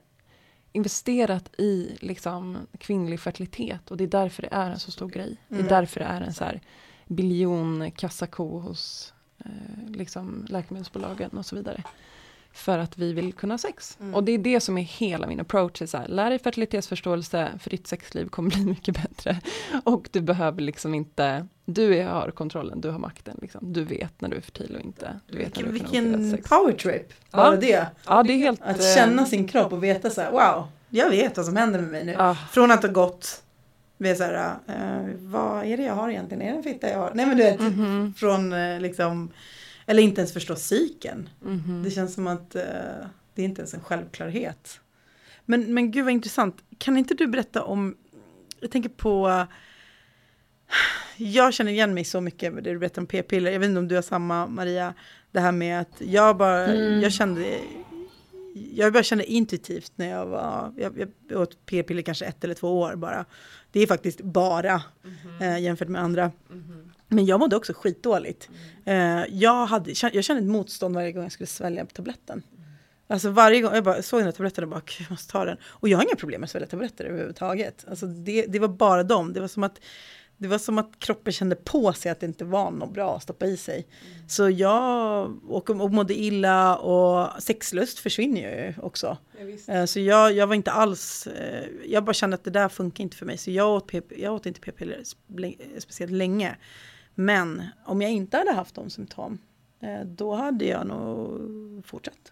investerat 0.72 1.50
i 1.60 1.98
liksom, 2.02 2.58
kvinnlig 2.78 3.20
fertilitet 3.20 3.92
och 3.92 3.98
det 3.98 4.04
är 4.04 4.08
därför 4.08 4.42
det 4.42 4.50
är 4.52 4.72
en 4.72 4.80
så 4.80 4.92
stor 4.92 5.10
grej. 5.10 5.38
Det 5.48 5.56
Mm. 5.56 5.66
är 5.66 5.70
därför 5.70 6.00
det 6.00 6.06
är 6.06 6.22
en 6.22 6.34
så 6.34 6.44
här 6.44 6.62
biljon 7.08 7.92
kassako 7.92 8.60
hos 8.60 9.14
eh, 9.46 9.92
liksom, 9.92 10.46
läkemedelsbolagen 10.50 11.30
och 11.32 11.46
så 11.46 11.56
vidare. 11.56 11.84
För 12.54 12.80
att 12.80 12.98
vi 12.98 13.14
vill 13.14 13.34
kunna 13.34 13.54
ha 13.54 13.58
sex. 13.58 13.98
Mm. 14.02 14.16
Och 14.16 14.24
det 14.24 14.32
är 14.32 14.38
det 14.38 14.60
som 14.60 14.78
är 14.78 14.82
hela 14.82 15.28
min 15.28 15.40
approach. 15.40 15.82
Är 15.82 15.86
så 15.86 15.98
här, 15.98 16.08
lär 16.08 16.30
dig 16.30 16.40
fertilitetsförståelse, 16.40 17.50
för 17.60 17.70
ditt 17.70 17.88
sexliv 17.88 18.28
kommer 18.30 18.50
bli 18.50 18.66
mycket 18.66 18.96
bättre. 19.02 19.42
Och 19.84 20.10
du 20.12 20.22
behöver 20.22 20.62
liksom 20.62 20.94
inte, 20.94 21.48
du 21.66 22.04
har 22.04 22.32
kontrollen, 22.32 22.82
du 22.82 22.90
har 22.90 23.00
makten. 23.00 23.38
Liksom. 23.42 23.74
Du 23.74 23.84
vet 23.84 24.22
när 24.22 24.30
du 24.30 24.38
är 24.38 24.42
fertil 24.42 24.76
och 24.80 24.86
inte. 24.86 25.20
Du 25.32 25.38
vet 25.38 25.56
när 25.56 25.64
du 25.64 25.72
Vilken, 25.72 25.92
vilken 26.12 26.32
sex. 26.32 26.50
power 26.50 26.74
trip, 26.74 27.14
bara 27.32 27.54
Ja. 27.54 27.60
det. 27.62 27.86
Ja, 28.08 28.24
det 28.24 28.34
är 28.34 28.38
helt... 28.38 28.62
Att 28.62 28.80
eh, 28.80 28.96
känna 28.96 29.26
sin 29.26 29.48
kropp 29.48 29.74
och 29.74 29.84
veta 29.84 30.10
så 30.10 30.22
här, 30.22 30.32
wow, 30.32 30.68
jag 30.90 31.10
vet 31.10 31.38
vad 31.38 31.46
som 31.46 31.56
händer 31.56 31.80
med 31.82 31.90
mig 31.92 32.06
nu. 32.06 32.12
ja, 32.12 32.38
Från 32.52 32.72
att 32.72 32.84
ha 32.84 32.90
gått, 32.92 33.44
med 33.98 34.18
så 34.18 34.24
här, 34.24 34.54
eh, 34.68 35.10
vad 35.20 35.66
är 35.66 35.78
det 35.78 35.84
jag 35.84 35.94
har 35.96 36.10
egentligen? 36.10 36.42
Är 36.42 36.52
det 36.52 36.58
en 36.58 36.64
fitta 36.64 36.90
jag 36.90 36.98
har? 36.98 37.12
Nej 37.14 37.26
men 37.26 37.38
du 37.38 37.44
vet, 37.44 37.60
mhm, 37.60 38.14
från 38.18 38.54
eh, 38.54 38.80
liksom, 38.80 39.32
eller 39.90 40.04
inte 40.04 40.22
ens 40.22 40.34
förstå 40.34 40.56
psyken. 40.56 41.30
mhm. 41.42 41.82
Det 41.84 41.92
känns 41.92 42.14
som 42.14 42.28
att 42.28 42.56
eh, 42.56 42.62
det 43.34 43.42
är 43.42 43.46
inte 43.46 43.62
ens 43.62 43.74
en 43.74 43.82
självklarhet. 43.82 44.80
Men, 45.46 45.74
men 45.74 45.92
gud 45.92 46.04
vad 46.06 46.14
intressant. 46.14 46.56
Kan 46.78 46.98
inte 46.98 47.14
du 47.14 47.28
berätta 47.28 47.64
om, 47.64 47.96
jag 48.60 48.72
tänker 48.72 48.90
på, 48.90 49.46
jag 51.18 51.54
känner 51.54 51.72
igen 51.72 51.94
mig 51.94 52.04
så 52.06 52.22
mycket 52.22 52.54
med 52.54 52.64
det 52.64 52.72
du 52.74 52.80
berättar 52.80 53.02
om 53.02 53.06
p-piller. 53.08 53.52
Jag 53.52 53.60
vet 53.60 53.68
inte 53.70 53.80
om 53.80 53.88
du 53.88 53.96
har 53.96 54.02
samma 54.02 54.48
Maria, 54.48 54.94
det 55.32 55.40
här 55.40 55.52
med 55.52 55.82
att 55.82 55.96
jag 56.02 56.38
bara, 56.38 56.68
Mm. 56.68 57.02
jag 57.02 57.12
kände, 57.12 57.60
jag 58.74 58.94
bara 58.94 59.04
kände 59.04 59.26
intuitivt 59.32 59.92
när 59.96 60.10
jag 60.10 60.26
var, 60.26 60.74
jag, 60.78 61.12
jag 61.30 61.42
åt 61.42 61.66
p-piller 61.66 62.02
kanske 62.02 62.26
ett 62.26 62.44
eller 62.44 62.54
två 62.56 62.80
år 62.80 62.96
bara. 62.96 63.26
Det 63.72 63.80
är 63.80 63.88
faktiskt 63.88 64.22
bara 64.22 64.82
eh, 65.42 65.60
jämfört 65.60 65.88
med 65.88 66.02
andra. 66.02 66.32
Men 67.10 67.26
jag 67.26 67.40
mådde 67.40 67.56
också 67.56 67.74
skitdåligt. 67.76 68.50
Eh, 68.86 69.24
jag, 69.30 69.66
hade, 69.66 69.92
jag 70.14 70.24
kände 70.24 70.42
ett 70.44 70.48
motstånd 70.50 70.96
varje 70.96 71.12
gång 71.12 71.24
jag 71.24 71.32
skulle 71.32 71.48
svälja 71.48 71.86
tabletten. 71.86 72.44
Alltså 73.08 73.30
varje 73.30 73.62
gång, 73.62 73.74
jag 73.76 73.84
bara 73.84 74.02
såg 74.02 74.20
den 74.20 74.26
här 74.26 74.32
tabletten 74.32 74.64
och 74.64 74.70
bara, 74.70 74.82
"Gud, 74.86 74.96
jag 75.00 75.12
måste 75.12 75.32
ta 75.32 75.46
den. 75.46 75.58
Och 75.64 75.90
jag 75.90 75.98
har 75.98 76.04
inga 76.04 76.16
problem 76.16 76.42
med 76.42 76.46
att 76.48 76.52
svälja 76.52 76.68
tabletter 76.68 77.06
överhuvudtaget. 77.06 77.86
Alltså 77.90 78.06
det, 78.06 78.46
det 78.46 78.60
var 78.60 78.68
bara 78.68 79.04
dem. 79.04 79.34
Det 79.34 79.40
var 79.40 79.48
som 79.48 79.64
att 79.64 79.80
Det 80.42 80.48
var 80.48 80.58
som 80.58 80.78
att 80.78 80.92
kroppen 81.00 81.34
kände 81.34 81.56
på 81.56 81.94
sig 81.94 82.12
att 82.12 82.20
det 82.20 82.26
inte 82.26 82.46
var 82.46 82.72
något 82.72 82.94
bra 82.94 83.16
att 83.16 83.24
stoppa 83.24 83.46
i 83.46 83.58
sig. 83.58 83.88
Så 84.28 84.50
jag 84.50 85.38
och, 85.50 85.70
och 85.70 85.92
mådde 85.94 86.14
illa 86.20 86.78
och 86.78 87.44
sexlust 87.44 88.00
försvinner 88.00 88.42
ju 88.42 88.74
också. 88.82 89.18
Eh, 89.70 89.86
Så 89.86 90.00
jag, 90.00 90.34
jag 90.34 90.48
var 90.48 90.56
inte 90.56 90.72
alls, 90.72 91.28
eh, 91.28 91.66
jag 91.86 92.04
bara 92.04 92.14
kände 92.14 92.36
att 92.36 92.44
det 92.44 92.50
där 92.52 92.70
funkar 92.70 93.04
inte 93.04 93.18
för 93.18 93.26
mig. 93.26 93.38
Så 93.38 93.52
jag 93.52 93.70
åt, 93.70 93.92
jag 94.18 94.34
åt 94.34 94.46
inte 94.46 94.60
p-piller 94.60 95.00
spe- 95.04 95.80
speciellt 95.80 96.12
länge. 96.14 96.56
Men 97.20 97.64
om 97.86 98.02
jag 98.02 98.12
inte 98.12 98.38
hade 98.38 98.52
haft 98.52 98.76
de 98.76 98.90
symptom, 98.90 99.38
eh, 99.82 100.06
då 100.06 100.36
hade 100.36 100.66
jag 100.66 100.88
nog 100.88 101.86
fortsatt. 101.86 102.32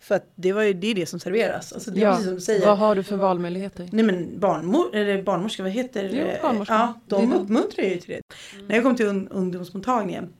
För 0.00 0.14
att 0.14 0.26
det, 0.34 0.52
var 0.52 0.62
ju, 0.62 0.72
det 0.72 0.86
är 0.86 0.94
det 0.94 1.06
som 1.06 1.20
serveras. 1.20 1.72
Alltså 1.72 1.90
det 1.90 2.00
är 2.00 2.04
Ja, 2.04 2.16
som 2.16 2.40
säger. 2.40 2.66
vad 2.66 2.78
har 2.78 2.94
du 2.94 3.02
för 3.02 3.16
valmöjligheter? 3.16 3.88
Nej 3.92 4.04
men 4.04 4.40
barnmor, 4.40 4.94
eller 4.94 5.22
barnmorska, 5.22 5.62
vad 5.62 5.72
heter 5.72 6.10
Jo, 6.12 6.26
barnmorska. 6.42 6.74
Ja, 6.74 7.00
de 7.06 7.30
Det 7.30 7.36
uppmuntrar 7.36 7.84
ju 7.84 7.96
till 7.96 8.10
det. 8.14 8.20
När 8.68 8.74
jag 8.74 8.84
kom 8.84 8.96
till 8.96 9.06
un 9.06 9.28
ungdomsmottagningen, 9.28 10.32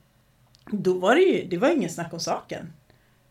då 0.70 0.94
var 0.94 1.14
det 1.14 1.20
ju, 1.20 1.48
det 1.48 1.58
var 1.58 1.68
ingen 1.70 1.90
snack 1.90 2.12
om 2.12 2.20
saken. 2.20 2.72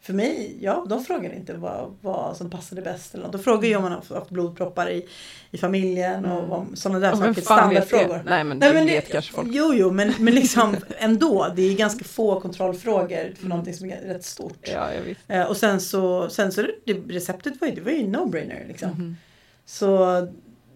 För 0.03 0.13
mig, 0.13 0.57
ja, 0.61 0.85
de 0.89 1.03
frågade 1.03 1.35
inte 1.35 1.53
vad, 1.53 1.95
vad 2.01 2.37
som 2.37 2.49
passade 2.49 2.81
bäst. 2.81 3.13
Eller 3.13 3.23
något. 3.23 3.31
De 3.31 3.43
frågade 3.43 3.67
ju 3.67 3.75
om 3.75 3.81
man 3.83 3.91
har 3.91 4.15
haft 4.15 4.29
blodproppar 4.29 4.89
i, 4.89 5.07
i 5.51 5.57
familjen 5.57 6.25
och 6.25 6.47
vad, 6.47 6.67
sådana 6.77 6.99
där 6.99 7.11
Och 7.11 7.17
saker. 7.17 7.41
Standardfrågor. 7.41 8.13
det? 8.17 8.23
Nej 8.25 8.43
men 8.43 8.57
Nej, 8.57 8.69
det 8.69 8.75
men 8.75 8.85
vet 8.85 9.05
det- 9.05 9.11
kanske 9.11 9.33
folk. 9.33 9.49
Jo, 9.51 9.73
jo, 9.73 9.91
men, 9.91 10.13
men 10.19 10.35
liksom 10.35 10.75
ändå. 10.99 11.47
Det 11.55 11.61
är 11.61 11.75
ganska 11.75 12.03
få 12.03 12.39
kontrollfrågor 12.39 13.33
för 13.39 13.47
någonting 13.47 13.73
som 13.73 13.89
är 13.89 14.01
rätt 14.01 14.25
stort. 14.25 14.67
Ja. 14.73 14.89
Eh, 15.27 15.43
och 15.43 15.57
sen 15.57 15.81
så, 15.81 16.29
sen 16.29 16.51
så 16.51 16.61
det, 16.85 16.93
receptet 16.93 17.61
var 17.61 17.67
ju, 17.67 17.75
det 17.75 17.81
var 17.81 17.91
ju 17.91 18.03
no-brainer 18.07 18.67
liksom. 18.67 18.89
Mhm. 18.89 19.17
Så 19.65 20.27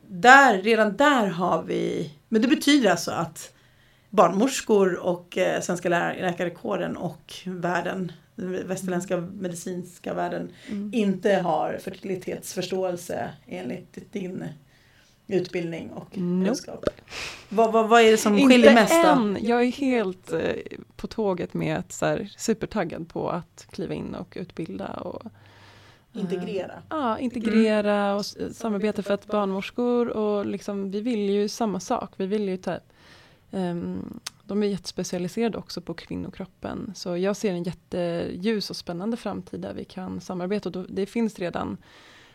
där, 0.07 0.61
redan 0.61 0.97
där 0.97 1.25
har 1.27 1.63
vi, 1.63 2.11
men 2.29 2.41
det 2.41 2.47
betyder 2.47 2.91
alltså 2.91 3.11
att 3.11 3.51
barnmorskor 4.09 4.95
och 4.95 5.37
eh, 5.37 5.61
svenska 5.61 5.89
lä- 5.89 6.21
läkarkåren 6.21 6.97
och 6.97 7.33
världen, 7.45 8.11
den 8.35 8.67
västerländska 8.67 9.17
medicinska 9.17 10.13
världen 10.13 10.49
Mm. 10.69 10.91
inte 10.93 11.33
har 11.35 11.77
fertilitetsförståelse 11.81 13.29
enligt 13.47 14.11
din 14.11 14.43
utbildning 15.27 15.89
och 15.91 16.17
Nope. 16.17 16.47
kunskap. 16.47 16.85
Vad, 17.49 17.71
vad, 17.73 17.89
vad 17.89 18.01
är 18.01 18.11
det 18.11 18.17
som 18.17 18.37
Inte 18.37 18.53
skiljer 18.53 18.73
mest 18.73 19.03
då? 19.03 19.09
än! 19.09 19.37
Jag 19.41 19.61
är 19.63 19.71
helt 19.71 20.33
eh, 20.33 20.41
på 20.95 21.07
tåget 21.07 21.53
med 21.53 21.77
att 21.77 21.91
så 21.91 22.05
här, 22.05 22.33
supertaggad 22.37 23.09
på 23.09 23.29
att 23.29 23.67
kliva 23.71 23.93
in 23.93 24.15
och 24.15 24.33
utbilda 24.39 24.87
och 24.87 25.25
eh, 25.25 26.21
Integrera. 26.21 26.73
Ja, 26.89 27.19
integrera 27.19 28.13
och 28.15 28.21
s- 28.21 28.37
samarbeta 28.57 29.03
för 29.03 29.13
att 29.13 29.27
barnmorskor 29.27 30.07
och 30.07 30.45
liksom, 30.45 30.91
vi 30.91 31.01
vill 31.01 31.29
ju 31.29 31.47
samma 31.49 31.79
sak. 31.79 32.11
Vi 32.17 32.25
vill 32.25 32.49
ju 32.49 32.57
typ, 32.57 32.83
ehm, 33.51 34.19
de 34.47 34.63
är 34.63 34.67
jättespecialiserade 34.67 35.57
också 35.57 35.81
på 35.81 35.93
kvinnokroppen. 35.93 36.91
Så 36.95 37.17
jag 37.17 37.35
ser 37.35 37.53
en 37.53 37.63
jätteljus 37.63 38.69
och 38.69 38.75
spännande 38.75 39.17
framtid 39.17 39.59
där 39.59 39.73
vi 39.73 39.85
kan 39.85 40.21
samarbeta. 40.21 40.69
Och 40.69 40.85
det 40.89 41.05
finns 41.05 41.39
redan 41.39 41.77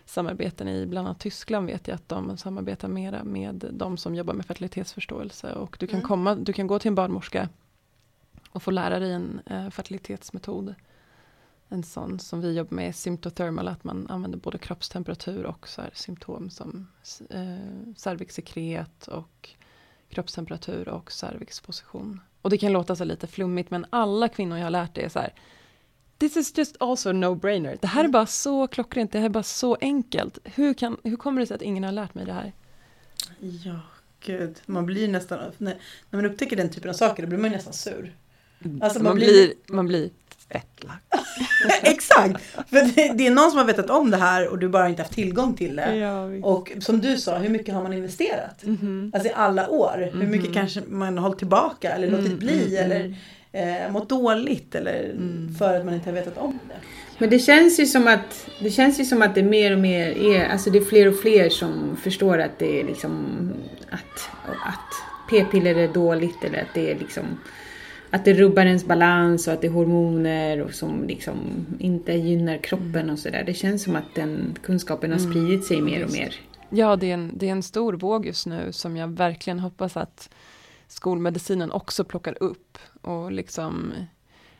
samarbeten 0.04 0.68
i 0.68 0.86
bland 0.86 1.08
annat 1.08 1.20
Tyskland 1.20 1.66
vet 1.66 1.88
jag 1.88 1.94
att 1.94 2.08
de 2.08 2.36
samarbetar 2.36 2.88
mera 2.88 3.24
med 3.24 3.64
de 3.72 3.96
som 3.96 4.14
jobbar 4.14 4.34
med 4.34 4.46
fertilitetsförståelse. 4.46 5.52
Och 5.52 5.76
du 5.80 5.86
kan, 5.86 5.98
Mm. 5.98 6.08
komma, 6.08 6.34
du 6.34 6.52
kan 6.52 6.66
gå 6.66 6.78
till 6.78 6.88
en 6.88 6.94
barnmorska 6.94 7.48
och 8.50 8.62
få 8.62 8.70
lära 8.70 8.98
dig 8.98 9.12
en 9.12 9.40
eh, 9.46 9.70
fertilitetsmetod. 9.70 10.74
En 11.68 11.82
sån 11.82 12.18
som 12.18 12.40
vi 12.40 12.52
jobbar 12.52 12.76
med, 12.76 12.96
symptothermal, 12.96 13.68
att 13.68 13.84
man 13.84 14.06
använder 14.10 14.38
både 14.38 14.58
kroppstemperatur 14.58 15.46
och 15.46 15.68
så 15.68 15.82
symptom 15.92 16.50
som 16.50 16.86
eh, 17.30 17.94
cervixsekret 17.96 19.08
och 19.08 19.50
kroppstemperatur 20.10 20.88
och 20.88 21.12
cervixposition. 21.12 22.20
Och 22.42 22.50
det 22.50 22.58
kan 22.58 22.72
låta 22.72 22.96
så 22.96 23.04
lite 23.04 23.26
flummigt 23.26 23.70
men 23.70 23.86
alla 23.90 24.28
kvinnor 24.28 24.58
jag 24.58 24.64
har 24.66 24.70
lärt 24.70 24.94
det 24.94 25.04
är 25.04 25.08
så 25.08 25.18
här 25.18 25.32
This 26.18 26.36
is 26.36 26.58
just 26.58 26.76
also 26.82 27.10
a 27.10 27.12
no-brainer. 27.12 27.78
Det 27.80 27.86
här 27.86 28.04
är 28.04 28.08
bara 28.08 28.26
så 28.26 28.66
klockrent, 28.66 29.12
det 29.12 29.18
här 29.18 29.24
är 29.26 29.30
bara 29.30 29.42
så 29.42 29.76
enkelt. 29.80 30.38
Hur, 30.44 30.74
kan, 30.74 30.96
hur 31.04 31.16
kommer 31.16 31.40
det 31.40 31.46
sig 31.46 31.54
att 31.54 31.62
ingen 31.62 31.84
har 31.84 31.92
lärt 31.92 32.14
mig 32.14 32.26
det 32.26 32.32
här? 32.32 32.52
Ja, 33.38 33.80
gud. 34.20 34.56
Man 34.66 34.86
blir 34.86 35.08
nästan, 35.08 35.38
när, 35.58 35.78
när 36.10 36.22
man 36.22 36.26
upptäcker 36.30 36.56
den 36.56 36.70
typen 36.70 36.90
av 36.90 36.94
saker 36.94 37.22
då 37.22 37.28
blir 37.28 37.38
man 37.38 37.50
nästan 37.50 37.72
sur. 37.72 38.14
Alltså, 38.80 38.98
man, 38.98 39.04
man 39.04 39.16
blir, 39.16 39.26
blir- 39.26 39.74
man 39.74 39.86
blir 39.86 40.10
fett 40.52 40.84
lack. 40.84 41.22
Exakt! 41.82 42.42
För 42.70 42.94
det, 42.96 43.12
det 43.14 43.26
är 43.26 43.30
någon 43.30 43.50
som 43.50 43.58
har 43.58 43.64
vetat 43.64 43.90
om 43.90 44.10
det 44.10 44.16
här 44.16 44.48
och 44.48 44.58
du 44.58 44.68
bara 44.68 44.88
inte 44.88 45.02
haft 45.02 45.14
tillgång 45.14 45.54
till 45.54 45.76
det. 45.76 45.96
Ja. 45.96 46.24
Och 46.42 46.72
som 46.80 47.00
du 47.00 47.16
sa, 47.16 47.38
hur 47.38 47.48
mycket 47.48 47.74
har 47.74 47.82
man 47.82 47.92
investerat? 47.92 48.64
Mhm. 48.64 49.10
Alltså 49.14 49.28
i 49.28 49.32
alla 49.34 49.68
år. 49.68 50.10
Hur 50.12 50.26
mycket 50.26 50.46
Mhm. 50.46 50.54
kanske 50.54 50.80
man 50.88 51.18
har 51.18 51.22
hållit 51.22 51.38
tillbaka 51.38 51.90
eller 51.92 52.10
låtit 52.10 52.26
Mm, 52.26 52.38
bli 52.38 52.76
mm, 52.78 52.84
eller 52.92 53.14
eh, 53.52 53.92
mått 53.92 54.08
dåligt 54.08 54.74
eller 54.74 55.04
Mm. 55.04 55.54
för 55.58 55.74
att 55.78 55.84
man 55.84 55.94
inte 55.94 56.08
har 56.10 56.14
vetat 56.14 56.38
om 56.38 56.58
det. 56.68 56.74
Men 57.18 57.30
det 57.30 57.38
känns 57.38 57.80
ju 57.80 57.86
som 57.86 58.06
att 58.08 58.46
det 58.62 58.70
känns 58.70 59.00
ju 59.00 59.04
som 59.04 59.22
att 59.22 59.34
det 59.34 59.42
mer 59.42 59.72
och 59.72 59.78
mer 59.78 60.06
är, 60.34 60.48
alltså 60.48 60.70
det 60.70 60.78
är 60.78 60.84
fler 60.84 61.08
och 61.08 61.16
fler 61.20 61.48
som 61.50 61.96
förstår 62.02 62.38
att 62.38 62.58
det 62.58 62.80
är 62.80 62.84
liksom 62.84 63.26
att, 63.90 64.30
att 64.66 64.94
p-piller 65.30 65.74
är 65.74 65.88
dåligt 65.88 66.44
eller 66.44 66.58
att 66.58 66.74
det 66.74 66.90
är 66.90 66.98
liksom 66.98 67.24
att 68.10 68.24
det 68.24 68.32
rubbar 68.34 68.66
ens 68.66 68.84
balans 68.86 69.46
och 69.46 69.52
att 69.54 69.60
det 69.60 69.66
är 69.66 69.70
hormoner 69.72 70.60
och 70.60 70.74
som 70.74 71.04
liksom 71.04 71.38
inte 71.78 72.12
gynnar 72.12 72.56
kroppen 72.58 73.10
och 73.10 73.18
sådär. 73.18 73.42
Det 73.46 73.54
känns 73.54 73.82
som 73.82 73.96
att 73.96 74.14
den 74.14 74.58
kunskapen 74.62 75.12
har 75.12 75.18
Mm, 75.18 75.30
spridit 75.30 75.64
sig 75.64 75.80
mer 75.80 76.04
och 76.04 76.12
mer. 76.12 76.34
Ja, 76.70 76.96
det 76.96 77.10
är, 77.10 77.14
en, 77.14 77.30
det 77.34 77.48
är 77.48 77.52
en 77.52 77.62
stor 77.62 77.92
våg 77.92 78.26
just 78.26 78.46
nu 78.46 78.72
som 78.72 78.96
jag 78.96 79.08
verkligen 79.08 79.58
hoppas 79.58 79.96
att 79.96 80.30
skolmedicinen 80.88 81.70
också 81.70 82.04
plockar 82.04 82.42
upp 82.42 82.78
och 83.02 83.32
liksom 83.32 83.92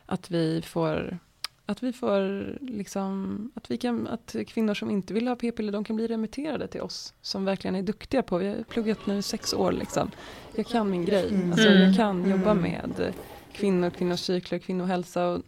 att 0.05 0.31
vi 0.31 0.61
får 0.61 1.17
att 1.65 1.83
vi 1.83 1.93
får 1.93 2.45
liksom, 2.61 3.51
att 3.55 3.71
vi 3.71 3.77
kan, 3.77 4.07
att 4.07 4.35
kvinnor 4.47 4.73
som 4.73 4.91
inte 4.91 5.13
vill 5.13 5.27
ha 5.27 5.35
p-piller, 5.35 5.71
de 5.71 5.83
kan 5.83 5.95
bli 5.95 6.07
remitterade 6.07 6.67
till 6.67 6.81
oss 6.81 7.13
som 7.21 7.45
verkligen 7.45 7.75
är 7.75 7.81
duktiga 7.81 8.21
på, 8.23 8.37
vi 8.37 8.47
har 8.47 8.63
pluggat 8.63 9.05
nu 9.05 9.21
sex 9.21 9.53
år 9.53 9.71
liksom. 9.71 10.11
Jag 10.55 10.65
kan 10.65 10.89
min 10.89 11.05
grej, 11.05 11.27
Mm. 11.33 11.51
alltså 11.51 11.67
Mm. 11.67 11.81
jag 11.81 11.95
kan 11.95 12.29
jobba 12.29 12.51
Mm. 12.51 12.63
med 12.63 13.13
kvinnor, 13.53 13.89
kvinnors 13.89 14.19
cykler, 14.19 14.59
kvinnohälsa 14.59 15.27
och 15.27 15.39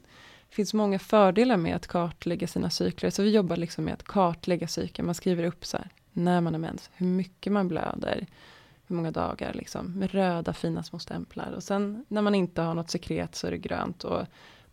det 0.50 0.56
finns 0.56 0.74
många 0.74 1.00
fördelar 1.00 1.58
med 1.58 1.76
att 1.76 1.88
kartlägga 1.88 2.48
sina 2.48 2.70
cykler, 2.70 3.10
så 3.10 3.24
vi 3.24 3.30
jobbar 3.30 3.58
liksom 3.58 3.86
med 3.86 3.94
att 3.94 4.04
kartlägga 4.04 4.68
cykeln, 4.68 5.06
man 5.06 5.16
skriver 5.16 5.44
upp 5.44 5.66
så 5.66 5.78
här, 5.78 5.90
när 6.12 6.42
man 6.42 6.54
har 6.54 6.60
mens, 6.60 6.90
hur 6.94 7.08
mycket 7.08 7.54
man 7.54 7.68
blöder, 7.68 8.28
hur 8.88 8.96
många 8.96 9.12
dagar 9.12 9.54
liksom, 9.54 9.94
med 10.00 10.12
röda 10.12 10.54
fina 10.54 10.84
små 10.84 11.00
stämplar. 11.00 11.52
Och 11.52 11.64
sen 11.64 12.06
när 12.08 12.22
man 12.22 12.36
inte 12.36 12.62
har 12.62 12.74
något 12.74 12.90
sekret 12.90 13.36
så 13.36 13.48
är 13.48 13.52
det 13.52 13.58
grönt. 13.58 14.04
Och 14.04 14.22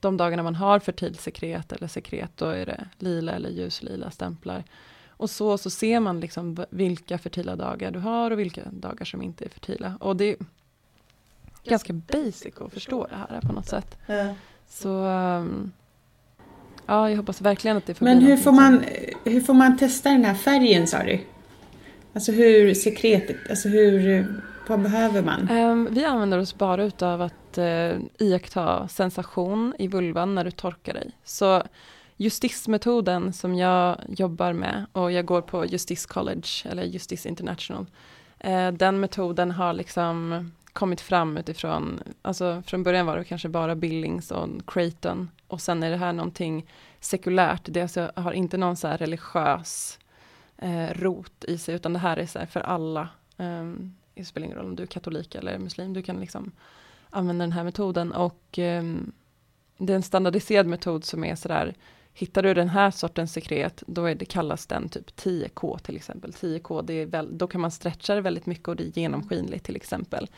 de 0.01 0.17
dagarna 0.17 0.43
man 0.43 0.55
har 0.55 0.79
fertilsekret 0.79 1.73
eller 1.73 1.89
sekret, 1.89 2.31
då 2.37 2.47
är 2.47 2.67
det 2.67 2.89
lila 2.99 3.33
eller 3.33 3.51
ljuslila 3.51 4.11
stämplar. 4.11 4.65
Och 5.09 5.31
så, 5.31 5.59
så 5.59 5.71
ser 5.71 6.01
man 6.01 6.21
liksom 6.21 6.65
vilka 6.71 7.19
fertila 7.19 7.57
dagar 7.57 7.91
du 7.91 7.99
har 7.99 8.31
och 8.31 8.39
vilka 8.39 8.63
dagar 8.71 9.05
som 9.05 9.23
inte 9.23 9.45
är 9.45 9.49
fertila. 9.49 9.97
Och 10.01 10.17
det 10.17 10.37
ganska 11.65 11.93
basic 11.93 12.55
att 12.61 12.73
förstå 12.73 13.07
det 13.11 13.17
här 13.17 13.41
på 13.41 13.53
något 13.53 13.67
sätt. 13.69 13.99
Ja. 14.07 14.35
Så 14.69 15.05
um, 15.05 15.73
ja, 16.87 17.11
jag 17.11 17.17
hoppas 17.17 17.41
verkligen 17.41 17.77
att 17.77 17.87
det 17.87 17.95
får 17.95 18.05
Men 18.05 18.19
hur 18.19 18.37
får, 18.37 18.53
man, 18.53 18.85
hur 19.25 19.41
får 19.41 19.55
man 19.55 19.79
testa 19.79 20.11
den 20.11 20.25
här 20.25 20.35
färgen 20.35 20.87
sa 20.87 21.03
du? 21.03 21.21
Alltså 22.15 22.33
hur 22.33 22.75
sekretet, 22.75 23.37
alltså 23.51 23.69
hur, 23.69 24.27
vad 24.69 24.81
behöver 24.81 25.23
man? 25.23 25.49
Ehm, 25.49 25.89
vi 25.91 26.05
använder 26.05 26.39
oss 26.39 26.55
bara 26.55 26.85
utav 26.85 27.23
att 27.23 27.59
uh, 27.59 28.01
iaktta 28.19 28.89
sensation 28.89 29.75
i 29.79 29.89
vulvan 29.89 30.35
när 30.35 30.45
du 30.45 30.51
torkar 30.51 30.95
dig. 30.95 31.11
Så 31.25 31.63
justismetoden 32.17 33.33
som 33.33 33.55
jag 33.55 33.97
jobbar 34.09 34.53
med 34.53 34.87
och 34.93 35.13
jag 35.13 35.25
går 35.25 35.41
på 35.43 35.67
Justice 35.67 36.09
College 36.09 36.49
eller 36.65 36.83
Justice 36.83 37.29
International. 37.29 37.87
eh, 38.39 38.73
den 38.73 39.01
metoden 39.01 39.51
har 39.51 39.73
liksom 39.73 40.51
kommit 40.81 41.01
fram 41.01 41.37
utifrån, 41.37 42.03
alltså 42.23 42.63
från 42.67 42.83
början 42.83 43.07
var 43.07 43.17
det 43.17 43.25
kanske 43.25 43.49
bara 43.49 43.75
Billings 43.75 44.31
och 44.31 44.49
Creighton 44.67 45.31
och 45.47 45.61
sen 45.61 45.83
är 45.83 45.91
det 45.91 45.97
här 45.97 46.13
någonting 46.13 46.67
sekulärt, 47.01 47.63
det 47.65 47.83
alltså 47.83 48.13
har 48.17 48.33
inte 48.33 48.57
någon 48.57 48.77
så 48.77 48.89
här 48.89 48.99
religiös 48.99 49.99
eh, 50.59 50.89
rot 50.95 51.45
i 51.45 51.59
sig 51.59 51.75
utan 51.75 51.93
det 51.93 51.99
här 51.99 52.17
är 52.17 52.27
så 52.27 52.39
här 52.39 52.47
för 52.47 52.61
alla. 52.61 53.09
Um, 53.37 53.97
det 54.15 54.25
spelar 54.25 54.45
ingen 54.45 54.59
roll 54.59 54.67
om 54.67 54.77
du 54.77 54.83
är 54.83 54.87
katolik 54.87 55.35
eller 55.35 55.59
muslim, 55.59 55.93
du 55.93 56.03
kan 56.03 56.21
liksom 56.21 56.53
använda 57.11 57.43
den 57.43 57.53
här 57.53 57.65
metoden 57.65 58.13
och 58.13 58.59
ehm, 58.59 59.13
det 59.79 59.93
är 59.93 59.97
en 59.97 60.03
standardiserad 60.03 60.67
metod 60.67 61.05
som 61.05 61.25
är 61.25 61.35
sådär 61.35 61.75
Hittar 62.13 62.43
du 62.43 62.55
den 62.55 62.69
här 62.69 62.91
sortens 62.91 63.33
sekret, 63.33 63.83
då 63.87 64.05
är 64.05 64.15
det, 64.15 64.25
kallas 64.25 64.67
den 64.67 64.89
typ 64.89 65.11
10K 65.11 65.79
till 65.79 65.97
exempel. 65.97 66.31
10K, 66.31 66.83
det 66.83 66.95
är 66.95 67.07
väl, 67.07 67.39
då 67.39 67.47
kan 67.47 67.61
man 67.61 67.71
stretcha 67.71 68.15
det 68.15 68.21
väldigt 68.21 68.47
mycket 68.47 68.69
och 68.69 68.77
det 68.77 68.85
är 68.85 68.99
genomskinligt 68.99 69.65
till 69.65 69.77
exempel. 69.77 70.29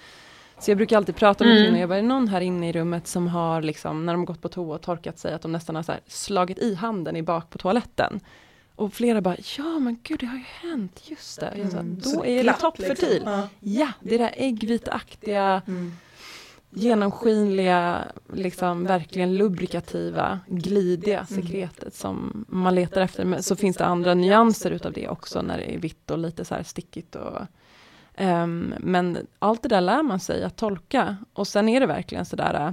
Så 0.63 0.71
jag 0.71 0.77
brukar 0.79 0.97
alltid 0.97 1.17
prata 1.17 1.45
med 1.45 1.53
Mm. 1.53 1.65
kvinnor, 1.65 1.81
jag 1.81 1.89
bara, 1.89 1.99
är 1.99 2.03
det 2.03 2.09
någon 2.09 2.29
här 2.29 2.41
inne 2.41 2.69
i 2.69 2.73
rummet 2.73 3.07
som 3.07 3.29
har 3.29 3.63
liksom, 3.63 4.07
när 4.07 4.13
de 4.13 4.21
har 4.21 4.27
gått 4.27 4.41
på 4.43 4.49
toa 4.49 4.75
och 4.75 4.81
torkat 4.83 5.19
sig, 5.19 5.35
att 5.35 5.43
de 5.43 5.53
nästan 5.53 5.77
har 5.77 5.85
slagit 6.07 6.59
i 6.59 6.75
handen 6.75 7.17
i 7.17 7.23
bak 7.23 7.51
på 7.51 7.59
toaletten. 7.59 8.21
och 8.75 8.93
flera 8.93 9.21
bara, 9.21 9.37
ja 9.59 9.79
men 9.79 9.99
gud 10.03 10.21
det 10.21 10.27
har 10.27 10.37
ju 10.37 10.45
hänt, 10.71 11.01
just 11.05 11.41
det. 11.41 11.53
Jag 11.57 11.71
sa, 11.73 11.79
Mm, 11.79 12.01
då 12.01 12.09
så 12.09 12.25
är 12.25 12.45
det 12.45 12.53
toppfertil. 12.53 13.09
liksom. 13.13 13.33
Ja. 13.33 13.49
Ja, 13.61 13.89
det 14.01 14.19
där 14.19 14.31
äggviteaktiga, 14.37 15.63
Mm. 15.67 15.93
genomskinliga, 16.71 17.99
liksom 18.33 18.85
verkligen 18.85 19.35
lubrikativa, 19.37 20.41
glidiga 20.47 21.27
sekretet 21.27 21.95
som 21.95 22.45
man 22.49 22.75
letar 22.75 23.01
efter. 23.01 23.25
Men 23.25 23.43
så 23.43 23.57
finns 23.57 23.77
det 23.77 23.85
andra 23.85 24.15
nyanser 24.15 24.71
utav 24.71 24.93
det 24.93 25.09
också 25.09 25.43
när 25.43 25.59
det 25.59 25.75
är 25.75 25.79
vitt 25.79 26.11
och 26.11 26.19
lite 26.19 26.45
så 26.45 26.55
här 26.55 26.63
stickigt. 26.63 27.17
Och, 27.17 27.39
ehm, 28.15 28.75
men 28.79 29.27
allt 29.39 29.63
det 29.63 29.69
där 29.69 29.81
lär 29.81 30.03
man 30.03 30.21
sig 30.21 30.45
att 30.45 30.57
tolka. 30.57 31.17
Och 31.33 31.49
sen 31.49 31.69
är 31.69 31.81
det 31.81 31.87
verkligen 31.87 32.25
så 32.25 32.37
där, 32.37 32.67
äh, 32.67 32.73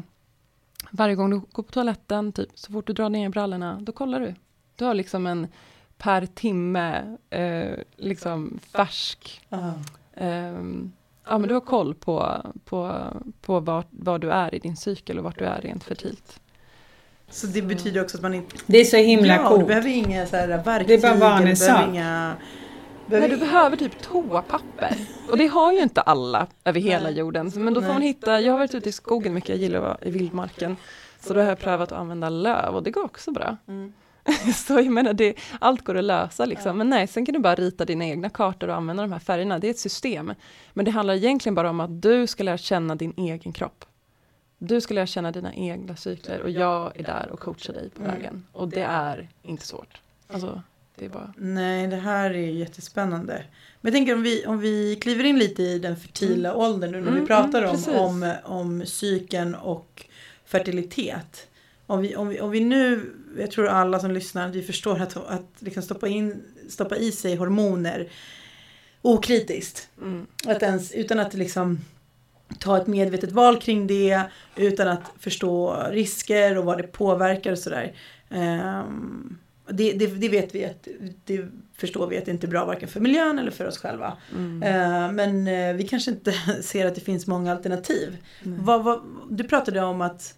varje 0.91 1.15
gång 1.15 1.29
du 1.29 1.41
går 1.51 1.63
på 1.63 1.71
toaletten, 1.71 2.31
typ, 2.31 2.49
så 2.53 2.71
fort 2.71 2.87
du 2.87 2.93
drar 2.93 3.09
ner 3.09 3.29
brallorna, 3.29 3.77
då 3.81 3.91
kollar 3.91 4.19
du. 4.19 4.35
Du 4.75 4.85
har 4.85 4.93
liksom 4.93 5.27
en 5.27 5.47
per 5.97 6.25
timme, 6.25 7.17
eh, 7.29 7.79
liksom 7.95 8.59
färsk 8.71 9.41
Ja. 9.49 9.73
Ehm, 10.13 10.91
ja, 11.25 11.37
men 11.37 11.47
du 11.47 11.53
har 11.53 11.61
koll 11.61 11.95
på, 11.95 12.41
på, 12.65 13.03
på 13.41 13.59
var, 13.59 13.83
var 13.89 14.19
du 14.19 14.31
är 14.31 14.55
i 14.55 14.59
din 14.59 14.77
cykel 14.77 15.17
och 15.17 15.23
vart 15.23 15.39
du 15.39 15.45
är 15.45 15.61
rent 15.61 15.83
fertilt. 15.83 16.39
Så 17.29 17.47
det 17.47 17.61
betyder 17.61 18.01
också 18.01 18.17
att 18.17 18.23
man 18.23 18.33
inte... 18.33 18.55
Det 18.65 18.77
är 18.77 18.85
så 18.85 18.97
himla 18.97 19.35
ja, 19.35 19.41
du 19.41 19.47
coolt. 19.47 19.67
behöver 19.67 19.89
inga 19.89 20.25
så 20.25 20.35
här 20.35 20.63
verktyg. 20.63 20.87
Det 21.01 21.07
är 21.07 21.19
bara 21.19 21.37
du 21.37 21.43
vanesak. 21.43 21.95
Nej, 23.09 23.29
du 23.29 23.37
behöver 23.37 23.77
typ 23.77 24.01
toapapper. 24.01 24.95
Och 25.31 25.37
det 25.37 25.47
har 25.47 25.71
ju 25.73 25.79
inte 25.79 26.01
alla 26.01 26.47
över 26.65 26.79
hela 26.79 27.09
jorden. 27.09 27.51
Men 27.55 27.73
då 27.73 27.81
får 27.81 27.93
man 27.93 28.01
hitta, 28.01 28.41
jag 28.41 28.53
har 28.53 28.57
varit 28.59 28.75
ute 28.75 28.89
i 28.89 28.91
skogen 28.91 29.33
mycket, 29.33 29.49
jag 29.49 29.57
gillar 29.57 29.77
att 29.77 29.83
vara 29.83 29.97
i 30.01 30.11
vildmarken. 30.11 30.77
Så 31.19 31.33
då 31.33 31.39
har 31.39 31.47
jag 31.47 31.59
prövat 31.59 31.91
att 31.91 31.97
använda 31.97 32.29
löv 32.29 32.75
och 32.75 32.83
det 32.83 32.91
går 32.91 33.03
också 33.05 33.31
bra. 33.31 33.57
Mm. 33.67 33.93
Så 34.55 34.73
jag 34.73 34.91
menar, 34.91 35.13
det, 35.13 35.35
allt 35.59 35.83
går 35.83 35.97
att 35.97 36.03
lösa 36.03 36.45
liksom. 36.45 36.77
Men 36.77 36.89
nej, 36.89 37.07
sen 37.07 37.25
kan 37.25 37.33
du 37.33 37.39
bara 37.39 37.55
rita 37.55 37.85
dina 37.85 38.05
egna 38.05 38.29
kartor 38.29 38.67
och 38.69 38.75
använda 38.75 39.03
de 39.03 39.11
här 39.11 39.19
färgerna. 39.19 39.59
Det 39.59 39.67
är 39.67 39.71
ett 39.71 39.79
system. 39.79 40.33
Men 40.73 40.85
det 40.85 40.91
handlar 40.91 41.13
egentligen 41.13 41.55
bara 41.55 41.69
om 41.69 41.79
att 41.79 42.01
du 42.01 42.27
ska 42.27 42.43
lära 42.43 42.57
känna 42.57 42.95
din 42.95 43.13
egen 43.17 43.53
kropp. 43.53 43.85
Du 44.57 44.81
ska 44.81 44.93
lära 44.93 45.05
känna 45.05 45.31
dina 45.31 45.53
egna 45.53 45.95
cykler 45.95 46.41
och 46.41 46.49
jag 46.49 46.99
är 46.99 47.03
där 47.03 47.29
och 47.31 47.39
coachar 47.39 47.73
dig 47.73 47.89
på 47.89 48.01
Mm. 48.03 48.15
vägen. 48.15 48.45
Och 48.51 48.67
det 48.67 48.81
är 48.81 49.29
inte 49.41 49.65
svårt. 49.65 50.01
Alltså, 50.33 50.61
det 50.99 51.05
är 51.05 51.09
bara... 51.09 51.33
Nej, 51.37 51.87
det 51.87 51.95
här 51.95 52.31
är 52.31 52.51
jättespännande. 52.51 53.43
Men 53.81 53.93
jag 53.93 53.93
tänker 53.93 54.13
om 54.13 54.23
vi, 54.23 54.45
om 54.45 54.59
vi 54.59 54.95
kliver 54.95 55.23
in 55.23 55.39
lite 55.39 55.63
i 55.63 55.79
den 55.79 55.95
fertila 55.97 56.55
åldern 56.55 56.91
nu 56.91 57.01
när 57.01 57.11
vi 57.11 57.17
Mm, 57.17 57.27
pratar 57.27 57.61
mm, 57.61 57.99
om, 57.99 58.23
om, 58.23 58.33
om 58.43 58.81
psyken 58.85 59.55
och 59.55 60.05
fertilitet. 60.45 61.47
Om 61.85 62.01
vi, 62.01 62.15
om, 62.15 62.27
vi, 62.27 62.39
om 62.39 62.51
vi 62.51 62.59
nu, 62.59 63.13
jag 63.37 63.51
tror 63.51 63.67
alla 63.67 63.99
som 63.99 64.11
lyssnar, 64.11 64.49
vi 64.49 64.61
förstår 64.61 65.01
att, 65.01 65.17
att 65.17 65.49
liksom 65.59 65.83
stoppa, 65.83 66.07
in, 66.07 66.43
stoppa 66.69 66.97
i 66.97 67.11
sig 67.11 67.35
hormoner 67.35 68.09
okritiskt. 69.01 69.89
Mm. 70.01 70.27
Att 70.47 70.63
ens, 70.63 70.91
utan 70.91 71.19
att 71.19 71.33
liksom 71.33 71.79
ta 72.59 72.77
ett 72.77 72.87
medvetet 72.87 73.31
val 73.31 73.61
kring 73.61 73.87
det, 73.87 74.21
utan 74.55 74.87
att 74.87 75.11
förstå 75.19 75.83
risker 75.89 76.57
och 76.57 76.65
vad 76.65 76.77
det 76.77 76.83
påverkar 76.83 77.51
och 77.51 77.59
sådär. 77.59 77.93
Ehm, 78.29 79.37
det, 79.71 79.93
det, 79.93 80.07
det 80.07 80.29
vet 80.29 80.55
vi 80.55 80.65
att, 80.65 80.87
det 81.25 81.45
förstår 81.77 82.07
vi 82.07 82.17
att 82.17 82.25
det 82.25 82.31
inte 82.31 82.47
är 82.47 82.51
bra 82.51 82.65
varken 82.65 82.89
för 82.89 82.99
miljön 82.99 83.39
eller 83.39 83.51
för 83.51 83.65
oss 83.67 83.77
själva. 83.77 84.17
Mm. 84.35 84.63
Ehm, 84.63 85.15
men 85.15 85.47
eh, 85.47 85.75
vi 85.75 85.87
kanske 85.87 86.11
inte 86.11 86.31
ser 86.61 86.85
att 86.85 86.95
det 86.95 87.01
finns 87.01 87.27
många 87.27 87.51
alternativ. 87.51 88.17
Nej. 88.43 88.59
Vad, 88.61 88.83
vad, 88.83 89.01
du 89.29 89.43
pratade 89.43 89.81
om 89.81 90.01
att 90.01 90.35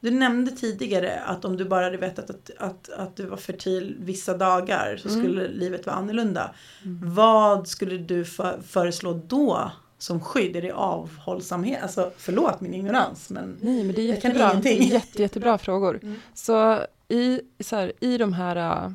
du 0.00 0.10
nämnde 0.10 0.50
tidigare 0.50 1.20
att 1.26 1.44
om 1.44 1.56
du 1.56 1.64
bara 1.64 1.84
hade 1.84 1.96
vetat 1.96 2.30
att, 2.30 2.50
att, 2.58 2.90
att 2.90 3.16
du 3.16 3.26
var 3.26 3.36
fertil 3.36 3.96
vissa 4.00 4.36
dagar 4.36 4.96
så 5.02 5.08
Mm. 5.08 5.20
skulle 5.20 5.48
livet 5.48 5.86
vara 5.86 5.96
annorlunda. 5.96 6.54
Mm. 6.84 7.14
Vad 7.14 7.68
skulle 7.68 7.98
du 7.98 8.24
för, 8.24 8.60
föreslå 8.66 9.12
då 9.26 9.70
som 9.98 10.20
skydd? 10.20 10.56
Är 10.56 10.62
det 10.62 10.72
avhållsamhet? 10.72 11.82
Alltså 11.82 12.12
förlåt 12.16 12.60
min 12.60 12.74
ignorans 12.74 13.30
men 13.30 13.56
Nej, 13.60 13.84
men 13.84 13.94
det 13.94 14.00
är 14.02 14.08
Jag 14.08 14.22
kan 14.22 14.30
jättebra. 14.30 14.50
ingenting. 14.50 14.82
Jätte, 14.88 15.22
jättebra 15.22 15.58
frågor. 15.58 16.00
Mm. 16.02 16.20
Så 16.34 16.80
i, 17.08 17.40
så 17.60 17.76
här, 17.76 17.92
i 18.00 18.18
de 18.18 18.32
här 18.32 18.86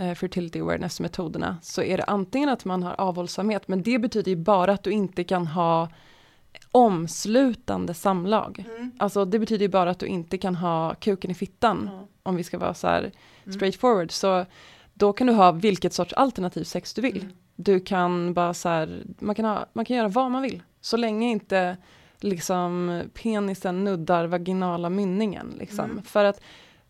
uh, 0.00 0.14
fertility 0.14 0.60
awareness-metoderna 0.60 1.56
så 1.62 1.82
är 1.82 1.96
det 1.96 2.04
antingen 2.04 2.48
att 2.48 2.64
man 2.64 2.82
har 2.82 2.94
avhållsamhet, 3.00 3.68
men 3.68 3.82
det 3.82 3.98
betyder 3.98 4.30
ju 4.30 4.36
bara 4.36 4.72
att 4.72 4.82
du 4.82 4.90
inte 4.90 5.24
kan 5.24 5.46
ha 5.46 5.88
omslutande 6.72 7.94
samlag. 7.94 8.64
Mm. 8.76 8.90
Alltså 8.98 9.24
det 9.24 9.38
betyder 9.38 9.64
ju 9.64 9.68
bara 9.68 9.90
att 9.90 9.98
du 9.98 10.06
inte 10.06 10.38
kan 10.38 10.54
ha 10.54 10.94
kuken 10.94 11.30
i 11.30 11.34
fittan, 11.34 11.90
Ja. 11.92 12.06
om 12.22 12.36
vi 12.36 12.44
ska 12.44 12.58
vara 12.58 12.74
så 12.74 12.86
här 12.86 13.00
Mm. 13.44 13.52
straightforward. 13.52 14.10
Så 14.12 14.46
då 14.94 15.12
kan 15.12 15.26
du 15.26 15.32
ha 15.32 15.52
vilket 15.52 15.92
sorts 15.92 16.12
alternativ 16.12 16.64
sex 16.64 16.94
du 16.94 17.02
vill. 17.02 17.20
Mm. 17.22 17.32
Du 17.56 17.80
kan 17.80 18.34
bara 18.34 18.54
så 18.54 18.68
här, 18.68 19.02
man 19.18 19.34
kan, 19.34 19.44
ha, 19.44 19.66
man 19.72 19.84
kan 19.84 19.96
göra 19.96 20.08
vad 20.08 20.30
man 20.30 20.42
vill. 20.42 20.62
Så 20.80 20.96
länge 20.96 21.30
inte 21.30 21.76
liksom 22.20 23.02
penisen 23.14 23.84
nuddar 23.84 24.26
vaginala 24.26 24.90
mynningen. 24.90 25.54
Liksom. 25.58 25.84
Mm. 25.90 26.02
För 26.02 26.24
att 26.24 26.40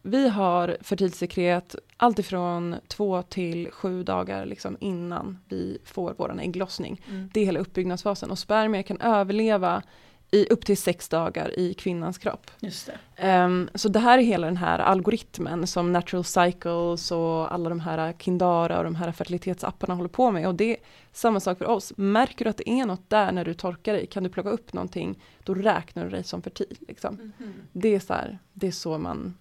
vi 0.03 0.29
har 0.29 0.77
fertilsekret 0.81 1.77
alltifrån 1.97 2.77
två 2.89 3.23
till 3.23 3.71
sju 3.71 4.03
dagar 4.03 4.47
liksom, 4.47 4.77
innan 4.81 5.39
vi 5.49 5.79
får 5.85 6.15
vår 6.19 6.41
ägglossning. 6.41 7.01
Mm. 7.09 7.31
Det 7.35 7.41
är 7.41 7.45
hela 7.45 7.61
uppbyggnadsfasen 7.61 8.31
och 8.31 8.39
spermier 8.39 8.83
kan 8.83 9.01
överleva 9.01 9.83
i 10.31 10.47
upp 10.47 10.65
till 10.65 10.77
sex 10.77 11.09
dagar 11.09 11.59
i 11.59 11.75
kvinnans 11.75 12.19
kropp. 12.19 12.51
Just 12.61 12.87
det. 12.87 12.99
Ehm, 13.17 13.71
så 13.75 13.89
det 13.89 13.99
här 13.99 14.19
är 14.19 14.23
hela 14.23 14.47
den 14.47 14.57
här 14.57 14.79
algoritmen 14.79 15.67
som 15.67 15.93
Natural 15.93 16.25
Cycles 16.25 17.11
och 17.11 17.55
alla 17.55 17.69
de 17.69 17.81
här 17.81 18.13
Kindara 18.13 18.79
och 18.79 18.85
de 18.85 18.95
här 18.95 19.13
fertilitetsapparna 19.13 19.95
håller 19.95 20.09
på 20.09 20.31
med. 20.31 20.49
Och 20.49 20.55
det 20.55 20.71
är 20.71 20.77
samma 21.13 21.41
sak 21.41 21.59
för 21.59 21.65
oss. 21.65 21.93
Märker 21.97 22.45
du 22.45 22.51
att 22.51 22.57
det 22.57 22.71
är 22.71 22.87
något 22.87 23.11
där 23.11 23.33
när 23.33 23.45
du 23.45 23.55
torkar 23.55 23.93
dig, 23.93 24.07
kan 24.07 24.23
du 24.23 24.29
plocka 24.29 24.51
upp 24.51 24.73
någonting, 24.73 25.23
då 25.45 25.55
räknar 25.55 26.05
du 26.05 26.11
dig 26.11 26.25
som 26.25 26.43
fertil. 26.43 26.77
Liksom. 26.89 27.33
Det 27.73 27.95
är 27.95 28.01
så 28.01 28.15
här, 28.15 28.39
det 28.53 28.67
är 28.67 28.73
så 28.73 28.99
man... 28.99 29.35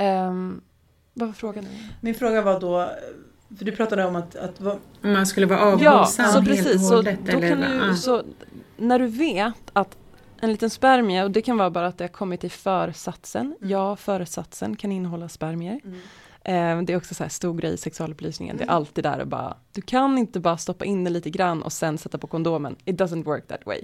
Um, 0.00 0.60
vad 1.14 1.28
var 1.28 1.34
frågan? 1.34 1.66
Min 2.00 2.14
fråga 2.14 2.42
var 2.42 2.60
då, 2.60 2.90
för 3.58 3.64
du 3.64 3.72
pratade 3.72 4.04
om 4.04 4.16
att, 4.16 4.36
att 4.36 4.60
vad, 4.60 4.78
Om 5.02 5.12
man 5.12 5.26
skulle 5.26 5.46
vara 5.46 5.58
Ja, 5.58 5.66
avhållsam 5.92 6.26
så 6.26 6.32
helt 6.32 6.36
och 6.38 6.44
precis. 6.44 6.88
Så, 6.88 6.94
hållet. 6.96 7.18
då 7.26 7.32
eller, 7.32 7.48
kan 7.48 7.60
du, 7.60 7.90
ah. 7.90 7.94
så 7.94 8.22
när 8.76 8.98
du 8.98 9.06
vet 9.06 9.54
att 9.72 9.96
en 10.40 10.50
liten 10.52 10.70
spermie, 10.70 11.24
och 11.24 11.30
det 11.30 11.42
kan 11.42 11.56
vara 11.58 11.70
bara 11.70 11.86
att 11.86 11.98
det 11.98 12.04
har 12.04 12.08
kommit 12.08 12.44
i 12.44 12.48
försatsen. 12.48 13.46
Mm. 13.60 13.70
Ja, 13.70 13.96
försatsen 13.96 14.76
kan 14.76 14.92
innehålla 14.92 15.28
spermier. 15.28 15.80
mm. 15.84 16.00
Eh, 16.44 16.82
det 16.84 16.92
är 16.92 16.96
också 16.96 17.14
så 17.14 17.22
här 17.24 17.28
stor 17.30 17.54
grej 17.54 17.74
i 17.74 17.76
sexualupplysningen. 17.76 18.56
Det 18.56 18.62
är 18.62 18.66
Mm. 18.66 18.76
alltid 18.76 19.04
där 19.04 19.18
och 19.20 19.26
bara, 19.26 19.56
du 19.72 19.80
kan 19.82 20.18
inte 20.18 20.40
bara 20.40 20.56
stoppa 20.56 20.84
in 20.84 21.04
det 21.04 21.10
lite 21.10 21.30
grann 21.30 21.62
och 21.62 21.72
sen 21.72 21.98
sätta 21.98 22.18
på 22.18 22.26
kondomen. 22.26 22.76
It 22.84 22.96
doesn't 23.00 23.24
work 23.24 23.46
that 23.48 23.66
way. 23.66 23.80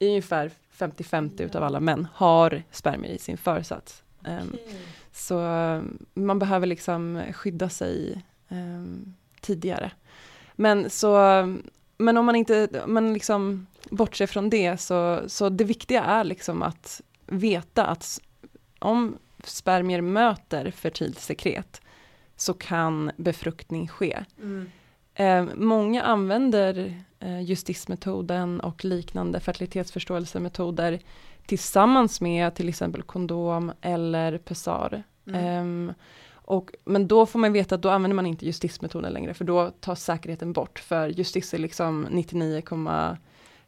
Ungefär 0.00 0.50
50-50 0.78 1.42
utav 1.42 1.62
alla 1.64 1.80
män 1.80 2.08
har 2.14 2.62
spermier 2.70 3.12
i 3.12 3.18
sin 3.18 3.36
försats. 3.36 4.02
Ehm, 4.24 4.56
så 5.16 5.40
eh, 5.40 5.82
man 6.14 6.38
behöver 6.38 6.66
liksom 6.66 7.22
skydda 7.32 7.68
sig 7.68 8.24
ehm, 8.48 9.14
tidigare. 9.40 9.90
Men 10.54 10.90
så, 10.90 11.18
men 11.98 12.16
om 12.16 12.26
man 12.26 12.36
inte, 12.36 12.68
man 12.86 13.12
liksom 13.12 13.66
bortser 13.90 14.26
från 14.26 14.50
det 14.50 14.76
så, 14.76 15.20
så 15.26 15.48
det 15.48 15.64
viktiga 15.64 16.04
är 16.04 16.24
liksom 16.24 16.62
att 16.62 17.00
veta 17.26 17.86
att 17.86 18.20
om 18.78 19.18
spermier 19.44 20.00
möter 20.00 20.70
fertilt 20.70 21.18
sekret 21.18 21.80
så 22.36 22.54
kan 22.54 23.10
befruktning 23.16 23.88
ske. 23.88 24.24
Mm. 24.42 24.70
Eh, 25.14 25.54
många 25.54 26.02
använder 26.02 27.02
eh, 27.20 27.40
justismetoden 27.40 28.60
och 28.60 28.84
liknande 28.84 29.40
fertilitetsförståelsemetoder 29.40 31.00
tillsammans 31.46 32.20
med 32.20 32.54
till 32.54 32.68
exempel 32.68 33.02
kondom 33.02 33.72
eller 33.80 34.38
pessar. 34.38 35.02
Mm. 35.26 35.44
Ehm, 35.44 35.92
och, 36.32 36.70
men 36.84 37.08
då 37.08 37.26
får 37.26 37.38
man 37.38 37.52
veta 37.52 37.74
att 37.74 37.82
då 37.82 37.90
använder 37.90 38.14
man 38.14 38.26
inte 38.26 38.46
justismetoden 38.46 39.12
längre 39.12 39.34
för 39.34 39.44
då 39.44 39.70
tas 39.80 40.04
säkerheten 40.04 40.52
bort. 40.52 40.78
För 40.78 41.08
justis 41.08 41.54
är 41.54 41.58
liksom 41.58 42.06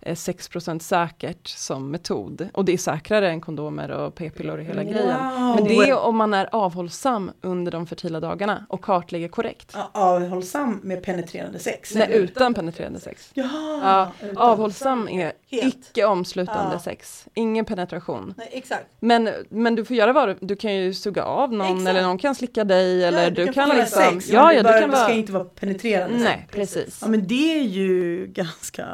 99,6% 0.00 0.78
säkert 0.78 1.48
som 1.48 1.90
metod. 1.90 2.48
Och 2.54 2.64
det 2.64 2.72
är 2.72 2.78
säkrare 2.78 3.30
än 3.30 3.40
kondomer 3.40 3.90
och 3.90 4.14
p-piller 4.14 4.58
och 4.58 4.64
hela 4.64 4.82
grejen. 4.84 5.16
Wow. 5.36 5.54
Men 5.54 5.64
det 5.64 5.74
är 5.74 5.98
om 5.98 6.16
man 6.16 6.34
är 6.34 6.48
avhållsam 6.52 7.30
under 7.40 7.72
de 7.72 7.86
fertila 7.86 8.20
dagarna 8.20 8.66
och 8.68 8.80
kartlägger 8.80 9.28
korrekt. 9.28 9.76
Avhållsam 9.92 10.80
med 10.82 11.02
penetrerande 11.02 11.58
sex? 11.58 11.94
Nej, 11.94 12.02
eller? 12.04 12.14
utan 12.14 12.54
penetrerande 12.54 13.00
sex. 13.00 13.30
Ja, 13.34 13.44
Ja, 13.82 14.10
utan. 14.22 14.36
avhållsam 14.38 15.08
är 15.08 15.32
Helt. 15.50 15.74
icke 15.90 16.04
omslutande 16.04 16.72
Ja. 16.72 16.78
sex, 16.78 17.26
ingen 17.34 17.64
penetration. 17.64 18.34
Nej, 18.36 18.48
exakt. 18.52 18.86
Men, 19.00 19.30
men 19.48 19.74
du 19.74 19.84
får 19.84 19.96
göra 19.96 20.12
vad 20.12 20.28
du, 20.28 20.36
du 20.40 20.56
kan 20.56 20.74
ju 20.74 20.94
suga 20.94 21.24
av 21.24 21.52
någon 21.52 21.66
Exakt. 21.76 21.88
eller 21.88 22.02
någon 22.02 22.18
kan 22.18 22.34
slicka 22.34 22.64
dig 22.64 23.04
eller 23.04 23.22
ja, 23.24 23.30
du, 23.30 23.46
få 23.46 23.52
kan 23.52 23.68
vara 23.68 23.78
liksom... 23.78 24.02
sex, 24.02 24.28
ja, 24.30 24.52
ja, 24.52 24.62
det 24.62 24.68
du 24.68 24.72
bara- 24.72 24.80
kan 24.80 24.90
det 24.90 24.96
ska 24.96 25.04
vara... 25.06 25.14
inte 25.14 25.32
vara 25.32 25.44
penetrerande 25.44 26.18
Nej, 26.18 26.26
sex. 26.26 26.52
precis. 26.52 26.98
Ja 27.02 27.08
men 27.08 27.26
det 27.26 27.58
är 27.58 27.62
ju 27.62 28.26
ganska, 28.26 28.86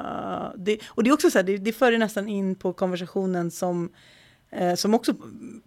det, 0.57 0.79
och 0.95 1.05
det 1.05 1.11
är 1.11 1.15
också 1.15 1.31
så 1.31 1.39
här, 1.39 1.43
det, 1.43 1.57
det 1.57 1.73
för 1.73 1.93
ju 1.93 1.99
nästan 1.99 2.29
in 2.29 2.55
på 2.55 2.73
konversationen 2.73 3.51
som 3.51 3.93
eh, 4.51 4.75
som 4.75 4.95
också 4.95 5.15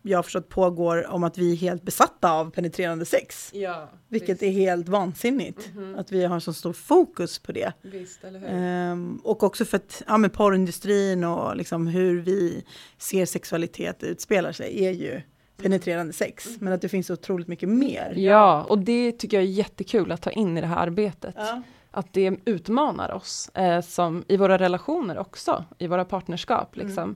jag 0.01 0.17
har 0.17 0.23
förstått 0.23 0.49
pågår 0.49 1.07
om 1.07 1.23
att 1.23 1.37
vi 1.37 1.51
är 1.51 1.55
helt 1.55 1.83
besatta 1.83 2.31
av 2.31 2.51
penetrerande 2.51 3.05
sex. 3.05 3.49
Ja, 3.53 3.89
Vilket 4.07 4.43
är 4.43 4.51
helt 4.51 4.89
vansinnigt. 4.89 5.69
Att 5.97 6.11
vi 6.11 6.25
har 6.25 6.39
så 6.39 6.53
stor 6.53 6.73
fokus 6.73 7.39
på 7.39 7.51
det. 7.51 7.73
Visst, 7.81 8.23
eller 8.23 8.39
hur? 8.39 8.47
Ehm, 8.51 9.21
och 9.23 9.43
också 9.43 9.65
för 9.65 9.77
att 9.77 10.03
ja, 10.07 10.17
men 10.17 10.29
porrindustrin 10.29 11.23
och 11.23 11.55
liksom 11.55 11.87
hur 11.87 12.21
vi 12.21 12.63
ser 12.97 13.25
sexualitet 13.25 14.03
utspelar 14.03 14.51
sig 14.51 14.85
är 14.85 14.91
ju 14.91 15.21
penetrerande 15.61 16.13
sex. 16.13 16.47
Men 16.59 16.73
att 16.73 16.81
det 16.81 16.89
finns 16.89 17.09
otroligt 17.09 17.47
mycket 17.47 17.69
mer. 17.69 18.13
Ja, 18.17 18.63
och 18.69 18.79
det 18.79 19.11
tycker 19.11 19.37
jag 19.37 19.43
är 19.43 19.49
jättekul 19.49 20.11
att 20.11 20.21
ta 20.21 20.31
in 20.31 20.57
i 20.57 20.61
det 20.61 20.67
här 20.67 20.77
arbetet. 20.77 21.35
Ja. 21.37 21.61
Att 21.97 22.13
det 22.13 22.39
utmanar 22.45 23.11
oss 23.11 23.49
eh, 23.49 23.81
som, 23.81 24.23
i 24.27 24.37
våra 24.37 24.57
relationer 24.57 25.17
också, 25.17 25.63
i 25.77 25.87
våra 25.87 26.05
partnerskap. 26.05 26.75
Liksom. 26.75 27.15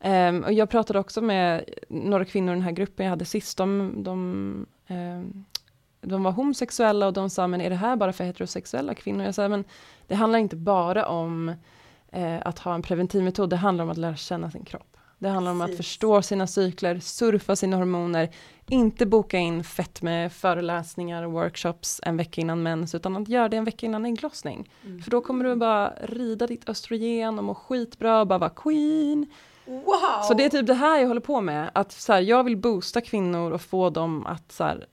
Ehm, 0.00 0.44
och 0.44 0.52
jag 0.52 0.70
pratade 0.70 0.98
också 0.98 1.20
med 1.20 1.64
några 1.88 2.24
kvinnor 2.24 2.52
i 2.52 2.56
den 2.56 2.64
här 2.64 2.72
gruppen 2.72 3.06
jag 3.06 3.10
hade 3.10 3.24
sist. 3.24 3.58
De, 3.58 3.92
de, 3.96 4.66
ehm, 4.86 5.44
de 6.00 6.22
var 6.22 6.32
homosexuella 6.32 7.06
och 7.06 7.12
de 7.12 7.30
sa, 7.30 7.46
men 7.46 7.60
är 7.60 7.70
det 7.70 7.76
här 7.76 7.96
bara 7.96 8.12
för 8.12 8.24
heterosexuella 8.24 8.94
kvinnor? 8.94 9.24
Jag 9.24 9.34
sa, 9.34 9.48
men 9.48 9.64
det 10.06 10.14
handlar 10.14 10.38
inte 10.38 10.56
bara 10.56 11.06
om 11.06 11.54
eh, 12.12 12.38
att 12.42 12.58
ha 12.58 12.74
en 12.74 12.82
preventivmetod, 12.82 13.50
det 13.50 13.56
handlar 13.56 13.84
om 13.84 13.90
att 13.90 13.98
lära 13.98 14.16
känna 14.16 14.50
sin 14.50 14.64
kropp. 14.64 14.89
Det 15.20 15.28
handlar 15.28 15.52
om 15.52 15.60
att 15.60 15.76
förstå 15.76 16.22
sina 16.22 16.46
cykler, 16.46 16.98
surfa 17.00 17.56
sina 17.56 17.76
hormoner, 17.76 18.28
inte 18.68 19.06
boka 19.06 19.38
in 19.38 19.64
fett 19.64 20.02
med 20.02 20.32
föreläsningar 20.32 21.22
och 21.22 21.32
workshops 21.32 22.00
en 22.02 22.16
vecka 22.16 22.40
innan 22.40 22.62
mens, 22.62 22.94
utan 22.94 23.16
att 23.16 23.28
göra 23.28 23.48
det 23.48 23.56
en 23.56 23.64
vecka 23.64 23.86
innan 23.86 24.06
ägglossning. 24.06 24.70
För 25.04 25.10
då 25.10 25.20
kommer 25.20 25.44
du 25.44 25.56
bara 25.56 25.92
rida 26.02 26.46
ditt 26.46 26.68
östrogen 26.68 27.38
och 27.38 27.44
må 27.44 27.54
skitbra 27.54 28.20
och 28.20 28.26
bara 28.26 28.38
vara 28.38 28.50
queen. 28.50 29.26
Wow! 29.66 30.22
Så 30.28 30.34
det 30.34 30.44
är 30.44 30.48
typ 30.48 30.66
det 30.66 30.74
här 30.74 31.00
jag 31.00 31.08
håller 31.08 31.20
på 31.20 31.40
med, 31.40 31.70
att 31.74 31.92
så 31.92 32.12
här, 32.12 32.20
jag 32.20 32.44
vill 32.44 32.56
boosta 32.56 33.00
kvinnor 33.00 33.52
och 33.52 33.62
få 33.62 33.90
dem 33.90 34.26
att 34.26 34.52
så 34.52 34.64
här, 34.64 34.86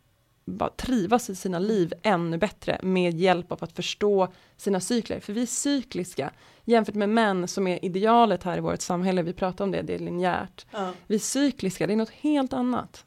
bara 0.46 0.70
trivas 0.70 1.30
i 1.30 1.36
sina 1.36 1.60
liv 1.60 1.94
ännu 2.04 2.38
bättre 2.38 2.80
med 2.84 3.20
hjälp 3.20 3.52
av 3.52 3.64
att 3.64 3.72
förstå 3.72 4.28
sina 4.58 4.80
cykler. 4.80 5.20
För 5.20 5.34
vi 5.34 5.42
är 5.42 5.46
cykliska 5.46 6.32
jämfört 6.68 6.96
med 6.96 7.10
män 7.10 7.48
som 7.48 7.68
är 7.68 7.86
idealet 7.86 8.44
här 8.44 8.58
i 8.58 8.60
vårt 8.60 8.82
samhälle, 8.82 9.22
vi 9.22 9.34
pratar 9.34 9.66
om 9.66 9.72
det, 9.72 9.82
det 9.82 9.96
är 9.96 10.00
linjärt. 10.00 10.66
Ja. 10.72 10.92
Vi 11.08 11.20
cykliska, 11.20 11.88
det 11.88 11.94
är 11.94 11.98
något 11.98 12.10
helt 12.10 12.54
annat. 12.54 13.06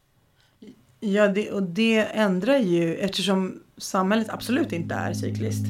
Ja, 1.01 1.29
det, 1.29 1.51
och 1.51 1.63
det 1.63 1.99
ändrar 1.99 2.59
ju 2.59 2.95
eftersom 2.95 3.61
samhället 3.77 4.27
absolut 4.31 4.73
inte 4.73 4.95
är 4.95 5.13
cykliskt. 5.13 5.67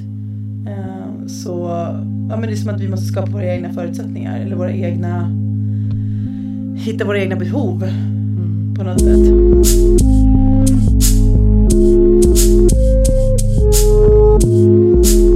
Eh, 0.69 1.27
så 1.27 1.69
ja, 2.31 2.37
men 2.37 2.43
det 2.43 2.53
är 2.53 2.57
som 2.57 2.75
att 2.75 2.81
vi 2.81 2.89
måste 2.89 3.07
skapa 3.07 3.31
våra 3.31 3.55
egna 3.55 3.73
förutsättningar 3.73 4.41
eller 4.41 4.57
våra 4.57 4.73
egna 4.73 5.37
hitta 6.77 7.05
våra 7.05 7.19
egna 7.19 7.37
behov 7.37 7.81
på 8.77 8.85
något 8.85 9.01
sätt. 9.01 9.31
Men 15.13 15.30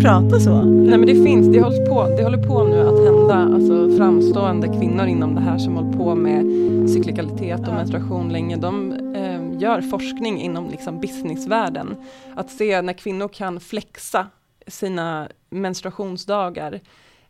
prata 0.00 0.40
så. 0.40 0.62
Nej 0.62 0.98
men 0.98 1.06
det 1.06 1.24
finns, 1.24 1.48
det 1.48 1.60
håller 1.60 1.86
på, 1.86 2.16
det 2.16 2.22
håller 2.22 2.48
på 2.48 2.64
nu 2.64 2.80
att 2.80 3.04
hända, 3.04 3.54
alltså 3.54 3.96
framstående 3.96 4.66
kvinnor 4.66 5.06
inom 5.06 5.34
det 5.34 5.40
här 5.40 5.58
som 5.58 5.76
håller 5.76 5.98
på 5.98 6.14
med 6.14 6.44
cyklikalitet 6.90 7.60
och 7.60 7.74
menstruation 7.74 8.32
länge, 8.32 8.56
de 8.56 8.92
eh, 9.14 9.60
gör 9.60 9.80
forskning 9.80 10.40
inom 10.40 10.70
liksom 10.70 11.00
businessvärlden. 11.00 11.96
Att 12.34 12.50
se 12.50 12.82
när 12.82 12.92
kvinnor 12.92 13.28
kan 13.28 13.60
flexa 13.60 14.26
sina 14.66 15.28
menstruationsdagar 15.50 16.80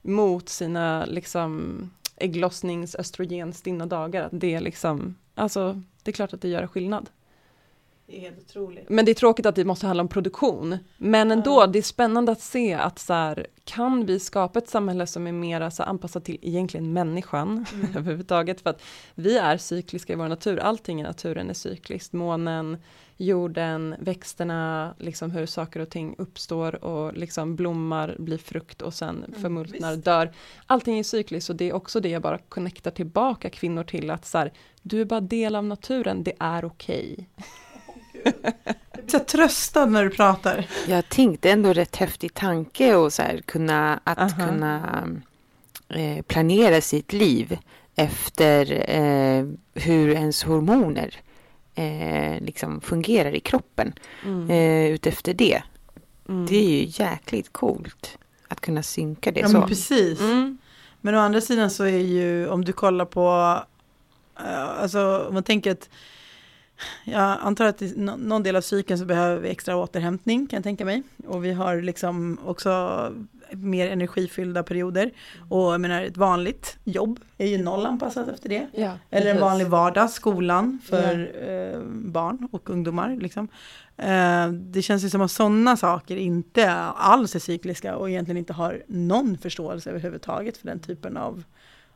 mot 0.02 0.48
sina 0.48 1.04
liksom 1.04 1.81
ägglossnings 2.16 2.94
östrogenstinna 2.94 3.87
dagar, 3.87 4.22
att 4.22 4.40
det 4.40 4.54
är 4.54 4.61
liksom, 4.61 5.14
alltså 5.35 5.83
det 6.02 6.11
är 6.11 6.12
klart 6.12 6.33
att 6.33 6.42
det 6.42 6.48
gör 6.48 6.66
skillnad. 6.66 7.09
Det 8.09 8.16
är 8.16 8.21
helt 8.21 8.38
otroligt. 8.38 8.88
Men 8.88 9.05
det 9.05 9.12
är 9.12 9.14
tråkigt 9.14 9.47
att 9.47 9.55
det 9.55 9.64
måste 9.64 9.87
handla 9.87 10.03
om 10.03 10.09
produktion. 10.09 10.79
Men 10.97 11.31
ändå, 11.31 11.66
det 11.66 11.79
är 11.79 11.83
spännande 11.83 12.33
att 12.33 12.40
se 12.40 12.75
att 12.75 12.99
så 12.99 13.12
här, 13.12 13.47
kan 13.64 14.07
vi 14.07 14.21
skapa 14.21 14.59
ett 14.59 14.68
samhälle 14.68 15.07
som 15.07 15.27
är 15.27 15.33
mer 15.33 15.71
så 15.71 15.83
anpassat 15.83 16.25
till 16.25 16.38
egentligen 16.42 16.92
människan 16.92 17.66
överhuvudtaget. 17.97 18.61
För 18.61 18.71
att 18.71 18.83
vi 19.14 19.38
är 19.38 19.57
cykliska 19.57 20.12
i 20.12 20.16
vår 20.16 20.29
natur, 20.29 20.59
allting 20.59 21.01
i 21.01 21.03
naturen 21.03 21.51
är 21.51 21.55
cykliskt. 21.55 22.12
Månen, 22.12 22.77
jorden, 23.16 23.94
växterna, 23.99 24.94
liksom 24.99 25.31
hur 25.31 25.47
saker 25.47 25.81
och 25.81 25.90
ting 25.90 26.14
uppstår 26.18 26.85
och 26.85 27.16
liksom 27.16 27.57
blommar, 27.57 28.16
blir 28.18 28.38
frukt 28.38 28.83
och 28.83 28.94
sen 28.94 29.35
förmultnar, 29.40 29.92
visst. 29.92 30.05
dör. 30.05 30.33
Allting 30.66 30.99
är 30.99 31.03
cykliskt 31.03 31.51
och 31.51 31.57
det 31.57 31.68
är 31.68 31.73
också 31.73 32.01
det 32.01 32.09
jag 32.09 32.23
bara 32.23 32.38
connectar 32.38 32.90
tillbaka 32.90 33.51
kvinnor 33.51 33.85
till 33.85 34.11
att 34.11 34.27
så 34.27 34.38
här, 34.38 34.53
du 34.83 35.01
är 35.01 35.05
bara 35.05 35.21
del 35.21 35.55
av 35.55 35.64
naturen, 35.64 36.23
det 36.23 36.33
är 36.38 36.64
okej. 36.64 37.29
Blir 37.37 37.67
så 39.07 39.18
tröstad 39.18 39.87
när 39.87 40.04
du 40.04 40.11
pratar. 40.11 40.66
Jag 40.87 41.09
tänkte 41.09 41.50
ändå 41.50 41.72
rätt 41.72 41.96
häftig 41.96 42.35
tanke 42.35 42.94
och 42.94 43.12
så 43.12 43.22
här 43.22 43.38
kunna 43.46 44.00
att 44.04 44.18
Aha. 44.18 44.46
kunna 44.48 45.09
eh, 45.88 46.22
planera 46.22 46.81
sitt 46.81 47.12
liv 47.12 47.59
efter 47.96 48.90
eh, 48.90 49.46
hur 49.74 50.09
ens 50.11 50.42
hormoner 50.44 51.14
eh, 51.74 52.40
liksom 52.40 52.81
fungerar 52.81 53.35
i 53.35 53.40
kroppen 53.40 53.92
Mm. 54.24 54.50
eh, 54.50 54.90
utefter 54.92 55.35
det. 55.35 55.62
Mm. 56.28 56.46
Det 56.46 56.57
är 56.57 56.68
ju 56.68 57.04
jäkligt 57.04 57.52
coolt 57.52 58.18
att 58.48 58.61
kunna 58.61 58.83
synka 58.83 59.33
det 59.33 59.40
Ja, 59.40 59.48
så. 59.48 59.59
men 59.59 59.68
precis. 59.68 60.20
Mm. 60.20 60.59
Men 61.00 61.14
å 61.14 61.18
andra 61.18 61.40
sidan 61.40 61.70
så 61.70 61.85
är 61.85 61.98
ju, 61.98 62.48
om 62.48 62.64
du 62.64 62.72
kollar 62.72 63.04
på, 63.04 63.57
eh, 64.40 64.64
alltså 64.83 65.26
om 65.28 65.35
man 65.35 65.42
tänker 65.42 65.70
att, 65.72 65.88
jag 67.05 67.38
antar 67.41 67.64
att 67.67 67.83
i 67.83 67.93
nå- 67.97 68.17
någon 68.17 68.43
del 68.43 68.57
av 68.57 68.61
cykeln 68.61 68.99
så 68.99 69.05
behöver 69.05 69.41
vi 69.41 69.49
extra 69.49 69.77
återhämtning 69.77 70.47
kan 70.47 70.57
jag 70.57 70.64
tänka 70.64 70.85
mig. 70.85 71.03
Och 71.27 71.45
vi 71.45 71.53
har 71.53 71.77
liksom 71.83 72.38
också 72.45 73.12
mer 73.51 73.88
energifyllda 73.91 74.62
perioder. 74.62 75.11
Och 75.49 75.73
jag 75.73 75.81
menar 75.81 76.03
ett 76.03 76.17
vanligt 76.17 76.79
jobb 76.85 77.21
är 77.38 77.47
ju 77.47 77.59
nollanpassat 77.62 78.29
efter 78.29 78.49
det. 78.49 78.67
Ja, 78.73 78.93
Eller 79.11 79.31
en 79.31 79.41
vanlig 79.41 79.67
vardag, 79.67 80.11
skolan 80.11 80.79
för 80.85 81.31
eh, 81.49 81.81
barn 81.91 82.49
och 82.53 82.71
ungdomar. 82.71 83.17
Liksom. 83.21 83.49
Eh, 83.97 84.49
det 84.53 84.83
känns 84.83 85.05
ju 85.05 85.11
som 85.11 85.21
att 85.21 85.31
sådana 85.31 85.77
saker 85.77 86.17
inte 86.17 86.71
alls 86.97 87.35
är 87.35 87.38
cykliska 87.38 87.97
och 87.97 88.11
egentligen 88.11 88.37
inte 88.37 88.53
har 88.53 88.83
någon 88.87 89.38
förståelse 89.38 89.91
överhuvudtaget 89.91 90.57
för 90.57 90.67
den 90.67 90.79
typen 90.81 91.17
av, 91.17 91.45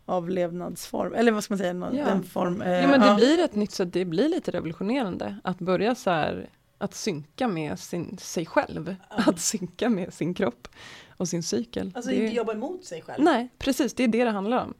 av 0.06 0.30
levnadsform. 0.30 1.14
Eller 1.14 1.32
vad 1.32 1.44
ska 1.44 1.54
man 1.54 1.58
säga, 1.58 1.72
någon, 1.72 1.96
Ja. 1.96 2.04
den 2.04 2.22
form. 2.22 2.62
eh, 2.62 2.72
Ja 2.80 2.88
men 2.88 3.00
det 3.00 3.06
ja. 3.06 3.14
blir 3.14 3.38
ett 3.44 3.54
nytt 3.54 3.70
sätt, 3.72 3.92
det 3.92 4.04
blir 4.04 4.28
lite 4.28 4.50
revolutionerande 4.50 5.36
att 5.44 5.58
börja 5.58 5.94
så 5.94 6.10
här 6.10 6.48
att 6.78 6.94
synka 6.94 7.48
med 7.48 7.78
sin, 7.78 8.18
sig 8.18 8.46
själv, 8.46 8.94
att 9.08 9.40
synka 9.40 9.88
med 9.88 10.14
sin 10.14 10.34
kropp 10.34 10.68
och 11.16 11.28
sin 11.28 11.42
cykel. 11.42 11.92
Alltså 11.94 12.10
det, 12.10 12.16
inte 12.16 12.36
jobba 12.36 12.52
emot 12.52 12.84
sig 12.84 13.02
själv. 13.02 13.24
Nej, 13.24 13.48
precis, 13.58 13.94
det 13.94 14.04
är 14.04 14.08
det 14.08 14.24
det 14.24 14.30
handlar 14.30 14.62
om. 14.64 14.74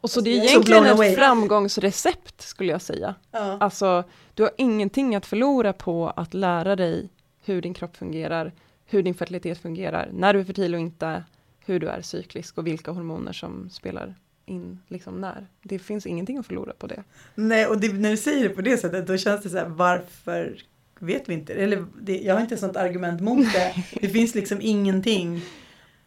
Och 0.00 0.10
så 0.10 0.20
Alltså, 0.20 0.20
det 0.20 0.30
är 0.30 0.44
egentligen 0.44 0.82
blown 0.82 0.94
away. 0.96 1.08
ett 1.08 1.18
framgångsrecept 1.18 2.40
skulle 2.42 2.72
jag 2.72 2.82
säga. 2.82 3.14
Ja. 3.30 3.56
Alltså, 3.60 4.04
du 4.34 4.42
har 4.42 4.52
ingenting 4.58 5.14
att 5.16 5.26
förlora 5.26 5.72
på 5.72 6.08
att 6.16 6.34
lära 6.34 6.76
dig 6.76 7.10
hur 7.44 7.62
din 7.62 7.74
kropp 7.74 7.96
fungerar, 7.96 8.52
hur 8.86 9.02
din 9.02 9.14
fertilitet 9.14 9.58
fungerar, 9.58 10.08
när 10.12 10.34
du 10.34 10.40
är 10.40 10.44
fertil 10.44 10.74
och 10.74 10.80
inte, 10.80 11.24
hur 11.64 11.80
du 11.80 11.88
är 11.88 12.02
cyklisk 12.02 12.58
och 12.58 12.66
vilka 12.66 12.90
hormoner 12.90 13.32
som 13.32 13.70
spelar 13.70 14.14
in 14.48 14.78
liksom 14.88 15.20
när. 15.20 15.46
Det 15.62 15.78
finns 15.78 16.06
ingenting 16.06 16.38
att 16.38 16.46
förlora 16.46 16.72
på 16.78 16.86
det. 16.86 17.02
Nej, 17.34 17.66
och 17.66 17.80
det, 17.80 17.92
när 17.92 18.10
du 18.10 18.16
säger 18.16 18.48
det 18.48 18.54
på 18.54 18.60
det 18.62 18.76
sättet 18.78 19.06
då 19.06 19.16
känns 19.16 19.42
det 19.42 19.50
så 19.50 19.56
här, 19.58 19.66
varför 19.68 20.56
vet 20.98 21.28
vi 21.28 21.34
inte? 21.34 21.54
Eller 21.54 21.84
det, 22.00 22.18
jag 22.18 22.34
har 22.34 22.40
inte 22.40 22.56
sånt 22.56 22.76
argument 22.76 23.20
mot 23.20 23.52
det. 23.52 23.74
Det 24.00 24.08
finns 24.08 24.34
liksom 24.34 24.58
ingenting. 24.60 25.40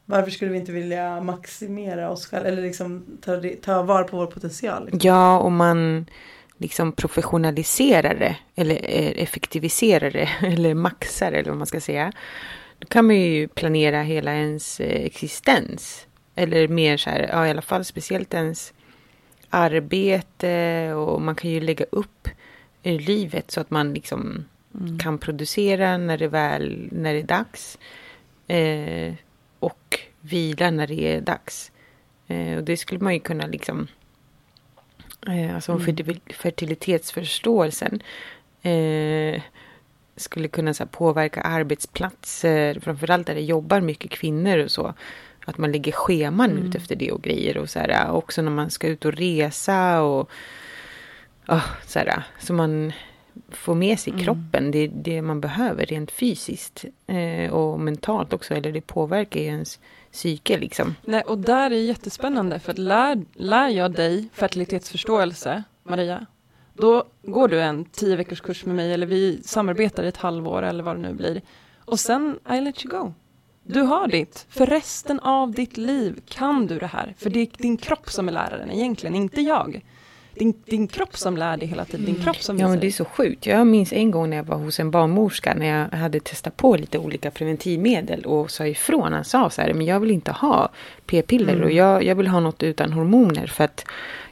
Varför 0.06 0.32
skulle 0.32 0.52
vi 0.52 0.58
inte 0.58 0.72
vilja 0.72 1.22
maximera 1.22 2.10
oss 2.10 2.26
själva 2.26 2.50
eller 2.50 2.62
liksom 2.62 3.06
ta, 3.22 3.36
det- 3.38 3.62
ta 3.62 3.84
vara 3.84 4.04
på 4.04 4.18
vår 4.18 4.26
potential? 4.28 4.86
Liksom? 4.86 5.00
Ja, 5.04 5.40
om 5.40 5.56
man 5.56 6.06
liksom 6.58 6.92
professionaliserar 6.92 8.16
det 8.16 8.36
eller 8.56 8.76
eh, 8.76 9.24
effektiviserar 9.24 10.12
det 10.12 10.30
eller 10.48 10.74
maxar 10.74 11.32
eller 11.32 11.50
vad 11.50 11.58
man 11.58 11.68
ska 11.68 11.82
säga. 11.82 12.12
Då 12.80 12.88
kan 12.88 13.06
man 13.08 13.16
ju 13.16 13.48
planera 13.48 14.02
hela 14.02 14.34
ens 14.34 14.80
eh, 14.80 15.06
existens. 15.06 16.08
Eller 16.36 16.68
mer 16.68 16.98
så 16.98 17.10
här, 17.10 17.30
ja 17.32 17.48
i 17.48 17.50
alla 17.50 17.62
fall 17.62 17.86
speciellt 17.86 18.34
ens 18.34 18.74
arbete 19.50 20.94
och 20.94 21.22
man 21.22 21.36
kan 21.36 21.50
ju 21.50 21.60
lägga 21.60 21.86
upp 21.92 22.28
ur 22.84 23.00
livet 23.00 23.52
så 23.52 23.62
att 23.62 23.72
man 23.72 23.94
liksom 23.94 24.46
mm. 24.80 25.00
kan 25.00 25.18
producera 25.18 25.98
när 25.98 26.18
det 26.18 26.28
väl 26.28 26.90
när 26.92 27.14
det 27.14 27.20
är 27.20 27.24
dags. 27.24 27.78
Eh, 28.48 29.14
och 29.60 30.00
vila 30.22 30.72
när 30.72 30.88
det 30.88 31.02
är 31.02 31.22
dags. 31.22 31.72
Eh, 32.28 32.58
och 32.58 32.64
det 32.64 32.78
skulle 32.78 33.00
man 33.00 33.14
ju 33.14 33.20
kunna 33.20 33.48
liksom 33.48 33.88
eh, 35.28 35.56
alltså 35.56 35.72
mm. 35.72 36.20
fertilitetsförståelsen 36.30 38.02
eh, 38.62 39.42
skulle 40.16 40.48
kunna 40.48 40.74
så 40.74 40.84
här, 40.84 40.90
påverka 40.90 41.42
arbetsplatser, 41.42 42.80
framförallt 42.80 43.28
där 43.28 43.36
det 43.36 43.42
jobbar 43.42 43.82
mycket 43.82 44.12
kvinnor 44.12 44.58
och 44.58 44.72
så. 44.72 44.94
Att 45.46 45.58
man 45.58 45.72
lägger 45.72 45.92
scheman 45.92 46.52
mm. 46.52 46.64
ut 46.64 46.76
efter 46.76 46.96
det 46.96 47.12
och 47.12 47.22
grejer 47.22 47.58
och 47.58 47.70
så 47.70 47.80
här, 47.80 48.12
också 48.12 48.42
när 48.42 48.52
man 48.52 48.70
ska 48.70 48.88
ut 48.88 49.06
och 49.06 49.14
resa 49.14 50.02
och 50.02 50.30
oh, 51.48 51.66
så 51.88 52.00
här, 52.00 52.24
så 52.40 52.54
man 52.54 52.94
får 53.50 53.76
med 53.76 54.00
sig 54.00 54.14
mm. 54.14 54.26
kroppen 54.26 54.72
det, 54.72 54.88
det 54.88 55.22
man 55.22 55.42
behöver 55.42 55.86
rent 55.86 56.12
fysiskt 56.12 56.86
eh, 57.08 57.52
och 57.52 57.80
mentalt 57.80 58.34
också, 58.34 58.54
eller 58.54 58.72
det 58.72 58.82
påverkar 58.82 59.40
ju 59.40 59.46
ens 59.46 59.80
psyke 60.12 60.58
liksom. 60.58 60.96
Nej, 61.06 61.22
och 61.22 61.38
där 61.38 61.72
är 61.72 61.76
jättespännande 61.76 62.60
för 62.60 62.72
att 62.72 62.78
lär, 62.78 63.26
lär 63.34 63.68
jag 63.68 63.92
dig 63.92 64.30
fertilitetsförståelse, 64.34 65.64
Maria, 65.84 66.26
då 66.74 67.04
går 67.22 67.48
du 67.48 67.62
en 67.62 67.86
tio 67.86 68.16
veckors 68.16 68.42
kurs 68.42 68.66
med 68.66 68.76
mig 68.76 68.94
eller 68.94 69.08
vi 69.08 69.44
samarbetar 69.44 70.04
i 70.04 70.08
ett 70.08 70.18
halvår 70.18 70.64
eller 70.64 70.84
vad 70.84 70.96
det 70.96 71.02
nu 71.02 71.14
blir. 71.14 71.42
Och 71.86 72.00
sen 72.00 72.40
I 72.52 72.62
let 72.62 72.86
you 72.86 73.00
go. 73.00 73.14
Du 73.74 73.82
har 73.82 74.08
ditt. 74.08 74.46
För 74.50 74.66
resten 74.66 75.20
av 75.20 75.52
ditt 75.52 75.78
liv 75.78 76.20
kan 76.30 76.68
du 76.68 76.80
det 76.80 76.88
här. 76.88 77.14
För 77.18 77.30
det 77.30 77.40
är 77.40 77.48
din 77.58 77.78
kropp 77.78 78.10
som 78.10 78.28
är 78.28 78.32
läraren 78.32 78.72
egentligen, 78.72 79.16
inte 79.16 79.42
jag. 79.42 79.82
Din, 80.36 80.54
din 80.66 80.88
kropp 80.88 81.18
som 81.18 81.38
lär 81.38 81.58
dig 81.58 81.68
hela 81.68 81.86
tiden. 81.86 82.06
Din 82.06 82.24
kropp 82.24 82.42
som 82.42 82.60
ja, 82.60 82.68
men 82.68 82.80
det 82.80 82.88
är 82.88 82.92
så 82.92 83.06
sjukt. 83.06 83.46
Jag 83.46 83.68
minns 83.68 83.94
en 83.94 84.12
gång 84.12 84.30
när 84.30 84.38
jag 84.38 84.44
var 84.44 84.58
hos 84.58 84.80
en 84.80 84.92
barnmorska 84.92 85.54
när 85.54 85.66
jag 85.66 85.98
hade 85.98 86.20
testat 86.20 86.58
på 86.58 86.76
lite 86.76 86.98
olika 86.98 87.32
preventivmedel 87.32 88.26
och 88.26 88.52
sa 88.52 88.68
ifrån. 88.68 89.14
Han 89.14 89.24
sa 89.26 89.50
så 89.50 89.62
här, 89.62 89.74
men 89.74 89.86
jag 89.86 90.00
vill 90.00 90.12
inte 90.12 90.32
ha 90.32 90.70
p-piller 91.06 91.54
mm. 91.54 91.64
och 91.64 91.72
jag, 91.72 92.04
jag 92.04 92.16
vill 92.16 92.28
ha 92.28 92.40
något 92.40 92.64
utan 92.64 92.94
hormoner 92.94 93.48
för 93.48 93.64
att 93.64 93.86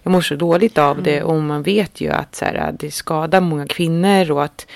jag 0.03 0.11
mår 0.11 0.21
så 0.21 0.35
dåligt 0.35 0.77
av 0.77 0.91
mm. 0.91 1.03
det 1.03 1.23
och 1.23 1.41
man 1.41 1.63
vet 1.63 2.01
ju 2.01 2.09
att 2.09 2.35
så 2.35 2.45
här, 2.45 2.75
det 2.79 2.91
skadar 2.91 3.41
många 3.41 3.67
kvinnor 3.67 4.31
och 4.31 4.43
att 4.43 4.67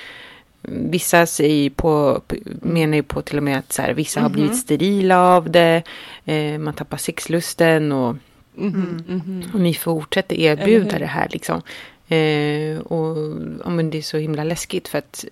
Vissa 0.68 1.26
säger 1.26 1.70
på, 1.70 2.22
menar 2.62 2.96
ju 2.96 3.04
på 3.04 3.22
till 3.22 3.38
och 3.38 3.44
med 3.44 3.58
att 3.58 3.74
så 3.74 3.82
här, 3.82 3.94
vissa 3.94 4.20
mm 4.20 4.28
-hmm. 4.28 4.32
har 4.32 4.34
blivit 4.34 4.52
mhm. 4.52 4.60
sterila 4.60 5.20
av 5.20 5.52
det. 5.52 5.84
Eh, 6.26 6.60
man 6.60 6.74
tappar 6.74 6.98
sexlusten 6.98 7.92
och, 7.92 8.16
mm 8.58 9.04
-hmm. 9.08 9.54
och 9.54 9.60
ni 9.60 9.74
fortsätter 9.74 10.36
erbjuda 10.36 11.00
det 11.00 11.06
här 11.06 11.28
liksom. 11.32 11.62
Eh, 12.08 12.80
och 12.80 13.18
ja, 13.64 13.70
men 13.70 13.90
det 13.90 13.98
är 13.98 14.02
så 14.02 14.18
himla 14.18 14.44
läskigt 14.44 14.88
för 14.88 14.98
att 14.98 15.26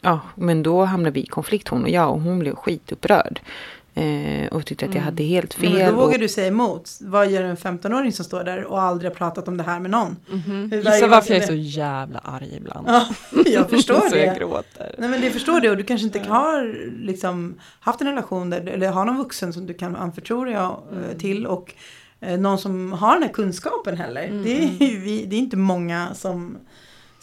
ja, 0.00 0.20
men 0.34 0.62
då 0.62 0.84
hamnar 0.84 1.10
vi 1.10 1.20
i 1.20 1.26
konflikt 1.26 1.68
hon 1.68 1.82
och 1.82 1.90
jag 1.90 2.10
och 2.10 2.20
hon 2.20 2.38
blev 2.38 2.54
skitupprörd. 2.54 3.40
Eh, 3.98 4.46
och 4.46 4.66
tyckte 4.66 4.86
att 4.86 4.94
jag 4.94 5.02
hade 5.02 5.22
helt 5.22 5.54
fel. 5.54 5.72
Men 5.72 5.94
då 5.94 6.00
vågar 6.00 6.18
du 6.18 6.28
säga 6.28 6.48
emot. 6.48 6.90
Vad 7.00 7.30
gör 7.30 7.42
en 7.42 7.56
15-åring 7.56 8.12
som 8.12 8.24
står 8.24 8.44
där 8.44 8.64
och 8.64 8.82
aldrig 8.82 9.10
har 9.10 9.16
pratat 9.16 9.48
om 9.48 9.56
det 9.56 9.62
här 9.62 9.80
med 9.80 9.90
någon? 9.90 10.16
Mm 10.28 10.40
-hmm. 10.40 10.76
Gissa 10.76 11.06
varför 11.06 11.34
jag 11.34 11.42
är 11.42 11.46
så 11.46 11.54
jävla 11.54 12.18
arg 12.18 12.56
ibland. 12.56 12.88
Ja, 12.88 13.06
jag 13.46 13.70
förstår 13.70 14.00
så 14.08 14.14
det. 14.14 14.24
jag 14.24 14.36
gråter. 14.36 14.94
Nej 14.98 15.08
men 15.08 15.20
det 15.20 15.30
förstår 15.30 15.60
det 15.60 15.70
och 15.70 15.76
du 15.76 15.84
kanske 15.84 16.06
inte 16.06 16.20
har 16.20 16.88
liksom, 17.04 17.54
haft 17.80 18.00
en 18.00 18.06
relation 18.06 18.50
där, 18.50 18.60
eller 18.60 18.88
har 18.88 19.04
någon 19.04 19.16
vuxen 19.16 19.52
som 19.52 19.66
du 19.66 19.74
kan 19.74 19.96
anförtro 19.96 20.44
dig 20.44 20.54
eh, 20.54 20.70
mm. 20.92 21.18
till. 21.18 21.46
Och 21.46 21.74
eh, 22.20 22.38
någon 22.38 22.58
som 22.58 22.92
har 22.92 23.12
den 23.12 23.22
här 23.22 23.32
kunskapen 23.32 23.96
heller. 23.96 24.24
Mm. 24.24 24.42
Det, 24.42 24.62
är, 24.62 25.00
vi, 25.00 25.24
det 25.26 25.36
är 25.36 25.40
inte 25.40 25.56
många 25.56 26.14
som 26.14 26.58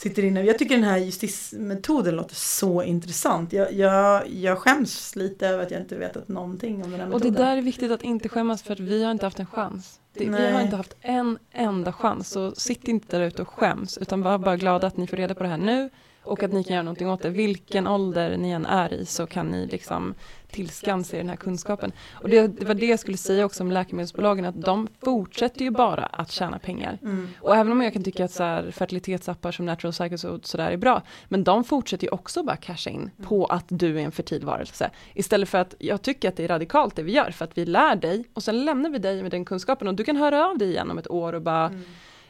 sitter 0.04 0.24
inne. 0.24 0.43
Jag 0.43 0.60
tycker 0.60 0.76
den 0.76 0.84
här 0.84 0.97
justismetoden 0.97 2.16
låter 2.16 2.36
så 2.36 2.84
intressant. 2.84 3.54
Jag, 3.54 3.74
jag, 3.74 4.30
jag 4.30 4.58
skäms 4.58 5.16
lite 5.16 5.47
över 5.47 5.64
att 5.64 5.72
jag 5.72 5.82
inte 5.82 5.95
vetat 5.95 6.28
någonting 6.28 6.76
om 6.76 6.91
den 6.91 6.99
här 6.99 7.08
metoden. 7.08 7.14
Och 7.14 7.22
det 7.22 7.43
där 7.43 7.58
är 7.58 7.62
viktigt 7.62 7.91
att 7.91 8.04
inte 8.04 8.30
skämmas 8.30 8.64
för 8.64 8.74
att 8.74 8.80
vi 8.80 9.04
har 9.04 9.12
inte 9.12 9.26
haft 9.26 9.39
en 9.39 9.45
chans. 9.45 9.99
Det, 10.14 10.26
vi 10.26 10.51
har 10.51 10.62
inte 10.62 10.76
haft 10.76 10.95
en 11.01 11.38
enda 11.51 11.93
chans. 11.93 12.30
Så 12.30 12.56
sitt 12.56 12.88
inte 12.88 13.18
där 13.18 13.26
ute 13.26 13.41
och 13.41 13.49
skäms 13.49 13.97
utan 13.97 14.22
var 14.22 14.38
bara 14.38 14.58
glada 14.58 14.88
att 14.88 14.97
ni 14.97 15.08
får 15.08 15.18
reda 15.18 15.36
på 15.36 15.43
det 15.43 15.49
här 15.49 15.58
nu 15.58 15.89
och 16.24 16.43
att 16.43 16.54
ni 16.54 16.64
kan 16.64 16.74
göra 16.74 16.84
någonting 16.84 17.10
åt 17.10 17.22
det. 17.22 17.30
Vilken 17.30 17.88
ålder 17.88 18.38
ni 18.38 18.49
än 18.49 18.66
är 18.66 18.93
i 18.93 19.06
så 19.06 19.28
kan 19.28 19.47
ni 19.47 19.68
liksom 19.68 20.14
tillskansa 20.54 21.18
den 21.18 21.30
här 21.30 21.36
kunskapen. 21.36 21.91
Och 22.14 22.30
det, 22.30 22.47
det, 22.47 22.66
var 22.66 22.74
det 22.74 22.86
jag 22.86 22.99
skulle 22.99 23.18
säga 23.18 23.45
också 23.45 23.64
om 23.64 23.72
läkemedelsbolagen, 23.72 24.45
att 24.45 24.62
de 24.62 24.88
fortsätter 25.01 25.62
ju 25.62 25.72
bara 25.72 26.06
att 26.06 26.32
tjäna 26.32 26.60
pengar. 26.60 26.99
Mm. 27.01 27.30
Och 27.39 27.56
även 27.56 27.72
om 27.72 27.82
jag 27.82 27.93
kan 27.93 28.04
tycka 28.04 28.26
att 28.26 28.32
så 28.32 28.43
här, 28.43 28.72
fertilitetsappar 28.72 29.51
som 29.51 29.66
Natural 29.66 29.93
Cycles 29.93 30.24
och 30.24 30.45
sådär 30.45 30.72
är 30.72 30.78
bra, 30.78 31.01
men 31.28 31.43
de 31.43 31.64
fortsätter 31.64 32.08
ju 32.08 32.12
också 32.12 32.43
bara 32.43 32.56
casha 32.56 32.89
in 32.89 33.01
mm. 33.01 33.30
på 33.30 33.45
att 33.45 33.66
du 33.68 33.99
är 33.99 34.04
en 34.04 34.12
fertil 34.12 34.45
varelse. 34.45 34.89
Istället 35.14 35.49
för 35.49 35.58
att 35.58 35.76
jag 35.80 36.01
tycker 36.01 36.30
att 36.30 36.36
det 36.36 36.43
är 36.43 36.47
radikalt 36.47 36.95
det 36.95 37.04
vi 37.04 37.12
gör, 37.12 37.32
för 37.32 37.45
att 37.45 37.58
vi 37.58 37.66
lär 37.66 37.95
dig 37.95 38.26
och 38.34 38.43
sen 38.43 38.66
lämnar 38.66 38.89
vi 38.89 38.99
dig 38.99 39.22
med 39.22 39.32
den 39.32 39.45
kunskapen 39.45 39.88
och 39.88 39.95
du 39.95 40.04
kan 40.04 40.16
höra 40.16 40.47
av 40.47 40.58
dig 40.58 40.70
igen 40.70 40.91
om 40.91 40.97
ett 40.97 41.12
år 41.12 41.34
och 41.34 41.41
bara 41.41 41.66
mm 41.66 41.84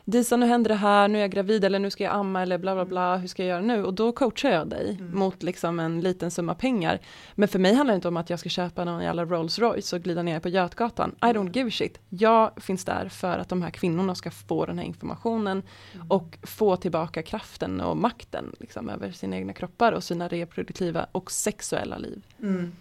Disa 0.05 0.37
nu 0.37 0.45
händer 0.45 0.69
det 0.69 0.75
här, 0.75 1.07
nu 1.07 1.17
är 1.17 1.21
jag 1.21 1.31
gravid 1.31 1.65
eller 1.65 1.79
nu 1.79 1.89
ska 1.89 2.03
jag 2.03 2.13
amma 2.13 2.41
eller 2.41 2.57
bla 2.57 2.75
bla 2.75 2.85
bla, 2.85 3.17
hur 3.17 3.27
ska 3.27 3.43
jag 3.43 3.49
göra 3.49 3.61
nu? 3.61 3.83
Och 3.83 3.93
då 3.93 4.11
coachar 4.11 4.49
jag 4.49 4.67
dig 4.67 4.97
mm. 4.99 5.19
mot 5.19 5.43
liksom 5.43 5.79
en 5.79 6.01
liten 6.01 6.31
summa 6.31 6.55
pengar. 6.55 6.99
Men 7.35 7.47
för 7.47 7.59
mig 7.59 7.73
handlar 7.73 7.93
det 7.93 7.95
inte 7.95 8.07
om 8.07 8.17
att 8.17 8.29
jag 8.29 8.39
ska 8.39 8.49
köpa 8.49 8.85
någon 8.85 9.03
jävla 9.03 9.25
Rolls 9.25 9.59
Royce 9.59 9.95
och 9.95 10.01
glida 10.01 10.23
ner 10.23 10.39
på 10.39 10.49
Götgatan. 10.49 11.15
I 11.21 11.25
don't 11.25 11.55
give 11.55 11.67
a 11.67 11.71
shit. 11.71 11.99
Jag 12.09 12.51
finns 12.57 12.85
där 12.85 13.09
för 13.09 13.37
att 13.37 13.49
de 13.49 13.61
här 13.61 13.69
kvinnorna 13.69 14.15
ska 14.15 14.31
få 14.31 14.65
den 14.65 14.77
här 14.77 14.85
informationen 14.85 15.63
mm. 15.93 16.11
och 16.11 16.37
få 16.43 16.75
tillbaka 16.75 17.23
kraften 17.23 17.81
och 17.81 17.97
makten 17.97 18.55
liksom, 18.59 18.89
över 18.89 19.11
sina 19.11 19.35
egna 19.35 19.53
kroppar 19.53 19.91
och 19.91 20.03
sina 20.03 20.27
reproduktiva 20.27 21.07
och 21.11 21.31
sexuella 21.31 21.97
liv. 21.97 22.21
Mm. 22.41 22.71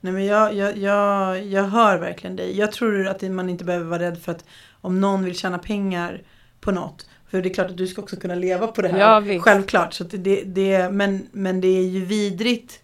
Nej 0.00 0.12
men 0.12 0.26
jag, 0.26 0.54
jag, 0.54 0.76
jag, 0.76 1.44
jag 1.44 1.64
hör 1.64 1.98
verkligen 1.98 2.36
dig. 2.36 2.58
Jag 2.58 2.72
tror 2.72 3.06
att 3.06 3.22
man 3.22 3.48
inte 3.48 3.64
behöver 3.64 3.86
vara 3.86 4.02
rädd 4.02 4.18
för 4.18 4.32
att 4.32 4.44
om 4.80 5.00
någon 5.00 5.24
vill 5.24 5.38
tjäna 5.38 5.58
pengar 5.58 6.22
på 6.60 6.70
något. 6.70 7.08
För 7.30 7.42
det 7.42 7.48
är 7.48 7.54
klart 7.54 7.70
att 7.70 7.76
du 7.76 7.86
ska 7.86 8.02
också 8.02 8.16
kunna 8.16 8.34
leva 8.34 8.66
på 8.66 8.82
det 8.82 8.88
här. 8.88 8.98
Ja, 8.98 9.40
Självklart. 9.40 9.94
Så 9.94 10.04
det, 10.04 10.42
det, 10.42 10.90
men, 10.90 11.26
men 11.32 11.60
det 11.60 11.68
är 11.68 11.82
ju 11.82 12.04
vidrigt 12.04 12.80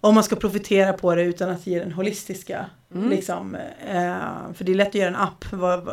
om 0.00 0.14
man 0.14 0.24
ska 0.24 0.36
profitera 0.36 0.92
på 0.92 1.14
det 1.14 1.22
utan 1.22 1.50
att 1.50 1.66
ge 1.66 1.78
den 1.78 1.92
holistiska. 1.92 2.66
Mm. 2.94 3.10
Liksom, 3.10 3.54
eh, 3.88 4.52
för 4.54 4.64
det 4.64 4.72
är 4.72 4.74
lätt 4.74 4.88
att 4.88 4.94
göra 4.94 5.08
en 5.08 5.16
app. 5.16 5.44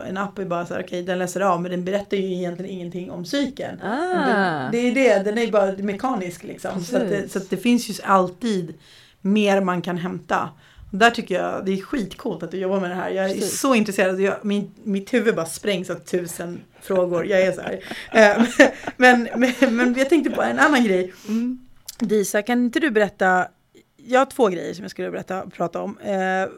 En 0.08 0.18
app 0.18 0.40
är 0.40 0.46
bara 0.46 0.66
så 0.66 0.74
här, 0.74 0.82
okej 0.82 0.88
okay, 0.88 1.02
den 1.02 1.20
läser 1.20 1.42
av 1.42 1.62
men 1.62 1.72
den 1.72 1.86
berättar 1.86 2.18
ju 2.18 2.34
egentligen 2.34 2.72
ingenting 2.72 3.12
om 3.12 3.26
cykeln. 3.26 3.82
Ah. 3.82 4.70
Det 4.72 4.78
är 4.78 4.92
det, 4.96 5.24
den 5.24 5.38
är 5.38 5.52
bara 5.52 5.72
mekanisk 5.72 6.44
liksom. 6.44 6.84
Så, 6.84 6.98
att 6.98 7.10
det, 7.10 7.32
så 7.32 7.40
att 7.40 7.50
det 7.50 7.58
finns 7.58 7.90
ju 7.90 7.94
alltid 8.04 8.74
mer 9.22 9.62
man 9.62 9.82
kan 9.82 9.98
hämta. 9.98 10.50
Där 10.92 11.12
tycker 11.12 11.36
jag 11.36 11.66
det 11.66 11.74
är 11.74 11.82
skitcoolt 11.82 12.44
att 12.44 12.52
du 12.52 12.58
jobbar 12.58 12.80
med 12.80 12.90
det 12.90 12.96
här. 12.96 13.10
Jag 13.10 13.26
är 13.26 13.34
Precis. 13.34 13.60
så 13.60 13.76
intresserad. 13.76 14.22
Jag, 14.22 14.46
min, 14.46 14.72
mitt 14.84 15.14
huvud 15.14 15.36
bara 15.36 15.46
sprängs 15.46 15.90
av 15.90 15.96
tusen 15.96 16.62
frågor. 16.82 17.26
Jag 17.26 17.42
är 17.42 17.52
så 17.52 17.62
här. 17.62 17.84
Eh, 18.12 18.68
men, 18.98 19.30
men, 19.36 19.76
men 19.76 19.94
jag 19.94 20.10
tänkte 20.10 20.32
på 20.32 20.42
en 20.42 20.60
annan 20.60 20.84
grej. 20.84 21.14
Mm. 21.28 21.68
Disa, 22.00 22.42
kan 22.42 22.66
inte 22.66 22.80
du 22.80 22.92
berätta? 22.92 23.48
Jag 23.96 24.20
har 24.20 24.26
två 24.26 24.48
grejer 24.48 24.74
som 24.74 24.84
jag 24.84 24.92
skulle 24.92 25.12
berätta, 25.12 25.50
prata 25.50 25.82
om. 25.82 25.98
Eh, 25.98 26.50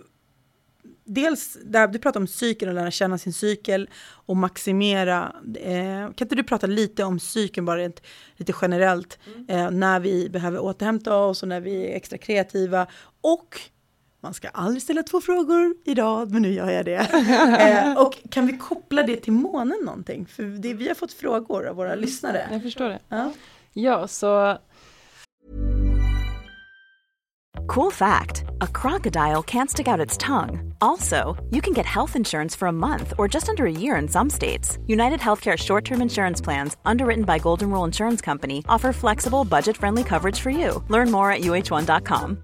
dels, 1.04 1.58
där 1.64 1.88
du 1.88 2.00
pratar 2.00 2.20
om 2.20 2.28
cykeln 2.28 2.70
och 2.70 2.76
lära 2.76 2.92
känna 2.92 3.18
sin 3.18 3.34
cykel 3.34 3.90
och 4.26 4.38
maximera. 4.38 5.36
Eh, 5.56 5.74
kan 6.00 6.26
inte 6.26 6.36
du 6.36 6.44
prata 6.44 6.68
lite 6.68 7.04
om 7.04 7.20
cykeln 7.20 7.66
bara 7.66 7.78
rent, 7.78 8.02
lite 8.36 8.54
generellt? 8.62 9.20
Mm. 9.36 9.50
Eh, 9.50 9.72
när 9.72 10.00
vi 10.00 10.30
behöver 10.30 10.60
återhämta 10.60 11.16
oss 11.16 11.44
och 11.44 11.50
när 11.50 11.62
vi 11.62 11.92
är 11.92 11.96
extra 11.96 12.18
kreativa. 12.18 12.88
Och 13.22 13.62
man 14.22 14.34
ska 14.34 14.48
aldrig 14.50 14.82
ställa 14.82 15.04
två 15.04 15.22
frågor 15.22 15.76
idag, 15.86 16.32
men 16.32 16.42
nu 16.42 16.54
gör 16.54 16.70
jag 16.70 16.86
det. 16.86 16.96
eh, 17.60 17.98
och 17.98 18.18
kan 18.32 18.48
vi 18.48 18.58
koppla 18.58 19.04
det 19.04 19.16
till 19.16 19.34
månen 19.34 19.80
någonting? 19.86 20.26
För 20.26 20.44
det, 20.44 20.74
vi 20.74 20.88
har 20.88 20.96
fått 20.96 21.14
frågor 21.14 21.68
av 21.68 21.76
våra 21.76 21.96
lyssnare. 21.96 22.48
Jag 22.52 22.62
förstår 22.62 22.90
det. 22.90 23.00
Ja, 23.10 23.32
ja 23.74 24.08
så... 24.08 24.58
Cool 27.68 27.92
fact, 27.92 28.46
a 28.62 28.68
crocodile 28.68 29.44
can't 29.44 29.70
stick 29.70 29.88
out 29.88 30.00
its 30.00 30.18
tongue. 30.18 30.74
Also, 30.82 31.38
you 31.52 31.62
can 31.62 31.74
get 31.74 31.86
health 31.86 32.16
insurance 32.16 32.56
for 32.56 32.68
a 32.68 32.72
month 32.72 33.14
or 33.18 33.28
just 33.28 33.50
under 33.50 33.66
a 33.66 33.72
year 33.72 33.96
in 34.02 34.08
some 34.08 34.30
states. 34.30 34.78
United 34.88 35.20
Healthcare 35.20 35.58
short 35.58 35.86
term 35.86 36.02
insurance 36.02 36.42
plans, 36.42 36.78
underwritten 36.84 37.26
by 37.26 37.38
Golden 37.38 37.70
Rule 37.70 37.84
Insurance 37.84 38.22
Company, 38.22 38.64
offer 38.68 38.92
flexible, 38.94 39.46
budget 39.46 39.78
friendly 39.78 40.04
coverage 40.04 40.40
for 40.40 40.50
you. 40.50 40.84
Learn 40.88 41.12
more 41.12 41.32
at 41.32 41.42
uh1.com. 41.42 42.44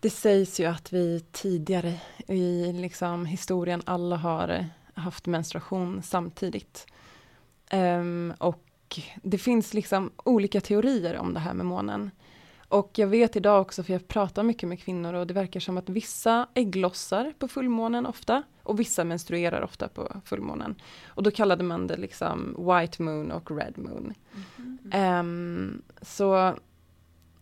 Det 0.00 0.10
sägs 0.10 0.60
ju 0.60 0.64
att 0.64 0.92
vi 0.92 1.24
tidigare 1.32 1.94
i 2.26 2.72
liksom 2.72 3.26
historien 3.26 3.82
alla 3.84 4.16
har 4.16 4.66
haft 4.94 5.26
menstruation 5.26 6.02
samtidigt. 6.02 6.86
Um, 7.72 8.34
och 8.38 8.64
det 9.22 9.38
finns 9.38 9.74
liksom 9.74 10.10
olika 10.16 10.60
teorier 10.60 11.16
om 11.16 11.34
det 11.34 11.40
här 11.40 11.54
med 11.54 11.66
månen. 11.66 12.10
Och 12.68 12.90
jag 12.94 13.06
vet 13.06 13.36
idag 13.36 13.60
också, 13.60 13.82
för 13.82 13.92
jag 13.92 14.08
pratar 14.08 14.42
mycket 14.42 14.68
med 14.68 14.80
kvinnor 14.80 15.14
och 15.14 15.26
det 15.26 15.34
verkar 15.34 15.60
som 15.60 15.78
att 15.78 15.88
vissa 15.88 16.48
ägglossar 16.54 17.32
på 17.38 17.48
fullmånen 17.48 18.06
ofta 18.06 18.42
och 18.62 18.80
vissa 18.80 19.04
menstruerar 19.04 19.62
ofta 19.62 19.88
på 19.88 20.20
fullmånen. 20.24 20.74
Och 21.06 21.22
då 21.22 21.30
kallade 21.30 21.64
man 21.64 21.86
det 21.86 21.96
liksom 21.96 22.56
white 22.58 23.02
moon 23.02 23.32
och 23.32 23.50
red 23.50 23.78
moon. 23.78 24.14
Mm 24.56 24.78
-hmm. 24.82 25.20
um, 25.20 25.82
så 26.02 26.54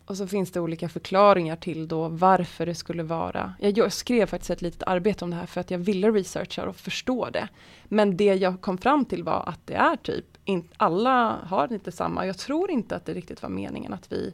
och 0.07 0.17
så 0.17 0.27
finns 0.27 0.51
det 0.51 0.59
olika 0.59 0.89
förklaringar 0.89 1.55
till 1.55 1.87
då 1.87 2.07
varför 2.07 2.65
det 2.65 2.75
skulle 2.75 3.03
vara. 3.03 3.53
Jag 3.59 3.93
skrev 3.93 4.25
faktiskt 4.25 4.49
ett 4.49 4.61
litet 4.61 4.83
arbete 4.83 5.25
om 5.25 5.31
det 5.31 5.37
här 5.37 5.45
för 5.45 5.61
att 5.61 5.71
jag 5.71 5.79
ville 5.79 6.11
researcha 6.11 6.69
och 6.69 6.75
förstå 6.75 7.29
det. 7.29 7.47
Men 7.85 8.17
det 8.17 8.35
jag 8.35 8.61
kom 8.61 8.77
fram 8.77 9.05
till 9.05 9.23
var 9.23 9.43
att 9.49 9.59
det 9.65 9.73
är 9.73 9.95
typ, 9.95 10.25
in, 10.45 10.69
alla 10.77 11.37
har 11.43 11.73
inte 11.73 11.91
samma. 11.91 12.25
Jag 12.25 12.37
tror 12.37 12.71
inte 12.71 12.95
att 12.95 13.05
det 13.05 13.13
riktigt 13.13 13.41
var 13.41 13.49
meningen 13.49 13.93
att 13.93 14.11
vi 14.11 14.33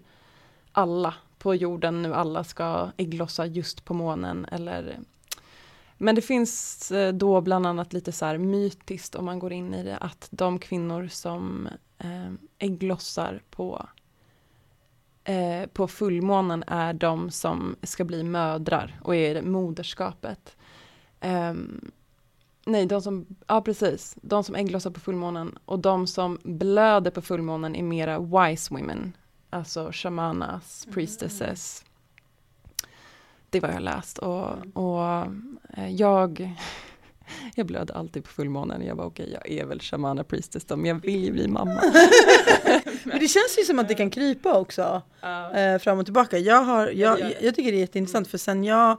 alla 0.71 1.13
på 1.37 1.55
jorden 1.55 2.01
nu 2.01 2.13
alla 2.13 2.43
ska 2.43 2.91
ägglossa 2.97 3.45
just 3.45 3.85
på 3.85 3.93
månen 3.93 4.45
eller 4.51 4.99
men 5.97 6.15
det 6.15 6.21
finns 6.21 6.91
eh, 6.91 7.13
då 7.13 7.41
bland 7.41 7.67
annat 7.67 7.93
lite 7.93 8.11
så 8.11 8.25
här 8.25 8.37
mytiskt 8.37 9.15
om 9.15 9.25
man 9.25 9.39
går 9.39 9.53
in 9.53 9.73
i 9.73 9.83
det 9.83 9.97
att 9.97 10.27
de 10.31 10.59
kvinnor 10.59 11.07
som 11.07 11.67
eh, 11.97 12.31
ägglossar 12.59 13.41
på 13.49 13.87
eh, 15.23 15.65
på 15.73 15.87
fullmånen 15.87 16.63
är 16.67 16.93
de 16.93 17.31
som 17.31 17.75
ska 17.83 18.03
bli 18.03 18.23
mödrar 18.23 18.99
och 19.01 19.15
är 19.15 19.41
moderskapet. 19.41 20.55
Eh, 21.19 21.53
nej, 22.65 22.85
de 22.85 23.01
som, 23.01 23.25
ja 23.47 23.61
precis, 23.61 24.15
de 24.21 24.43
som 24.43 24.55
ägglossar 24.55 24.91
på 24.91 24.99
fullmånen 24.99 25.57
och 25.65 25.79
de 25.79 26.07
som 26.07 26.39
blöder 26.43 27.11
på 27.11 27.21
fullmånen 27.21 27.75
är 27.75 27.83
mera 27.83 28.19
wise 28.19 28.73
women, 28.73 29.13
alltså 29.49 29.89
shamanas, 29.91 30.85
mm. 30.85 30.93
priestesses. 30.93 31.85
Det 33.49 33.59
var 33.59 33.69
jag 33.69 33.81
läst 33.81 34.17
och, 34.17 34.53
mm. 34.53 34.71
och 34.71 35.25
eh, 35.77 35.89
jag 35.89 36.55
jag 37.55 37.65
blödde 37.65 37.93
alltid 37.93 38.23
på 38.23 38.29
fullmånen. 38.29 38.85
Jag 38.85 38.95
var 38.95 39.05
okej, 39.05 39.25
okay, 39.25 39.53
jag 39.55 39.61
är 39.61 39.65
väl 39.65 39.79
shamana 39.79 40.23
priestess 40.23 40.69
men 40.69 40.85
jag 40.85 41.01
vill 41.01 41.25
ju 41.25 41.31
bli 41.31 41.47
mamma. 41.47 41.81
men 43.03 43.19
det 43.19 43.27
känns 43.27 43.57
ju 43.59 43.63
som 43.63 43.79
att 43.79 43.87
det 43.87 43.95
kan 43.95 44.09
krypa 44.09 44.53
också. 44.53 45.01
Uh. 45.23 45.77
Fram 45.79 45.99
och 45.99 46.05
tillbaka. 46.05 46.37
Jag, 46.37 46.61
har, 46.61 46.87
jag, 46.87 47.19
jag, 47.19 47.33
jag 47.41 47.55
tycker 47.55 47.71
det 47.71 47.77
är 47.77 47.79
jätteintressant 47.79 48.25
mm. 48.25 48.31
för 48.31 48.37
sen 48.37 48.63
jag 48.63 48.97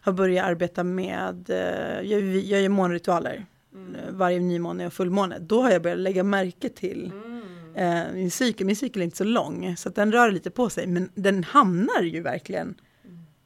har 0.00 0.12
börjat 0.12 0.46
arbeta 0.46 0.84
med, 0.84 1.50
eh, 1.50 2.10
jag, 2.10 2.36
jag 2.36 2.62
gör 2.62 2.68
månritualer. 2.68 3.46
Mm. 3.74 3.94
Eh, 3.94 4.10
varje 4.10 4.40
nymåne 4.40 4.86
och 4.86 4.92
fullmåne. 4.92 5.38
Då 5.38 5.62
har 5.62 5.70
jag 5.70 5.82
börjat 5.82 5.98
lägga 5.98 6.24
märke 6.24 6.68
till 6.68 7.12
mm. 7.12 8.06
eh, 8.08 8.12
min 8.14 8.30
cykel. 8.30 8.66
Min 8.66 8.76
cykel 8.76 9.02
är 9.02 9.04
inte 9.04 9.16
så 9.16 9.24
lång 9.24 9.76
så 9.76 9.88
att 9.88 9.94
den 9.94 10.12
rör 10.12 10.30
lite 10.30 10.50
på 10.50 10.70
sig. 10.70 10.86
Men 10.86 11.10
den 11.14 11.44
hamnar 11.44 12.02
ju 12.02 12.22
verkligen 12.22 12.74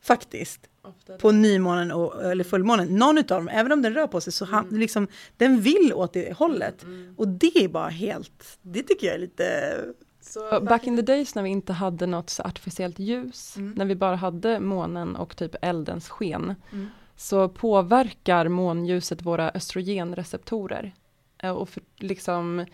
mm. 0.04 0.18
faktiskt 0.18 0.68
på 1.20 1.32
nymånen 1.32 1.92
och, 1.92 2.24
eller 2.24 2.44
fullmånen. 2.44 2.88
Någon 2.88 3.18
utav 3.18 3.38
dem, 3.38 3.48
även 3.48 3.72
om 3.72 3.82
den 3.82 3.94
rör 3.94 4.06
på 4.06 4.20
sig, 4.20 4.32
så 4.32 4.44
han, 4.44 4.64
mm. 4.64 4.80
liksom, 4.80 5.08
den 5.36 5.60
vill 5.60 5.92
åt 5.94 6.12
det 6.12 6.36
hållet. 6.36 6.82
Mm. 6.82 7.14
Och 7.18 7.28
det 7.28 7.56
är 7.56 7.68
bara 7.68 7.88
helt, 7.88 8.58
det 8.62 8.82
tycker 8.82 9.06
jag 9.06 9.14
är 9.14 9.20
lite... 9.20 9.76
Så 10.20 10.60
back 10.60 10.86
in 10.86 10.96
the 10.96 11.02
days 11.02 11.34
när 11.34 11.42
vi 11.42 11.48
inte 11.48 11.72
hade 11.72 12.06
något 12.06 12.30
så 12.30 12.42
artificiellt 12.42 12.98
ljus, 12.98 13.56
mm. 13.56 13.72
när 13.76 13.84
vi 13.84 13.94
bara 13.94 14.16
hade 14.16 14.60
månen 14.60 15.16
och 15.16 15.36
typ 15.36 15.54
eldens 15.62 16.08
sken, 16.08 16.54
mm. 16.72 16.88
så 17.16 17.48
påverkar 17.48 18.48
månljuset 18.48 19.22
våra 19.22 19.50
östrogenreceptorer. 19.50 20.94
Eh, 21.42 21.50
och 21.50 21.68
för, 21.68 21.82
liksom 21.96 22.66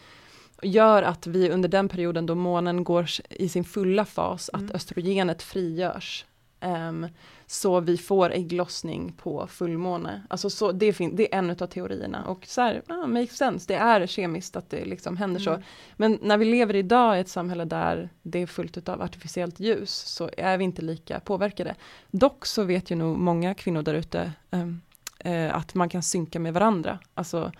gör 0.62 1.02
att 1.02 1.26
vi 1.26 1.50
under 1.50 1.68
den 1.68 1.88
perioden 1.88 2.26
då 2.26 2.34
månen 2.34 2.84
går 2.84 3.06
i 3.30 3.48
sin 3.48 3.64
fulla 3.64 4.04
fas, 4.04 4.50
att 4.52 4.60
mm. 4.60 4.74
östrogenet 4.74 5.42
frigörs. 5.42 6.24
Um, 6.62 7.06
så 7.46 7.80
vi 7.80 7.96
får 7.96 8.32
ägglossning 8.32 9.12
på 9.12 9.46
fullmåne. 9.46 10.22
Alltså 10.30 10.50
så, 10.50 10.72
det, 10.72 10.92
det 11.12 11.34
är 11.34 11.38
en 11.38 11.50
av 11.50 11.54
teorierna 11.66 12.24
och 12.24 12.46
så 12.46 12.60
här, 12.60 12.82
ah, 12.86 13.06
makes 13.06 13.36
sense, 13.36 13.64
det 13.68 13.74
är 13.74 14.06
kemiskt 14.06 14.56
att 14.56 14.70
det 14.70 14.84
liksom 14.84 15.16
händer 15.16 15.40
mm. 15.40 15.54
så. 15.54 15.66
Men 15.96 16.18
när 16.22 16.38
vi 16.38 16.44
lever 16.44 16.76
idag 16.76 17.16
i 17.16 17.20
ett 17.20 17.28
samhälle 17.28 17.64
där 17.64 18.08
det 18.22 18.38
är 18.42 18.46
fullt 18.46 18.88
av 18.88 19.02
artificiellt 19.02 19.60
ljus 19.60 19.90
så 19.90 20.30
är 20.36 20.58
vi 20.58 20.64
inte 20.64 20.82
lika 20.82 21.20
påverkade. 21.20 21.74
Dock 22.10 22.46
så 22.46 22.64
vet 22.64 22.90
ju 22.90 22.96
nog 22.96 23.18
många 23.18 23.54
kvinnor 23.54 23.82
där 23.82 23.94
ute 23.94 24.32
um, 24.50 24.80
uh, 25.26 25.56
att 25.56 25.74
man 25.74 25.88
kan 25.88 26.02
synka 26.02 26.38
med 26.38 26.54
varandra. 26.54 26.98
Alltså 27.14 27.52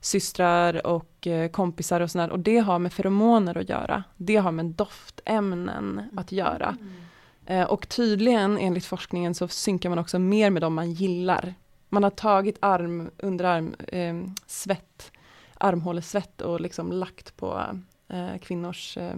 systrar 0.00 0.86
och 0.86 1.26
uh, 1.26 1.48
kompisar 1.48 2.00
och 2.00 2.10
sådär 2.10 2.30
och 2.30 2.38
det 2.38 2.58
har 2.58 2.78
med 2.78 2.92
feromoner 2.92 3.58
att 3.58 3.68
göra. 3.68 4.04
Det 4.16 4.36
har 4.36 4.52
med 4.52 4.66
doftämnen 4.66 6.02
att 6.16 6.32
göra. 6.32 6.76
Mm. 6.80 7.05
Eh, 7.46 7.64
och 7.64 7.88
tydligen 7.88 8.58
enligt 8.58 8.84
forskningen 8.84 9.34
så 9.34 9.48
synkar 9.48 9.88
man 9.88 9.98
också 9.98 10.18
mer 10.18 10.50
med 10.50 10.62
dem 10.62 10.74
man 10.74 10.92
gillar. 10.92 11.54
Man 11.88 12.02
har 12.02 12.10
tagit 12.10 12.56
arm, 12.60 13.10
underarm, 13.18 13.74
eh, 13.88 14.14
svett, 14.46 15.12
armhålesvett 15.58 16.40
och 16.40 16.60
liksom 16.60 16.92
lagt 16.92 17.36
på 17.36 17.62
eh, 18.08 18.38
kvinnors 18.42 18.96
eh, 18.96 19.14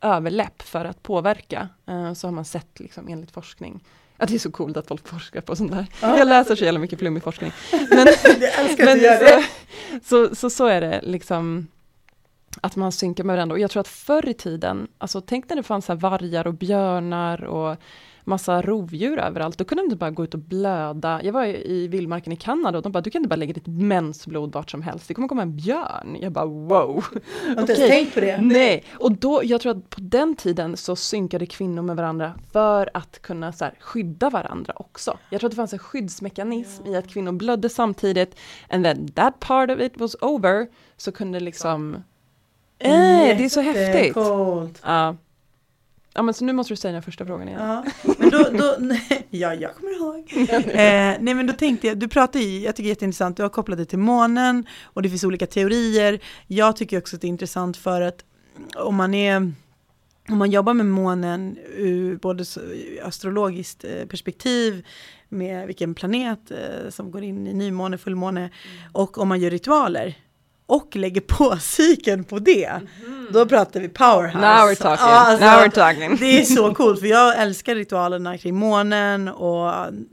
överläpp 0.00 0.62
för 0.62 0.84
att 0.84 1.02
påverka. 1.02 1.68
Eh, 1.86 2.12
så 2.12 2.26
har 2.26 2.32
man 2.32 2.44
sett 2.44 2.80
liksom 2.80 3.08
enligt 3.08 3.30
forskning. 3.30 3.84
Ja, 4.16 4.26
det 4.26 4.34
är 4.34 4.38
så 4.38 4.50
coolt 4.50 4.76
att 4.76 4.86
folk 4.86 5.08
forskar 5.08 5.40
på 5.40 5.56
sånt 5.56 5.72
där. 5.72 5.86
Ja. 6.02 6.18
Jag 6.18 6.28
läser 6.28 6.56
så 6.56 6.64
jävla 6.64 6.80
mycket 6.80 6.98
flummig 6.98 7.22
forskning. 7.22 7.52
Men, 7.90 8.08
men 8.78 9.00
så, 9.00 9.42
så, 10.02 10.34
så, 10.34 10.50
så 10.50 10.66
är 10.66 10.80
det 10.80 11.00
liksom 11.02 11.66
att 12.60 12.76
man 12.76 12.92
synkar 12.92 13.24
med 13.24 13.36
varandra. 13.36 13.54
Och 13.54 13.60
jag 13.60 13.70
tror 13.70 13.80
att 13.80 13.88
förr 13.88 14.28
i 14.28 14.34
tiden, 14.34 14.88
alltså 14.98 15.20
tänk 15.20 15.48
när 15.48 15.56
det 15.56 15.62
fanns 15.62 15.88
här 15.88 15.94
vargar 15.94 16.46
och 16.46 16.54
björnar 16.54 17.44
och 17.44 17.76
massa 18.24 18.62
rovdjur 18.62 19.18
överallt, 19.18 19.58
då 19.58 19.64
kunde 19.64 19.82
de 19.82 19.84
inte 19.84 19.96
bara 19.96 20.10
gå 20.10 20.24
ut 20.24 20.34
och 20.34 20.40
blöda. 20.40 21.20
Jag 21.22 21.32
var 21.32 21.46
i 21.46 21.88
vildmarken 21.88 22.32
i 22.32 22.36
Kanada 22.36 22.78
och 22.78 22.82
de 22.82 22.92
bara, 22.92 23.00
du 23.00 23.10
kan 23.10 23.18
inte 23.20 23.28
bara 23.28 23.36
lägga 23.36 23.52
ditt 23.52 23.66
mensblod 23.66 24.52
vart 24.52 24.70
som 24.70 24.82
helst, 24.82 25.08
det 25.08 25.14
kommer 25.14 25.28
komma 25.28 25.42
en 25.42 25.56
björn. 25.56 26.16
Jag 26.20 26.32
bara 26.32 26.46
wow. 26.46 27.04
Jag 27.46 27.54
har 27.54 27.60
inte 27.60 27.72
ens 27.72 27.90
tänkt 27.90 28.14
på 28.14 28.20
det. 28.20 28.40
Nej, 28.40 28.84
och 28.92 29.12
då, 29.12 29.40
jag 29.44 29.60
tror 29.60 29.76
att 29.76 29.90
på 29.90 30.00
den 30.00 30.36
tiden 30.36 30.76
så 30.76 30.96
synkade 30.96 31.46
kvinnor 31.46 31.82
med 31.82 31.96
varandra 31.96 32.34
för 32.52 32.90
att 32.94 33.22
kunna 33.22 33.52
så 33.52 33.64
här, 33.64 33.74
skydda 33.80 34.30
varandra 34.30 34.72
också. 34.76 35.18
Jag 35.30 35.40
tror 35.40 35.48
att 35.48 35.52
det 35.52 35.56
fanns 35.56 35.72
en 35.72 35.78
skyddsmekanism 35.78 36.86
i 36.86 36.96
att 36.96 37.08
kvinnor 37.08 37.32
blödde 37.32 37.68
samtidigt, 37.68 38.36
and 38.68 38.84
then 38.84 39.08
that 39.08 39.40
part 39.40 39.70
of 39.70 39.80
it 39.80 40.00
was 40.00 40.16
over, 40.20 40.66
så 40.96 41.12
kunde 41.12 41.40
liksom 41.40 42.02
Nej, 42.84 43.34
det 43.34 43.44
är 43.44 43.48
så 43.48 43.60
häftigt. 43.60 44.16
Ja. 44.82 45.16
Ja 46.14 46.22
men 46.22 46.34
så 46.34 46.44
nu 46.44 46.52
måste 46.52 46.72
du 46.72 46.76
säga 46.76 46.92
den 46.92 47.02
första 47.02 47.26
frågan 47.26 47.48
igen. 47.48 47.60
Ja, 47.62 47.84
men 48.18 48.30
då, 48.30 48.38
då 48.38 48.76
ja 49.30 49.54
jag 49.54 49.74
kommer 49.74 49.96
ihåg. 49.96 50.32
eh, 50.68 51.16
nej 51.20 51.34
men 51.34 51.46
då 51.46 51.52
tänkte 51.52 51.86
jag, 51.86 51.98
du 51.98 52.08
pratar 52.08 52.40
ju, 52.40 52.58
jag 52.60 52.76
tycker 52.76 52.84
det 52.84 52.88
är 52.88 52.94
jätteintressant, 52.94 53.36
du 53.36 53.42
har 53.42 53.50
kopplat 53.50 53.78
det 53.78 53.84
till 53.84 53.98
månen 53.98 54.66
och 54.82 55.02
det 55.02 55.08
finns 55.08 55.24
olika 55.24 55.46
teorier. 55.46 56.20
Jag 56.46 56.76
tycker 56.76 56.98
också 56.98 57.16
att 57.16 57.22
det 57.22 57.26
är 57.26 57.28
intressant 57.28 57.76
för 57.76 58.00
att 58.00 58.24
om 58.76 58.94
man 58.94 59.14
är 59.14 59.52
om 60.28 60.38
man 60.38 60.50
jobbar 60.50 60.74
med 60.74 60.86
månen 60.86 61.58
ur 61.76 62.16
både 62.16 62.44
astrologiskt 63.02 63.84
eh, 63.84 64.06
perspektiv 64.06 64.86
med 65.28 65.66
vilken 65.66 65.94
planet 65.94 66.50
eh, 66.50 66.90
som 66.90 67.10
går 67.10 67.22
in 67.22 67.46
i 67.46 67.54
nymåne, 67.54 67.98
fullmåne 67.98 68.40
mm. 68.40 68.52
och 68.92 69.18
om 69.18 69.28
man 69.28 69.40
gör 69.40 69.50
ritualer 69.50 70.14
och 70.70 70.96
lägger 70.96 71.20
på 71.20 71.56
cykeln 71.60 72.24
på 72.24 72.38
det, 72.38 72.80
då 73.32 73.46
pratar 73.46 73.80
vi 73.80 73.88
powerhouse. 73.88 74.38
Now 74.38 74.68
we're 74.68 74.74
talking. 74.74 75.06
Alltså, 75.06 75.44
Now 75.44 75.54
we're 75.54 75.70
talking. 75.70 76.16
Det 76.16 76.40
är 76.40 76.44
så 76.44 76.74
coolt 76.74 77.00
för 77.00 77.06
jag 77.06 77.38
älskar 77.38 77.74
ritualerna 77.74 78.38
kring 78.38 78.54
månen 78.54 79.28
och 79.28 79.72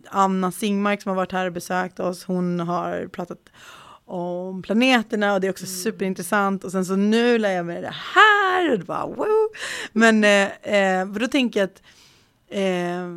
Anna 0.10 0.52
Singmark 0.52 1.02
som 1.02 1.10
har 1.10 1.16
varit 1.16 1.32
här 1.32 1.46
och 1.46 1.54
besökt 1.54 2.00
oss, 2.00 2.24
hon 2.24 2.60
har 2.60 3.08
pratat 3.08 3.38
om 4.06 4.62
planeterna 4.62 5.34
och 5.34 5.42
det 5.42 5.48
är 5.48 5.52
också 5.52 5.66
superintressant 5.66 6.64
och 6.64 6.72
sen 6.72 6.86
så 6.86 6.96
nu 6.96 7.38
lär 7.38 7.52
jag 7.52 7.66
mig 7.66 7.82
det 7.82 7.96
här 8.16 8.72
och 8.72 8.80
det 8.80 8.86
bara 8.86 9.06
wow. 9.06 9.48
Men 9.92 10.24
eh, 10.24 10.74
eh, 10.76 11.08
då 11.08 11.28
tänker 11.28 11.60
jag 11.60 11.68
att 11.70 11.82
eh, 12.50 13.08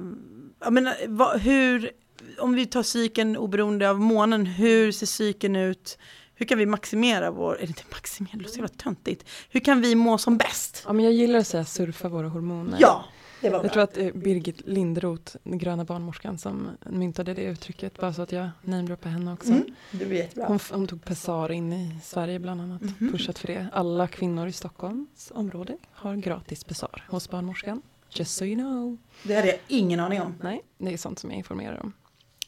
jag 0.65 0.73
menar, 0.73 0.95
vad, 1.07 1.41
hur, 1.41 1.91
om 2.39 2.55
vi 2.55 2.67
tar 2.67 2.83
cykeln 2.83 3.37
oberoende 3.37 3.91
av 3.91 4.01
månen, 4.01 4.47
hur 4.47 4.93
ser 4.93 5.07
cykeln 5.07 5.57
ut? 5.57 5.99
Hur 6.41 6.47
kan 6.47 6.59
vi 6.59 6.67
maximera 6.67 7.31
vår, 7.31 7.57
eller 7.57 7.69
inte 7.69 7.83
maximera, 7.91 8.31
det 8.33 8.39
låter 8.39 8.51
så 8.53 8.59
jävla 8.59 8.69
töntigt. 8.69 9.25
Hur 9.51 9.61
kan 9.61 9.81
vi 9.81 9.95
må 9.95 10.19
som 10.19 10.37
bäst? 10.37 10.83
Ja, 10.87 10.93
men 10.93 11.05
jag 11.05 11.15
gillar 11.15 11.39
att 11.39 11.47
säga 11.47 11.65
surfa 11.65 12.09
våra 12.09 12.29
hormoner. 12.29 12.79
Ja, 12.81 13.05
det 13.41 13.51
var 13.51 13.59
bra. 13.59 13.65
Jag 13.65 13.73
tror 13.73 13.83
att 13.83 13.95
det 13.95 14.07
är 14.07 14.13
Birgit 14.13 14.61
Lindroth, 14.67 15.37
den 15.43 15.59
gröna 15.59 15.85
barnmorskan, 15.85 16.39
som 16.39 16.69
myntade 16.87 17.35
det 17.35 17.43
uttrycket, 17.43 18.01
bara 18.01 18.13
så 18.13 18.23
att 18.23 18.33
jag 18.33 18.49
namedroppar 18.63 19.11
henne 19.11 19.33
också. 19.33 19.51
Mm, 19.53 19.65
det 19.91 20.07
blir 20.07 20.19
jättebra. 20.19 20.47
Hon, 20.49 20.59
hon 20.73 20.87
tog 20.87 21.05
Pessar 21.05 21.53
in 21.53 21.73
i 21.73 21.99
Sverige 22.03 22.39
bland 22.39 22.61
annat, 22.61 22.83
Mhm. 22.83 23.13
pushat 23.13 23.39
för 23.39 23.47
det. 23.47 23.67
Alla 23.73 24.07
kvinnor 24.07 24.47
i 24.47 24.53
Stockholms 24.53 25.33
område 25.35 25.77
har 25.93 26.17
gratis 26.17 26.65
Pessar 26.65 27.05
hos 27.09 27.31
barnmorskan. 27.31 27.83
Just 28.11 28.37
so 28.37 28.45
you 28.45 28.55
know. 28.57 28.97
Det 29.23 29.35
hade 29.35 29.49
jag 29.49 29.59
ingen 29.69 30.01
aning 30.01 30.21
om. 30.21 30.35
Nej, 30.43 30.63
det 30.79 30.93
är 30.93 30.97
sånt 30.97 31.19
som 31.19 31.31
jag 31.31 31.39
informerar 31.39 31.81
om. 31.83 31.93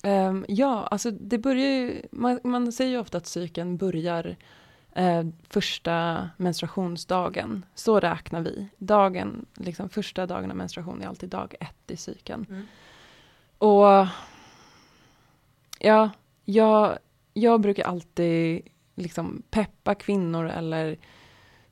Ehm, 0.03 0.45
ja, 0.49 0.87
alltså 0.91 1.11
det 1.11 1.39
börjar 1.39 1.69
ju, 1.69 2.03
man, 2.13 2.41
man 2.45 2.73
säger 2.73 2.91
ju 2.91 2.99
ofta 2.99 3.19
att 3.19 3.27
cykeln 3.27 3.77
börjar 3.77 4.37
eh, 4.93 5.23
första 5.49 6.29
menstruationsdagen. 6.37 7.65
Så 7.75 8.01
räknar 8.01 8.41
vi. 8.41 8.69
Dagen, 8.79 9.47
liksom 9.55 9.89
första 9.89 10.27
dagen 10.27 10.51
av 10.51 10.57
menstruation 10.57 11.03
är 11.03 11.07
alltid 11.07 11.29
dag 11.29 11.55
ett 11.61 11.91
i 11.91 11.97
cykeln. 11.97 12.47
Mm. 12.51 12.67
Och 13.59 14.07
ja, 15.79 16.11
jag, 16.45 16.99
jag 17.35 17.61
brukar 17.61 17.85
alltid 17.85 18.69
liksom 18.95 19.43
peppa 19.51 19.95
kvinnor 19.95 20.49
eller 20.49 20.97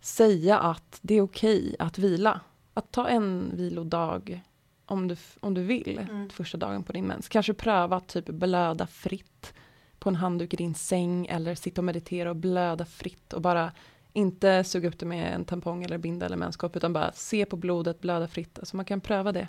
säga 0.01 0.59
att 0.59 0.99
det 1.03 1.14
är 1.14 1.22
okej 1.22 1.76
att 1.78 1.99
vila. 1.99 2.41
Att 2.74 2.93
ta 2.93 3.09
en 3.09 3.51
vilodag 3.55 4.43
om 4.91 5.09
du, 5.09 5.16
om 5.41 5.55
du 5.55 5.62
vill, 5.62 5.99
Mm. 6.11 6.30
första 6.30 6.59
dagen 6.59 6.82
på 6.82 6.93
din 6.93 7.07
mens. 7.07 7.28
Kanske 7.28 7.55
pröva 7.55 7.97
att 7.97 8.09
typ 8.09 8.26
blöda 8.26 8.86
fritt 8.86 9.53
på 9.99 10.09
en 10.09 10.16
handduk 10.16 10.55
i 10.55 10.57
din 10.57 10.74
säng 10.74 11.26
eller 11.26 11.55
sitta 11.55 11.80
och 11.80 11.84
meditera 11.84 12.30
och 12.30 12.36
blöda 12.36 12.84
fritt 12.84 13.32
och 13.32 13.41
bara 13.41 13.72
inte 14.12 14.64
suga 14.64 14.88
upp 14.88 14.99
det 14.99 15.07
med 15.07 15.34
en 15.34 15.45
tampong 15.45 15.84
eller 15.84 15.99
binda 15.99 16.26
eller 16.26 16.36
menskopp 16.36 16.76
utan 16.76 16.93
bara 16.93 17.12
se 17.12 17.45
på 17.45 17.57
blodet, 17.57 18.01
blöda 18.01 18.28
fritt. 18.28 18.59
Alltså 18.59 18.76
man 18.76 18.84
kan 18.84 19.01
pröva 19.01 19.32
det. 19.32 19.49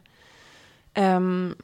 Ehm, 0.94 1.56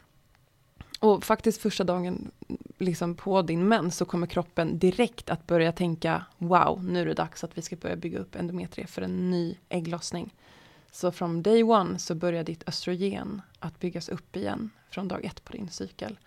och 0.99 1.23
faktiskt 1.23 1.61
första 1.61 1.83
dagen 1.83 2.31
liksom 2.77 3.15
på 3.15 3.41
din 3.41 3.67
mens 3.67 3.97
så 3.97 4.05
kommer 4.05 4.27
kroppen 4.27 4.79
direkt 4.79 5.29
att 5.29 5.47
börja 5.47 5.71
tänka 5.71 6.25
wow, 6.37 6.83
nu 6.83 7.01
är 7.01 7.05
det 7.05 7.13
dags 7.13 7.43
att 7.43 7.57
vi 7.57 7.61
ska 7.61 7.75
börja 7.75 7.95
bygga 7.95 8.19
upp 8.19 8.35
endometrie 8.35 8.87
för 8.87 9.01
en 9.01 9.31
ny 9.31 9.55
ägglossning. 9.69 10.33
Så 10.91 11.11
från 11.11 11.43
day 11.43 11.63
one 11.63 11.99
så 11.99 12.15
börjar 12.15 12.43
ditt 12.43 12.69
östrogen 12.69 13.41
att 13.59 13.79
byggas 13.79 14.09
upp 14.09 14.35
igen 14.35 14.69
från 14.89 15.07
dag 15.07 15.25
ett 15.25 15.43
på 15.43 15.51
din 15.51 15.69
cykel. 15.69 16.17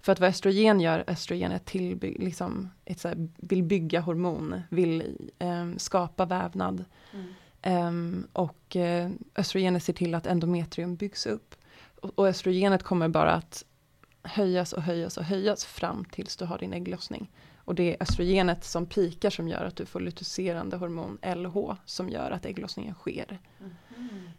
För 0.00 0.12
att 0.12 0.20
vad 0.20 0.28
östrogen 0.28 0.80
gör, 0.80 1.04
östrogen 1.06 1.52
är 1.52 1.58
till, 1.58 1.98
liksom, 2.18 2.70
ett 2.84 3.00
så 3.00 3.08
här, 3.08 3.28
vill 3.36 3.62
bygga 3.62 4.00
hormon, 4.00 4.60
vill 4.68 5.16
ehm, 5.38 5.78
skapa 5.78 6.24
vävnad. 6.24 6.84
Ehm, 7.62 8.26
och 8.32 8.76
uh, 8.76 9.10
östrogenet 9.36 9.82
ser 9.82 9.92
till 9.92 10.14
att 10.14 10.26
endometrium 10.26 10.96
byggs 10.96 11.26
upp. 11.26 11.54
Och, 12.00 12.18
och 12.18 12.28
östrogenet 12.28 12.82
kommer 12.82 13.08
bara 13.08 13.32
att 13.32 13.64
höjas 14.22 14.72
och 14.72 14.82
höjas 14.82 15.16
och 15.16 15.24
höjas 15.24 15.64
fram 15.64 16.04
tills 16.04 16.36
du 16.36 16.44
har 16.44 16.58
din 16.58 16.72
ägglossning. 16.72 17.30
Och 17.64 17.74
det 17.74 17.90
är 17.90 17.96
östrogenet 18.02 18.64
som 18.64 18.86
pikar 18.86 19.30
som 19.30 19.48
gör 19.48 19.64
att 19.64 19.76
du 19.76 19.86
får 19.86 20.00
lutecerande 20.00 20.76
hormon 20.76 21.18
LH 21.36 21.74
som 21.84 22.08
gör 22.08 22.30
att 22.30 22.46
ägglossningen 22.46 22.94
sker. 22.94 23.38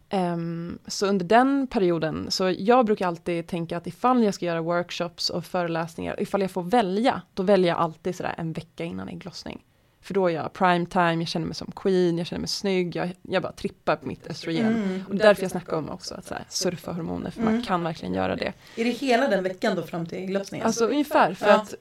Ehm, 0.09 0.79
så 0.87 1.05
under 1.07 1.25
den 1.25 1.67
perioden, 1.67 2.31
så 2.31 2.53
jag 2.57 2.85
brukar 2.85 3.07
alltid 3.07 3.47
tänka 3.47 3.77
att 3.77 3.87
ifall 3.87 4.23
jag 4.23 4.33
ska 4.33 4.45
göra 4.45 4.61
workshops 4.61 5.29
och 5.29 5.45
föreläsningar, 5.45 6.21
ifall 6.21 6.41
jag 6.41 6.51
får 6.51 6.63
välja, 6.63 7.21
då 7.33 7.43
väljer 7.43 7.67
jag 7.67 7.79
alltid 7.79 8.15
sådär 8.15 8.35
en 8.37 8.53
vecka 8.53 8.83
innan 8.83 9.09
ägglossning. 9.09 9.65
För 10.01 10.13
då 10.13 10.27
är 10.27 10.33
jag 10.33 10.53
prime 10.53 10.85
time, 10.85 11.13
jag 11.15 11.27
känner 11.27 11.45
mig 11.45 11.55
som 11.55 11.71
queen, 11.75 12.17
jag 12.17 12.27
känner 12.27 12.39
mig 12.39 12.47
snygg, 12.47 12.95
jag, 12.95 13.13
jag 13.21 13.43
bara 13.43 13.51
trippar 13.51 13.95
på 13.95 14.07
mitt 14.07 14.27
östrogen. 14.27 14.65
Mm. 14.65 15.03
Och 15.09 15.15
därför 15.15 15.41
jag 15.41 15.51
snackar 15.51 15.77
om 15.77 15.89
också 15.89 16.15
att 16.15 16.25
så 16.25 16.33
här, 16.33 16.45
surfa 16.49 16.91
hormoner, 16.91 17.31
för 17.31 17.41
man 17.41 17.63
kan 17.63 17.83
verkligen 17.83 18.13
göra 18.13 18.35
det. 18.35 18.53
Är 18.77 18.83
det 18.83 18.89
hela 18.89 19.27
den 19.27 19.43
veckan 19.43 19.75
då 19.75 19.81
fram 19.81 20.05
till 20.05 20.17
ägglossningen? 20.17 20.67
Alltså 20.67 20.85
ungefär, 20.85 21.33
för 21.33 21.47
Ja. 21.47 21.55
att 21.61 21.73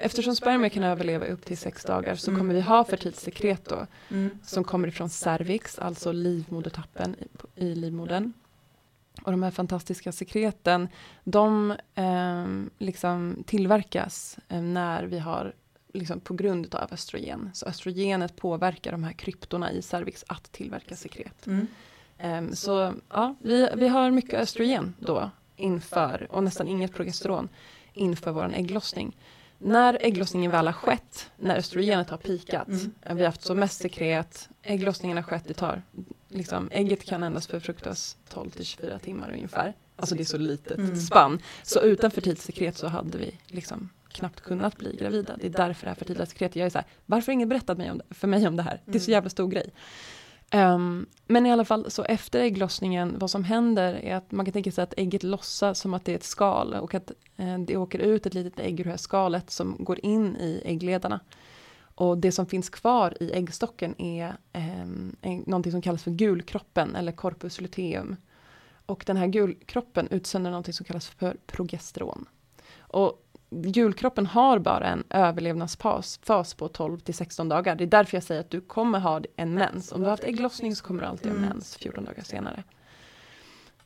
eftersom 0.00 0.36
spermier 0.36 0.68
kan 0.68 0.82
överleva 0.82 1.26
upp 1.26 1.44
till 1.44 1.58
sex 1.58 1.84
dagar 1.84 2.14
så 2.14 2.30
Mm. 2.30 2.40
kommer 2.40 2.54
vi 2.54 2.60
ha 2.60 2.84
fertilt 2.84 3.16
sekret 3.16 3.64
då 3.64 3.86
mm. 4.08 4.38
som 4.42 4.64
kommer 4.64 4.88
ifrån 4.88 5.08
cervix, 5.08 5.78
alltså 5.78 6.12
livmodertappen 6.12 7.16
i, 7.54 7.66
i 7.66 7.74
livmodern. 7.74 8.32
Och 9.22 9.30
de 9.30 9.42
här 9.42 9.50
fantastiska 9.50 10.12
sekreten, 10.12 10.88
de 11.24 11.74
ehm, 11.94 12.70
liksom 12.78 13.44
tillverkas 13.46 14.38
eh, 14.48 14.62
när 14.62 15.04
vi 15.04 15.18
har 15.18 15.52
liksom 15.92 16.20
på 16.20 16.34
grund 16.34 16.74
av 16.74 16.92
östrogen. 16.92 17.50
Så 17.54 17.66
östrogenet 17.66 18.36
påverkar 18.36 18.92
de 18.92 19.04
här 19.04 19.12
kryptorna 19.12 19.72
i 19.72 19.82
cervix 19.82 20.24
att 20.28 20.52
tillverka 20.52 20.96
sekret. 20.96 21.46
Mm. 21.46 21.66
Ehm, 22.18 22.54
så 22.54 22.94
ja, 23.10 23.34
vi, 23.40 23.68
vi 23.76 23.88
har 23.88 24.10
mycket 24.10 24.34
östrogen 24.40 24.94
då 24.98 25.30
inför, 25.56 26.26
och 26.30 26.44
nästan 26.44 26.68
inget 26.68 26.94
progesteron 26.94 27.48
inför 27.92 28.30
vår 28.30 28.52
ägglossning. 28.54 29.16
När 29.58 29.98
ägglossningen 30.00 30.50
väl 30.50 30.66
har 30.66 30.72
skett, 30.72 31.30
när 31.36 31.56
östrogenet 31.56 32.10
har 32.10 32.16
pikat, 32.18 32.68
Mm. 32.68 32.92
vi 33.02 33.08
har 33.22 33.24
haft 33.26 33.42
som 33.42 33.58
mest 33.58 33.80
sekret, 33.80 34.48
ägglossningen 34.62 35.16
har 35.16 35.24
skett, 35.24 35.44
det 35.46 35.54
tar, 35.54 35.82
liksom, 36.28 36.68
ägget 36.72 37.04
kan 37.04 37.22
endast 37.22 37.50
befruktas 37.50 38.16
12 38.28 38.50
till 38.50 38.64
24 38.64 38.98
timmar 38.98 39.30
ungefär. 39.32 39.74
Alltså 39.96 40.14
det 40.14 40.22
är 40.22 40.24
så 40.24 40.38
litet 40.38 40.78
Mm. 40.78 40.96
spann. 40.96 41.42
Så 41.62 41.80
utan 41.80 42.10
fertilt 42.10 42.40
sekret 42.40 42.76
så 42.76 42.86
hade 42.86 43.18
vi 43.18 43.38
liksom 43.46 43.88
knappt 44.08 44.40
kunnat 44.40 44.76
bli 44.76 44.96
gravida. 44.96 45.36
Det 45.40 45.46
är 45.46 45.50
därför 45.50 45.84
det 45.86 45.90
här 45.90 45.94
fertila 45.96 46.26
sekretet, 46.26 46.56
jag 46.56 46.66
är 46.66 46.70
så 46.70 46.78
här, 46.78 46.86
varför 47.06 47.26
har 47.26 47.32
ingen 47.34 47.48
berättat 47.48 47.78
mig 47.78 47.90
om 47.90 47.98
det, 47.98 48.14
för 48.14 48.28
mig 48.28 48.46
om 48.48 48.56
det 48.56 48.62
här? 48.62 48.80
Det 48.84 48.98
är 48.98 49.00
så 49.00 49.04
Mm. 49.10 49.12
jävla 49.12 49.30
stor 49.30 49.48
grej. 49.48 49.70
Um, 50.54 51.06
men 51.26 51.46
i 51.46 51.52
alla 51.52 51.64
fall, 51.64 51.90
så 51.90 52.04
efter 52.04 52.40
ägglossningen, 52.40 53.18
vad 53.18 53.30
som 53.30 53.44
händer 53.44 53.94
är 53.94 54.14
att 54.14 54.32
man 54.32 54.46
kan 54.46 54.52
tänka 54.52 54.72
sig 54.72 54.84
att 54.84 54.94
ägget 54.96 55.22
lossas 55.22 55.78
som 55.78 55.94
att 55.94 56.04
det 56.04 56.12
är 56.12 56.16
ett 56.16 56.24
skal 56.24 56.74
och 56.74 56.94
att 56.94 57.12
eh, 57.36 57.58
det 57.58 57.76
åker 57.76 57.98
ut 57.98 58.26
ett 58.26 58.34
litet 58.34 58.60
ägg 58.60 58.80
ur 58.80 58.84
det 58.84 58.90
här 58.90 58.96
skalet 58.96 59.50
som 59.50 59.76
går 59.78 60.04
in 60.04 60.36
i 60.36 60.62
äggledarna. 60.64 61.20
Och 61.94 62.18
det 62.18 62.32
som 62.32 62.46
finns 62.46 62.70
kvar 62.70 63.16
i 63.20 63.32
äggstocken 63.32 64.00
är 64.00 64.36
eh, 64.52 64.86
någonting 65.46 65.72
som 65.72 65.82
kallas 65.82 66.02
för 66.02 66.10
gulkroppen 66.10 66.96
eller 66.96 67.12
corpus 67.12 67.60
luteum. 67.60 68.16
Och 68.86 69.04
den 69.06 69.16
här 69.16 69.26
gulkroppen 69.26 70.08
utsöndrar 70.10 70.50
någonting 70.50 70.74
som 70.74 70.86
kallas 70.86 71.08
för 71.08 71.36
progesteron. 71.46 72.28
Och 72.78 73.25
julkroppen 73.50 74.26
har 74.26 74.58
bara 74.58 74.86
en 74.86 75.04
överlevnadsfas 75.10 76.20
fas 76.22 76.54
på 76.54 76.68
12 76.68 76.98
till 76.98 77.14
16 77.14 77.48
dagar. 77.48 77.74
Det 77.74 77.84
är 77.84 77.88
därför 77.88 78.16
jag 78.16 78.24
säger 78.24 78.40
att 78.40 78.50
du 78.50 78.60
kommer 78.60 78.98
ha 79.00 79.20
en 79.36 79.54
mens. 79.54 79.92
Om 79.92 80.00
du 80.00 80.06
har 80.06 80.10
haft 80.10 80.24
ägglossning 80.24 80.76
så 80.76 80.84
kommer 80.84 81.00
du 81.02 81.06
alltid 81.06 81.32
ha 81.32 81.38
Mm. 81.38 81.48
mens 81.48 81.76
14 81.76 82.04
dagar 82.04 82.22
senare. 82.22 82.62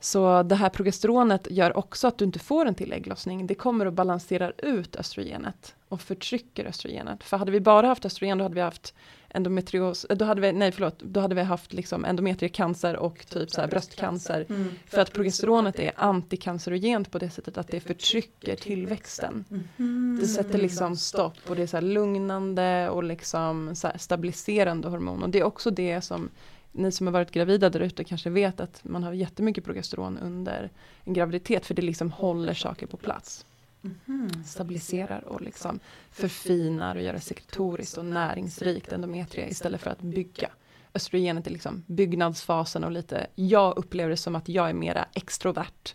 Så 0.00 0.42
det 0.42 0.54
här 0.54 0.68
progesteronet 0.68 1.46
gör 1.50 1.76
också 1.76 2.08
att 2.08 2.18
du 2.18 2.24
inte 2.24 2.38
får 2.38 2.66
en 2.66 2.74
till 2.74 2.92
ägglossning. 2.92 3.46
Det 3.46 3.54
kommer 3.54 3.86
att 3.86 3.94
balansera 3.94 4.50
ut 4.50 4.96
östrogenet 4.96 5.74
och 5.88 6.00
förtrycker 6.00 6.64
östrogenet. 6.64 7.24
För 7.24 7.36
hade 7.36 7.52
vi 7.52 7.60
bara 7.60 7.86
haft 7.86 8.04
östrogen 8.04 8.38
då 8.38 8.44
hade 8.44 8.54
vi 8.54 8.60
haft 8.60 8.94
endometrios, 9.34 10.06
då 10.08 10.24
hade 10.24 10.40
vi, 10.40 10.52
nej 10.52 10.72
förlåt, 10.72 10.98
då 10.98 11.20
hade 11.20 11.34
vi 11.34 11.42
haft 11.42 11.72
liksom 11.72 12.04
endometriecancer 12.04 12.96
och 12.96 13.26
typ 13.28 13.50
så 13.50 13.60
här 13.60 13.68
bröstcancer. 13.68 14.46
Mm. 14.48 14.70
För 14.86 15.00
att 15.00 15.12
progesteronet 15.12 15.78
är 15.78 15.92
antikancerogent 15.96 17.10
på 17.10 17.18
det 17.18 17.30
sättet 17.30 17.58
att 17.58 17.68
det 17.68 17.80
förtrycker 17.80 18.56
tillväxten. 18.56 19.44
Mm. 19.78 20.18
Det 20.20 20.26
sätter 20.26 20.58
liksom 20.58 20.96
stopp 20.96 21.38
och 21.48 21.56
det 21.56 21.62
är 21.62 21.66
så 21.66 21.80
lugnande 21.80 22.90
och 22.90 23.04
liksom 23.04 23.76
så 23.76 23.90
stabiliserande 23.96 24.88
hormon. 24.88 25.22
Och 25.22 25.30
det 25.30 25.38
är 25.38 25.44
också 25.44 25.70
det 25.70 26.00
som 26.00 26.30
ni 26.72 26.92
som 26.92 27.06
har 27.06 27.12
varit 27.12 27.30
gravida 27.30 27.70
där 27.70 27.80
ute 27.80 28.04
kanske 28.04 28.30
vet 28.30 28.60
att 28.60 28.80
man 28.84 29.02
har 29.02 29.12
jättemycket 29.12 29.64
progesteron 29.64 30.18
under 30.18 30.70
en 31.04 31.12
graviditet 31.12 31.66
för 31.66 31.74
det 31.74 31.82
liksom 31.82 32.12
håller 32.12 32.54
saker 32.54 32.86
på 32.86 32.96
plats. 32.96 33.46
Mhm. 33.80 34.44
Stabiliserar 34.44 35.24
och 35.24 35.40
liksom 35.40 35.80
förfinar 36.10 36.96
och 36.96 37.02
gör 37.02 37.12
det 37.12 37.20
sekretoriskt 37.20 37.98
och 37.98 38.04
näringsrikt 38.04 38.92
endometria 38.92 39.48
istället 39.48 39.80
för 39.80 39.90
att 39.90 40.00
bygga. 40.02 40.50
Östrogenet 40.94 41.46
är 41.46 41.50
liksom 41.50 41.84
byggnadsfasen 41.86 42.84
och 42.84 42.90
lite, 42.90 43.26
jag 43.34 43.78
upplever 43.78 44.10
det 44.10 44.16
som 44.16 44.36
att 44.36 44.48
jag 44.48 44.68
är 44.68 44.74
mera 44.74 45.06
extrovert. 45.14 45.94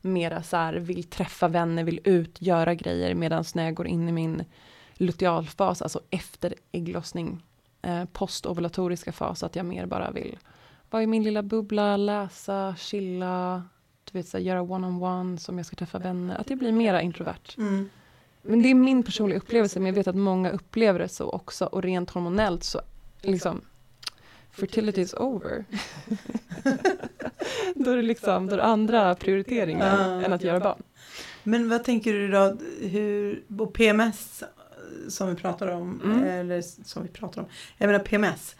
Mera 0.00 0.42
så 0.42 0.56
här, 0.56 0.74
vill 0.74 1.04
träffa 1.04 1.48
vänner, 1.48 1.84
vill 1.84 2.00
ut, 2.04 2.42
göra 2.42 2.74
grejer 2.74 3.14
medan 3.14 3.44
när 3.54 3.64
jag 3.64 3.74
går 3.74 3.86
in 3.86 4.08
i 4.08 4.12
min 4.12 4.44
lutealfas, 4.94 5.82
alltså 5.82 6.00
efter 6.10 6.54
ägglossning, 6.72 7.42
eh, 7.82 8.04
postovulatoriska 8.04 9.12
fas, 9.12 9.42
att 9.42 9.56
jag 9.56 9.66
mer 9.66 9.86
bara 9.86 10.10
vill 10.10 10.38
vara 10.90 11.02
i 11.02 11.06
min 11.06 11.22
lilla 11.22 11.42
bubbla, 11.42 11.96
läsa, 11.96 12.74
chilla, 12.78 13.62
du 14.14 14.18
vet, 14.18 14.28
så 14.28 14.36
här, 14.36 14.44
göra 14.44 14.62
one-on-one 14.62 15.38
som 15.38 15.56
jag 15.58 15.66
ska 15.66 15.76
träffa 15.76 15.98
vänner, 15.98 16.36
att 16.36 16.50
jag 16.50 16.58
blir 16.58 16.72
mera 16.72 17.02
introvert. 17.02 17.56
Mm. 17.58 17.90
Men 18.42 18.62
det 18.62 18.70
är 18.70 18.74
min 18.74 19.02
personliga 19.02 19.38
upplevelse, 19.38 19.78
men 19.80 19.86
jag 19.86 19.94
vet 19.94 20.06
att 20.06 20.16
många 20.16 20.50
upplever 20.50 20.98
det 20.98 21.08
så 21.08 21.30
också 21.30 21.64
och 21.66 21.82
rent 21.82 22.10
hormonellt 22.10 22.64
så 22.64 22.80
liksom 23.20 23.60
fertility 24.50 25.00
is 25.00 25.14
over. 25.14 25.64
då 27.74 27.90
är 27.90 27.96
det 27.96 28.02
liksom, 28.02 28.46
då 28.46 28.52
är 28.52 28.56
det 28.56 28.64
andra 28.64 29.14
prioriteringar 29.14 29.98
Ah, 30.18 30.22
än 30.24 30.32
att 30.32 30.42
göra 30.42 30.60
barn. 30.60 30.82
Men 31.42 31.68
vad 31.68 31.84
tänker 31.84 32.12
du 32.12 32.28
då, 32.28 32.56
hur, 32.80 33.42
och 33.58 33.72
PMS 33.74 34.42
som 35.08 35.28
vi 35.28 35.34
pratar 35.34 35.68
om, 35.68 36.00
Mm. 36.04 36.24
eller 36.24 36.62
som 36.62 37.02
vi 37.02 37.08
pratar 37.08 37.40
om, 37.40 37.46
jag 37.78 37.86
menar 37.86 38.04
PMS, 38.04 38.56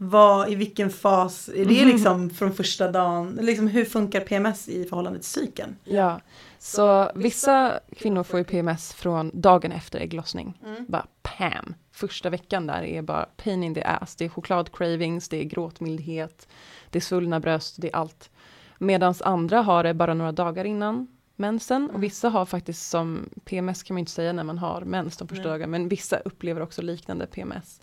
vad, 0.00 0.48
i 0.48 0.54
vilken 0.54 0.90
fas, 0.90 1.48
är 1.48 1.64
det 1.64 1.80
Mm. 1.80 1.88
liksom 1.88 2.30
från 2.30 2.52
första 2.52 2.90
dagen, 2.92 3.38
liksom 3.42 3.66
hur 3.66 3.84
funkar 3.84 4.20
PMS 4.20 4.68
i 4.68 4.84
förhållande 4.84 5.18
till 5.18 5.28
cykeln? 5.28 5.76
Ja, 5.84 6.20
så 6.58 7.10
vissa 7.14 7.80
kvinnor 7.96 8.22
får 8.22 8.38
ju 8.38 8.44
PMS 8.44 8.92
från 8.92 9.30
dagen 9.34 9.72
efter 9.72 9.98
ägglossning. 10.00 10.60
Bara 10.88 11.06
pam! 11.22 11.74
Första 11.92 12.30
veckan 12.30 12.66
där 12.66 12.82
är 12.82 13.02
bara 13.02 13.26
pain 13.36 13.62
in 13.64 13.74
the 13.74 13.82
ass. 13.82 14.16
Det 14.16 14.24
är 14.24 14.28
chokladcravings, 14.28 15.28
det 15.28 15.36
är 15.40 15.44
gråtmildhet, 15.44 16.48
det 16.90 16.98
är 16.98 17.00
svullna 17.00 17.40
bröst, 17.40 17.74
det 17.78 17.88
är 17.88 17.96
allt. 17.96 18.30
Medan 18.78 19.14
andra 19.20 19.60
har 19.62 19.82
det 19.82 19.94
bara 19.94 20.14
några 20.14 20.32
dagar 20.32 20.64
innan 20.64 21.06
mensen 21.36 21.90
och 21.90 22.02
vissa 22.02 22.28
har 22.28 22.46
faktiskt 22.46 22.90
som 22.90 23.30
PMS 23.44 23.82
kan 23.82 23.94
man 23.94 23.98
inte 23.98 24.12
säga 24.12 24.32
när 24.32 24.44
man 24.44 24.58
har 24.58 24.80
mens 24.80 25.16
de 25.16 25.28
första 25.28 25.42
Nej. 25.42 25.52
dagarna, 25.52 25.70
men 25.70 25.88
vissa 25.88 26.16
upplever 26.18 26.60
också 26.60 26.82
liknande 26.82 27.26
PMS 27.26 27.80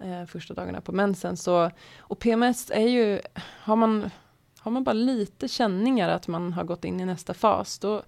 eh, 0.00 0.24
första 0.26 0.54
dagarna 0.54 0.80
på 0.80 0.92
mensen. 0.92 1.36
Så, 1.36 1.70
och 1.98 2.18
PMS 2.18 2.70
är 2.70 2.88
ju, 2.88 3.20
har 3.36 3.76
man, 3.76 4.10
har 4.58 4.70
man 4.70 4.84
bara 4.84 4.92
lite 4.92 5.48
känningar 5.48 6.08
att 6.08 6.28
man 6.28 6.52
har 6.52 6.64
gått 6.64 6.84
in 6.84 7.00
i 7.00 7.04
nästa 7.04 7.34
fas, 7.34 7.78
då, 7.78 8.02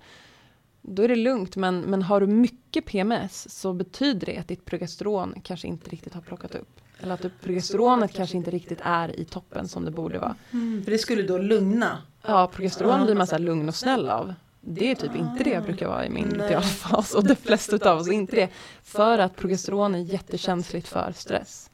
då 0.83 1.03
är 1.03 1.09
det 1.09 1.17
lugnt. 1.17 1.57
Men, 1.57 1.81
men 1.81 2.03
har 2.03 2.21
du 2.21 2.27
mycket 2.27 2.85
PMS 2.85 3.61
så 3.61 3.73
betyder 3.73 4.27
det 4.27 4.39
att 4.39 4.49
ditt 4.49 4.65
progesteron 4.65 5.35
kanske 5.45 5.69
inte 5.69 5.91
riktigt 5.91 6.15
har 6.15 6.21
plockat 6.21 6.55
upp. 6.55 6.81
Eller 7.01 7.15
att 7.15 7.41
progesteronet 7.43 8.13
kanske 8.13 8.37
inte 8.37 8.51
riktigt 8.51 8.81
är 8.83 9.21
i 9.21 9.25
toppen 9.25 9.69
som 9.69 9.85
det 9.85 9.91
borde 9.91 10.19
vara. 10.19 10.37
För 10.85 10.91
det 10.91 10.99
skulle 10.99 11.23
då 11.23 11.39
lugna. 11.39 11.99
Ja, 12.23 12.51
progesteron 12.55 13.05
blir 13.05 13.15
man 13.15 13.27
så 13.27 13.39
lugn 13.39 13.69
och 13.69 13.75
snäll 13.75 14.09
av. 14.09 14.35
Det 14.61 14.91
är 14.91 14.95
typ 14.95 15.17
inte 15.17 15.45
det 15.45 15.51
jag 15.51 15.63
brukar 15.63 15.89
vara 15.89 16.07
i 16.07 16.11
min 16.11 16.29
lutealfas 16.29 17.15
och 17.15 17.25
de 17.25 17.35
flesta 17.35 17.91
av 17.91 17.99
oss 17.99 18.09
är 18.09 18.13
inte 18.13 18.37
det. 18.37 18.49
För 18.83 19.19
att 19.19 19.37
progesteron 19.37 19.95
är 19.95 19.99
jättekänsligt 19.99 20.89
för 20.89 21.13
stress. 21.17 21.71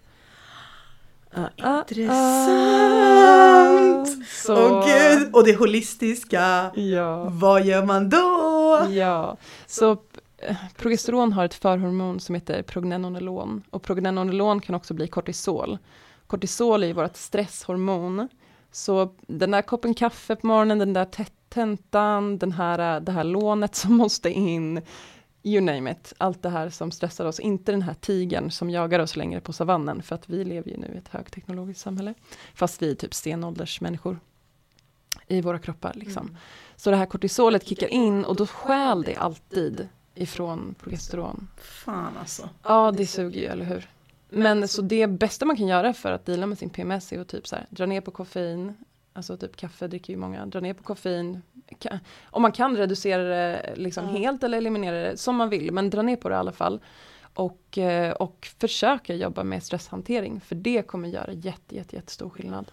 Ah, 1.35 1.49
ah, 1.62 1.78
Intressant! 2.93 4.26
Så, 4.28 4.55
Åh 4.70 4.87
gud, 4.87 5.35
och 5.35 5.45
det 5.45 5.57
holistiska, 5.59 6.70
Ja. 6.74 7.24
vad 7.30 7.64
gör 7.64 7.85
man 7.87 8.09
då? 8.11 8.87
Ja, 8.91 9.37
så 9.66 9.93
eh, 10.39 10.57
progesteron 10.76 11.33
har 11.33 11.45
ett 11.45 11.55
förhormon 11.55 12.20
som 12.20 12.35
heter 12.35 12.62
prognenolon 12.62 13.62
och 13.70 13.83
prognenolon 13.83 14.61
kan 14.61 14.74
också 14.74 14.95
bli 14.95 15.09
kortisol. 15.09 15.78
Kortisol 16.26 16.83
är 16.83 16.87
ju 16.87 16.93
vårt 16.93 17.16
stresshormon. 17.16 18.28
Så 18.72 19.14
den 19.26 19.51
där 19.51 19.62
koppen 19.62 19.95
kaffe 19.95 20.37
på 20.37 20.47
morgonen, 20.47 20.78
den 20.78 20.93
där 20.93 21.05
te- 21.05 21.24
tentan, 21.49 22.39
den 22.39 22.53
här, 22.53 23.01
det 23.01 23.12
här 23.12 23.24
lånet 23.24 23.74
som 23.74 23.95
måste 23.97 24.30
in, 24.30 24.80
you 25.43 25.61
name 25.61 25.90
it, 25.90 26.12
allt 26.18 26.43
det 26.43 26.51
här 26.51 26.70
som 26.70 26.90
stressar 26.90 27.24
oss, 27.24 27.40
inte 27.40 27.72
den 27.72 27.82
här 27.82 27.95
tigern 27.95 28.51
som 28.51 28.70
jagar 28.70 28.99
oss 29.01 29.16
längre 29.16 29.40
på 29.40 29.53
savannen, 29.53 30.03
för 30.03 30.14
att 30.14 30.30
vi 30.30 30.45
lever 30.45 30.70
ju 30.70 30.76
nu 30.76 30.93
i 30.95 30.99
ett 30.99 31.09
högteknologiskt 31.09 31.82
samhälle, 31.82 32.14
fast 32.55 32.82
vi 32.82 32.90
är 32.90 32.95
typ 32.95 33.14
stenåldersmänniskor 33.14 34.20
i 35.28 35.40
våra 35.40 35.59
kroppar. 35.59 35.93
Liksom. 35.95 36.36
Så 36.76 36.90
det 36.90 36.97
här 36.97 37.07
kortisolet 37.07 37.66
kickar 37.66 37.88
in 37.88 38.24
och 38.24 38.36
då 38.36 38.47
stjäl 38.47 39.03
det 39.03 39.16
alltid 39.16 39.88
ifrån 40.14 40.74
progesteron. 40.78 41.49
Fan 41.57 42.16
alltså. 42.20 42.49
Ja, 42.62 42.93
det 42.97 43.07
suger 43.07 43.40
ju, 43.40 43.47
eller 43.47 43.64
hur? 43.64 43.88
Men 44.28 44.68
så 44.68 44.82
det 44.82 45.07
bästa 45.07 45.47
man 45.47 45.57
kan 45.57 45.66
göra 45.66 45.93
för 45.93 46.12
att 46.12 46.26
deala 46.26 46.47
med 46.47 46.59
sin 46.59 46.70
PMS 46.70 47.12
är 47.12 47.20
att 47.20 47.28
typ 47.28 47.47
så 47.47 47.57
här, 47.57 47.66
dra 47.70 47.86
ner 47.86 48.01
på 48.01 48.11
koffein, 48.11 48.74
alltså 49.12 49.36
typ 49.36 49.57
kaffe 49.57 49.88
dricker 49.88 50.12
ju 50.12 50.18
många, 50.18 50.47
dra 50.47 50.61
ner 50.61 50.74
på 50.74 50.82
koffein. 50.82 51.43
Om 52.24 52.42
man 52.42 52.52
kan 52.52 52.76
reducera 52.76 53.22
det 53.22 53.72
liksom 53.76 54.08
helt 54.08 54.42
eller 54.44 54.58
eliminera 54.58 55.10
det 55.10 55.16
som 55.16 55.36
man 55.36 55.48
vill, 55.50 55.72
men 55.72 55.90
dra 55.90 56.02
ner 56.02 56.16
på 56.16 56.28
det 56.28 56.34
i 56.34 56.38
alla 56.38 56.52
fall. 56.52 56.80
Och, 57.34 57.78
eh, 57.78 58.12
och 58.12 58.48
försöka 58.58 59.14
jobba 59.14 59.44
med 59.44 59.62
stresshantering, 59.62 60.40
för 60.40 60.54
det 60.54 60.82
kommer 60.86 61.08
göra 61.08 61.32
jätte, 61.32 61.76
jätte, 61.76 61.96
jättestor 61.96 62.30
skillnad. 62.30 62.70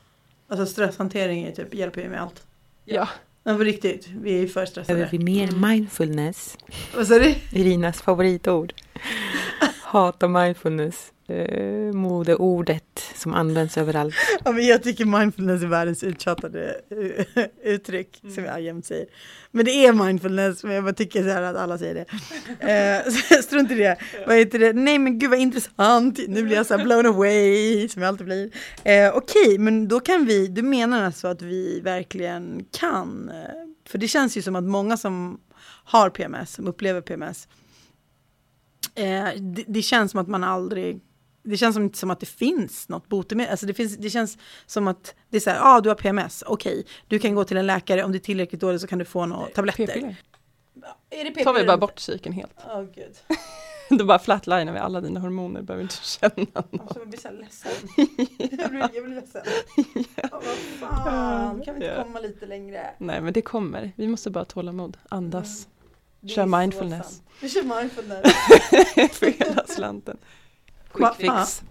Alltså 0.47 0.65
stresshantering 0.65 1.43
är 1.43 1.51
typ, 1.51 1.73
hjälper 1.73 2.01
ju 2.01 2.09
med 2.09 2.21
allt. 2.21 2.43
Ja, 2.85 3.07
Men 3.43 3.57
på 3.57 3.63
riktigt, 3.63 4.07
vi 4.07 4.33
är 4.35 4.39
ju 4.41 4.47
för 4.47 4.53
Behöver 4.53 4.65
stressade. 4.71 5.07
vi 5.11 5.19
mer 5.19 5.51
mindfulness? 5.67 6.57
Vad 6.95 7.07
sa 7.07 7.19
du? 7.19 7.35
Irinas 7.51 8.01
favoritord. 8.01 8.73
Hata 9.83 10.27
mindfulness. 10.27 11.13
Eh, 11.27 11.93
modeordet 11.93 12.85
som 13.19 13.33
används 13.33 13.77
överallt. 13.77 14.15
Ja, 14.45 14.51
men 14.51 14.67
jag 14.67 14.83
tycker 14.83 15.05
mindfulness 15.05 15.63
är 15.63 15.67
världens 15.67 16.03
uttjatade 16.03 16.81
eh, 17.35 17.45
uttryck 17.63 18.21
som 18.35 18.43
jag 18.45 18.61
jämt 18.61 18.85
säger. 18.85 19.05
Men 19.51 19.65
det 19.65 19.71
är 19.71 19.93
mindfulness, 19.93 20.63
men 20.63 20.73
jag 20.73 20.83
bara 20.83 20.93
tycker 20.93 21.23
så 21.23 21.29
här 21.29 21.41
att 21.41 21.55
alla 21.55 21.77
säger 21.77 21.93
det. 21.95 22.05
Eh, 23.05 23.41
strunt 23.41 23.71
i 23.71 23.75
det. 23.75 23.97
Vad 24.27 24.35
heter 24.35 24.59
det? 24.59 24.73
Nej 24.73 24.99
men 24.99 25.19
gud 25.19 25.29
vad 25.29 25.39
intressant, 25.39 26.19
nu 26.27 26.43
blir 26.43 26.55
jag 26.55 26.65
så 26.65 26.77
här 26.77 26.83
blown 26.83 27.05
away 27.05 27.89
som 27.89 28.01
jag 28.01 28.09
alltid 28.09 28.25
blir. 28.25 28.51
Eh, 28.83 29.15
Okej, 29.15 29.57
men 29.57 29.87
då 29.87 29.99
kan 29.99 30.25
vi, 30.25 30.47
du 30.47 30.61
menar 30.61 31.03
alltså 31.03 31.27
att 31.27 31.41
vi 31.41 31.81
verkligen 31.81 32.65
kan, 32.79 33.29
eh, 33.29 33.89
för 33.89 33.97
det 33.97 34.07
känns 34.07 34.37
ju 34.37 34.41
som 34.41 34.55
att 34.55 34.63
många 34.63 34.97
som 34.97 35.39
har 35.83 36.09
PMS, 36.09 36.53
som 36.53 36.67
upplever 36.67 37.01
PMS, 37.01 37.47
eh, 38.95 39.27
det, 39.37 39.63
det 39.67 39.81
känns 39.81 40.11
som 40.11 40.19
att 40.19 40.27
man 40.27 40.43
aldrig 40.43 41.01
det 41.49 41.57
känns 41.57 41.75
som, 41.75 41.93
som 41.93 42.11
att 42.11 42.19
det 42.19 42.25
finns 42.25 42.89
något 42.89 43.07
botemedel. 43.07 43.51
Alltså 43.51 43.65
det, 43.65 43.73
finns, 43.73 43.97
det 43.97 44.09
känns 44.09 44.37
som 44.65 44.87
att 44.87 45.15
det 45.29 45.37
är 45.37 45.41
så 45.41 45.49
här, 45.49 45.57
ja 45.57 45.77
ah, 45.77 45.81
du 45.81 45.89
har 45.89 45.95
PMS, 45.95 46.43
okej, 46.47 46.85
du 47.07 47.19
kan 47.19 47.35
gå 47.35 47.43
till 47.43 47.57
en 47.57 47.67
läkare, 47.67 48.03
om 48.03 48.11
det 48.11 48.17
är 48.17 48.19
tillräckligt 48.19 48.61
dåligt 48.61 48.81
så 48.81 48.87
kan 48.87 48.99
du 48.99 49.05
få 49.05 49.25
några 49.25 49.45
tabletter. 49.47 49.85
p-piller. 49.87 50.15
Är 51.09 51.23
det 51.23 51.43
Tar 51.43 51.53
vi 51.53 51.65
bara 51.65 51.77
bort 51.77 51.95
psyken 51.95 52.33
helt. 52.33 52.51
Åh 52.67 52.81
gud. 52.81 53.15
Då 53.99 54.05
bara 54.05 54.19
flatlinar 54.19 54.73
vi 54.73 54.79
alla 54.79 55.01
dina 55.01 55.19
hormoner, 55.19 55.61
behöver 55.61 55.83
inte 55.83 55.95
känna 55.95 56.31
något. 56.53 56.81
Alltså, 56.81 56.99
jag 56.99 57.09
blir 57.09 57.19
så 57.19 57.27
här 57.27 57.35
ledsen. 57.35 57.71
jag, 58.59 58.69
blir, 58.69 58.89
jag 58.93 59.03
blir 59.03 59.15
ledsen. 59.15 59.41
Ja, 60.15 60.29
vad 60.31 60.89
fan, 60.89 61.61
kan 61.65 61.75
vi 61.75 61.85
inte 61.85 61.95
Ja. 61.97 62.03
komma 62.03 62.19
lite 62.19 62.45
längre? 62.45 62.89
Nej 62.97 63.21
men 63.21 63.33
det 63.33 63.41
kommer, 63.41 63.91
vi 63.95 64.07
måste 64.07 64.29
bara 64.29 64.45
tålamod, 64.45 64.97
andas. 65.09 65.67
Det 66.19 66.29
Kör 66.29 66.45
mindfulness. 66.45 67.21
Vi 67.41 67.49
kör 67.49 67.63
mindfulness. 67.79 68.21
För 69.17 69.45
hela 69.45 69.65
slanten. 69.67 70.17
Quick 70.93 71.01
va? 71.01 71.43
fix. 71.43 71.63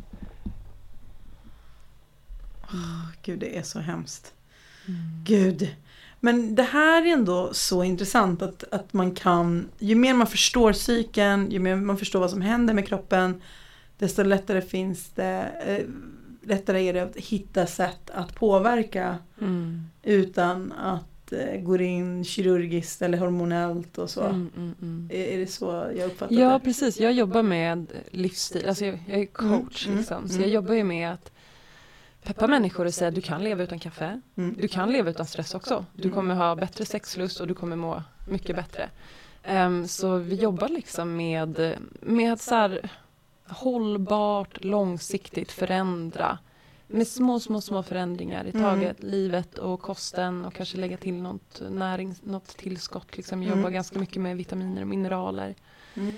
Gud, 3.22 3.38
det 3.38 3.58
är 3.58 3.62
så 3.62 3.78
hemskt. 3.78 4.34
Mm. 4.86 5.00
Gud. 5.24 5.76
Men 6.20 6.54
det 6.54 6.62
här 6.62 7.06
är 7.06 7.12
ändå 7.12 7.54
så 7.54 7.84
intressant 7.84 8.42
att, 8.42 8.64
att 8.70 8.92
man 8.92 9.14
kan, 9.14 9.68
ju 9.78 9.94
mer 9.94 10.14
man 10.14 10.26
förstår 10.26 10.72
psyken, 10.72 11.50
ju 11.50 11.58
mer 11.58 11.76
man 11.76 11.98
förstår 11.98 12.20
vad 12.20 12.30
som 12.30 12.40
händer 12.42 12.74
med 12.74 12.88
kroppen, 12.88 13.42
desto 13.98 14.22
lättare 14.22 14.60
finns 14.60 15.10
det, 15.14 15.50
eh, 15.66 15.86
lättare 16.48 16.88
är 16.88 16.92
det 16.92 17.00
att 17.00 17.16
hitta 17.16 17.66
sätt 17.66 18.10
att 18.10 18.34
påverka 18.34 19.18
Mm. 19.40 19.84
utan 20.02 20.72
att 20.72 21.04
eh, 21.32 21.60
gå 21.60 21.76
in 21.76 22.24
kirurgiskt 22.24 23.02
eller 23.02 23.18
hormonellt 23.18 23.98
och 23.98 24.10
så. 24.10 24.22
Mm, 24.22 24.50
mm, 24.56 24.74
mm. 24.82 25.10
Är, 25.12 25.24
är 25.24 25.38
det 25.38 25.46
så 25.46 25.92
jag 25.96 26.06
uppfattar 26.06 26.34
Ja 26.34 26.52
det? 26.52 26.64
precis, 26.64 27.00
jag 27.00 27.12
jobbar 27.12 27.42
med 27.42 27.86
livsstil, 28.10 28.68
alltså 28.68 28.84
jag, 28.84 28.98
jag 29.06 29.20
är 29.20 29.26
coach 29.26 29.86
Mm, 29.86 29.98
liksom. 29.98 30.28
Så 30.28 30.34
mm. 30.34 30.42
jag 30.42 30.50
jobbar 30.50 30.74
ju 30.74 30.84
med 30.84 31.12
att 31.12 31.32
peppa 32.22 32.46
människor 32.46 32.86
och 32.86 32.94
säga 32.94 33.08
att 33.08 33.14
du 33.14 33.20
kan 33.20 33.44
leva 33.44 33.62
utan 33.62 33.78
kaffe. 33.78 34.20
Mm. 34.36 34.56
Du 34.58 34.68
kan 34.68 34.92
leva 34.92 35.10
utan 35.10 35.26
stress 35.26 35.54
också. 35.54 35.84
Du 35.92 36.10
kommer 36.10 36.34
ha 36.34 36.56
bättre 36.56 36.84
sexlust 36.84 37.40
och 37.40 37.46
du 37.46 37.54
kommer 37.54 37.76
må 37.76 38.02
mycket 38.28 38.56
bättre. 38.56 38.90
Ehm, 39.42 39.88
så 39.88 40.16
vi 40.16 40.34
jobbar 40.34 40.68
liksom 40.68 41.16
med, 41.16 41.74
med 42.00 42.32
att 42.32 42.40
så 42.40 42.54
här, 42.54 42.90
hållbart, 43.46 44.64
långsiktigt 44.64 45.52
förändra. 45.52 46.38
Med 46.90 47.08
små, 47.08 47.40
små, 47.40 47.60
små 47.60 47.82
förändringar 47.82 48.44
i 48.44 48.50
Mm. 48.50 48.62
taget. 48.62 49.02
Livet 49.02 49.58
och 49.58 49.80
kosten 49.82 50.44
och 50.44 50.54
kanske 50.54 50.76
lägga 50.78 50.96
till 50.96 51.14
något 51.14 51.62
närings, 51.70 52.22
något 52.22 52.56
tillskott. 52.56 53.16
Liksom 53.16 53.42
jobba 53.42 53.58
Mm. 53.60 53.72
ganska 53.72 53.98
mycket 53.98 54.22
med 54.22 54.36
vitaminer 54.36 54.82
och 54.82 54.88
mineraler. 54.88 55.54
Mm. 55.94 56.14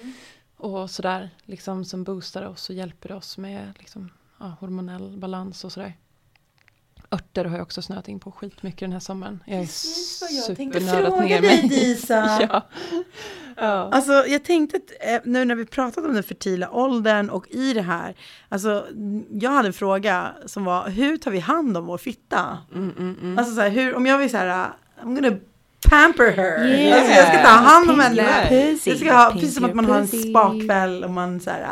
Och 0.56 0.90
sådär, 0.90 1.30
liksom 1.44 1.84
som 1.84 2.04
boostar 2.04 2.42
oss 2.42 2.68
och 2.70 2.74
hjälper 2.76 3.12
oss 3.12 3.38
med 3.38 3.72
liksom, 3.78 4.10
ja, 4.38 4.52
hormonell 4.60 5.16
balans 5.16 5.64
och 5.64 5.72
sådär. 5.72 5.96
Örter 7.12 7.44
har 7.44 7.56
jag 7.56 7.62
också 7.62 7.82
snöat 7.82 8.08
in 8.08 8.20
på 8.20 8.32
skitmycket 8.32 8.80
den 8.80 8.92
här 8.92 9.00
sommaren. 9.00 9.42
Jag 9.46 9.56
är 9.58 9.62
Precis 9.62 10.22
vad 10.22 10.32
jag 10.32 10.56
tänkte 10.56 10.80
fråga 10.80 11.40
dig. 11.40 11.68
Disa. 11.68 12.14
ja. 12.50 12.62
Ja. 13.60 13.88
Alltså 13.92 14.12
jag 14.12 14.44
tänkte 14.44 14.76
att 14.76 15.08
eh, 15.08 15.20
nu 15.24 15.44
när 15.44 15.54
vi 15.54 15.66
pratat 15.66 16.04
om 16.04 16.14
den 16.14 16.22
fertila 16.22 16.70
åldern 16.70 17.30
och 17.30 17.50
i 17.50 17.72
det 17.72 17.82
här, 17.82 18.14
alltså 18.48 18.86
jag 19.30 19.50
hade 19.50 19.68
en 19.68 19.72
fråga 19.72 20.32
som 20.46 20.64
var 20.64 20.88
hur 20.88 21.16
tar 21.16 21.30
vi 21.30 21.38
hand 21.38 21.76
om 21.76 21.86
vår 21.86 21.98
fitta? 21.98 22.58
Mm, 22.74 22.92
mm, 22.98 23.16
mm. 23.22 23.38
Alltså 23.38 23.54
så 23.54 23.60
här, 23.60 23.70
hur, 23.70 23.94
om 23.94 24.06
jag 24.06 24.18
vill 24.18 24.30
så 24.30 24.36
här, 24.36 24.68
I'm 25.02 25.14
gonna 25.14 25.36
pamper 25.88 26.30
her. 26.32 26.66
Yeah. 26.68 26.98
Alltså 26.98 27.14
jag 27.14 27.28
ska 27.28 27.42
ta 27.42 27.48
hand 27.48 27.90
om 27.90 28.00
henne. 28.00 28.46
Pink 28.48 28.86
Jag 28.86 28.98
ska 28.98 29.12
ha, 29.12 29.26
pussy, 29.30 29.40
precis 29.40 29.54
som 29.54 29.64
att 29.64 29.74
man 29.74 29.84
har 29.84 29.98
en 29.98 30.06
pussy. 30.06 30.30
spakväll 30.30 31.04
och 31.04 31.10
man 31.10 31.40
så 31.40 31.50
här, 31.50 31.66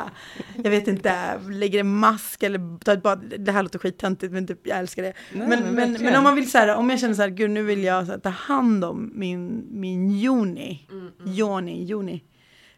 jag 0.65 0.71
vet 0.71 0.89
inte, 0.89 1.41
lägger 1.51 1.81
en 1.81 1.95
mask 1.97 2.43
eller 2.43 2.79
tar 2.79 2.93
ett 2.93 3.03
bad. 3.03 3.35
Det 3.39 3.53
här 3.53 3.63
låter 3.63 3.79
skittöntigt 3.79 4.33
men 4.33 4.47
typ, 4.47 4.67
jag 4.67 4.79
älskar 4.79 5.03
det. 5.03 5.13
Nej, 5.33 5.49
men, 5.49 5.75
men 5.75 5.93
men, 5.93 6.17
om 6.17 6.25
man 6.25 6.35
vill 6.35 6.51
så 6.51 6.59
här, 6.59 6.75
om 6.77 6.91
jag 6.91 7.01
känner 7.01 7.15
så 7.15 7.23
här, 7.23 7.29
gud 7.29 7.51
nu 7.51 7.63
vill 7.63 7.85
jag 7.85 8.07
så 8.07 8.13
här, 8.13 8.19
ta 8.19 8.29
hand 8.29 8.85
om 8.85 9.13
min, 9.15 9.67
min 9.71 10.19
joni, 10.21 10.87
Mm, 10.91 11.11
joni, 11.25 11.85
joni. 11.85 12.25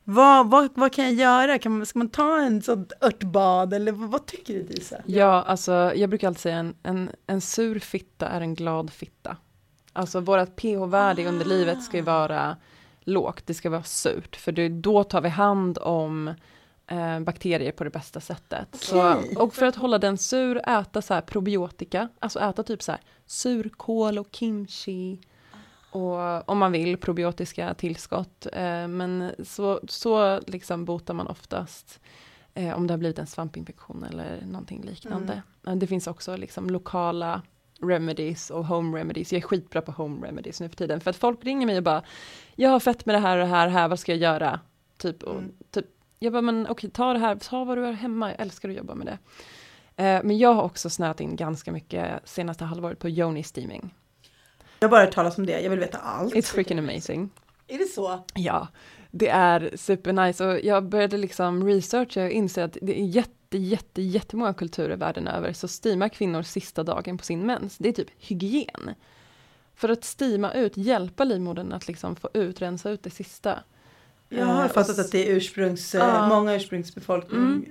Vad, 0.04 0.50
vad, 0.50 0.70
vad 0.74 0.92
kan 0.92 1.04
jag 1.04 1.14
göra? 1.14 1.58
Kan 1.58 1.76
man, 1.76 1.86
ska 1.86 1.98
man 1.98 2.08
ta 2.08 2.40
en 2.40 2.62
sånt 2.62 2.92
örtbad 3.02 3.74
eller 3.74 3.92
vad, 3.92 4.10
vad 4.10 4.26
tycker 4.26 4.54
du 4.54 4.62
Disa? 4.62 4.96
Ja, 5.06 5.42
alltså 5.42 5.92
jag 5.94 6.10
brukar 6.10 6.28
alltid 6.28 6.40
säga 6.40 6.56
en, 6.56 6.74
en, 6.82 7.10
en 7.26 7.40
sur 7.40 7.78
fitta 7.78 8.28
är 8.28 8.40
en 8.40 8.54
glad 8.54 8.90
fitta. 8.90 9.36
Alltså 9.92 10.20
vårat 10.20 10.56
pH-värde 10.56 11.26
under 11.28 11.44
livet 11.44 11.82
ska 11.82 11.96
ju 11.96 12.02
vara 12.02 12.56
lågt, 13.00 13.46
det 13.46 13.54
ska 13.54 13.70
vara 13.70 13.82
surt, 13.82 14.36
för 14.36 14.52
det, 14.52 14.68
då 14.68 15.04
tar 15.04 15.20
vi 15.20 15.28
hand 15.28 15.78
om 15.78 16.34
eh, 16.86 17.20
bakterier 17.20 17.72
på 17.72 17.84
det 17.84 17.90
bästa 17.90 18.20
sättet. 18.20 18.68
Så, 18.80 19.14
och 19.36 19.54
för 19.54 19.66
att 19.66 19.76
hålla 19.76 19.98
den 19.98 20.18
sur, 20.18 20.68
äta 20.68 21.02
så 21.02 21.14
här 21.14 21.20
probiotika, 21.20 22.08
alltså 22.18 22.40
äta 22.40 22.62
typ 22.62 22.82
så 22.82 22.92
här 22.92 23.00
surkål 23.26 24.18
och 24.18 24.28
kimchi, 24.32 25.20
och 25.92 26.48
om 26.48 26.58
man 26.58 26.72
vill 26.72 26.96
probiotiska 26.96 27.74
tillskott. 27.74 28.46
Eh, 28.52 28.88
men 28.88 29.32
så, 29.44 29.80
så 29.88 30.40
liksom 30.46 30.84
botar 30.84 31.14
man 31.14 31.26
oftast 31.26 32.00
eh, 32.54 32.76
om 32.76 32.86
det 32.86 32.92
har 32.92 32.98
blivit 32.98 33.18
en 33.18 33.26
svampinfektion 33.26 34.04
eller 34.04 34.42
någonting 34.46 34.82
liknande. 34.82 35.42
Eh, 35.66 35.74
Det 35.74 35.86
finns 35.86 36.06
också 36.06 36.36
liksom 36.36 36.70
lokala 36.70 37.42
remedies 37.82 38.50
och 38.50 38.66
home 38.66 38.98
remedies. 38.98 39.32
Jag 39.32 39.38
är 39.42 39.46
skitbra 39.46 39.82
på 39.82 39.92
home 39.92 40.26
remedies 40.26 40.60
nu 40.60 40.68
för 40.68 40.76
tiden. 40.76 41.00
För 41.00 41.10
att 41.10 41.16
folk 41.16 41.44
ringer 41.44 41.66
mig 41.66 41.76
och 41.76 41.82
bara, 41.82 42.02
jag 42.56 42.70
har 42.70 42.80
fett 42.80 43.06
med 43.06 43.14
det 43.14 43.18
här 43.18 43.36
och 43.36 43.44
det 43.44 43.50
här, 43.50 43.68
här 43.68 43.88
vad 43.88 43.98
ska 43.98 44.12
jag 44.12 44.18
göra? 44.20 44.60
Typ, 44.98 45.22
och, 45.22 45.34
Mm. 45.36 45.52
typ 45.70 45.86
jag 46.18 46.32
bara, 46.32 46.42
men 46.42 46.66
okej, 46.70 46.90
ta 46.90 47.12
det 47.12 47.18
här, 47.18 47.36
ta 47.36 47.64
vad 47.64 47.78
du 47.78 47.82
har 47.82 47.92
hemma, 47.92 48.30
jag 48.30 48.40
älskar 48.40 48.68
att 48.68 48.74
jobba 48.76 48.94
med 48.94 49.06
det. 49.06 49.18
Eh, 50.04 50.20
men 50.24 50.38
jag 50.38 50.54
har 50.54 50.62
också 50.62 50.90
snöat 50.90 51.20
in 51.20 51.36
ganska 51.36 51.72
mycket 51.72 52.28
senaste 52.28 52.64
halvåret 52.64 52.98
på 52.98 53.08
yoni 53.08 53.42
steaming. 53.42 53.94
Jag 54.78 54.88
har 54.88 54.90
bara 54.90 55.04
hört 55.04 55.14
talas 55.14 55.38
om 55.38 55.46
det, 55.46 55.60
jag 55.60 55.70
vill 55.70 55.78
veta 55.80 55.98
allt. 55.98 56.34
It's 56.34 56.52
freaking 56.52 56.78
amazing. 56.78 57.30
Är 57.68 57.78
det 57.78 57.84
så? 57.84 58.24
Ja, 58.34 58.68
det 59.10 59.28
är 59.28 59.70
supernice 59.76 60.46
och 60.46 60.60
jag 60.60 60.84
började 60.88 61.16
liksom 61.16 61.66
researcha 61.66 62.22
och 62.24 62.30
inse 62.30 62.64
att 62.64 62.76
det 62.82 63.00
är 63.00 63.04
jätte, 63.04 63.30
jätte, 63.58 64.02
jättemånga 64.02 64.54
kulturer 64.54 64.96
världen 64.96 65.28
över 65.28 65.52
så 65.52 65.68
steamar 65.68 66.08
kvinnor 66.08 66.42
sista 66.42 66.82
dagen 66.82 67.18
på 67.18 67.24
sin 67.24 67.46
mens. 67.46 67.78
Det 67.78 67.88
är 67.88 67.92
typ 67.92 68.10
hygien. 68.18 68.94
För 69.74 69.88
att 69.88 70.04
steama 70.04 70.52
ut, 70.52 70.76
hjälpa 70.76 71.24
livmodern 71.24 71.72
att 71.72 71.88
liksom 71.88 72.16
få 72.16 72.28
ut, 72.34 72.62
rensa 72.62 72.90
ut 72.90 73.02
det 73.02 73.10
sista. 73.10 73.58
Jag 74.28 74.46
har 74.46 74.64
Eh, 74.64 74.70
fattat 74.70 74.98
att 74.98 75.12
det 75.12 75.28
är 75.30 75.36
ursprungs, 75.36 75.94
Ja. 75.94 76.28
många 76.28 76.54
ursprungsbefolkning. 76.54 77.40
Mm. 77.40 77.64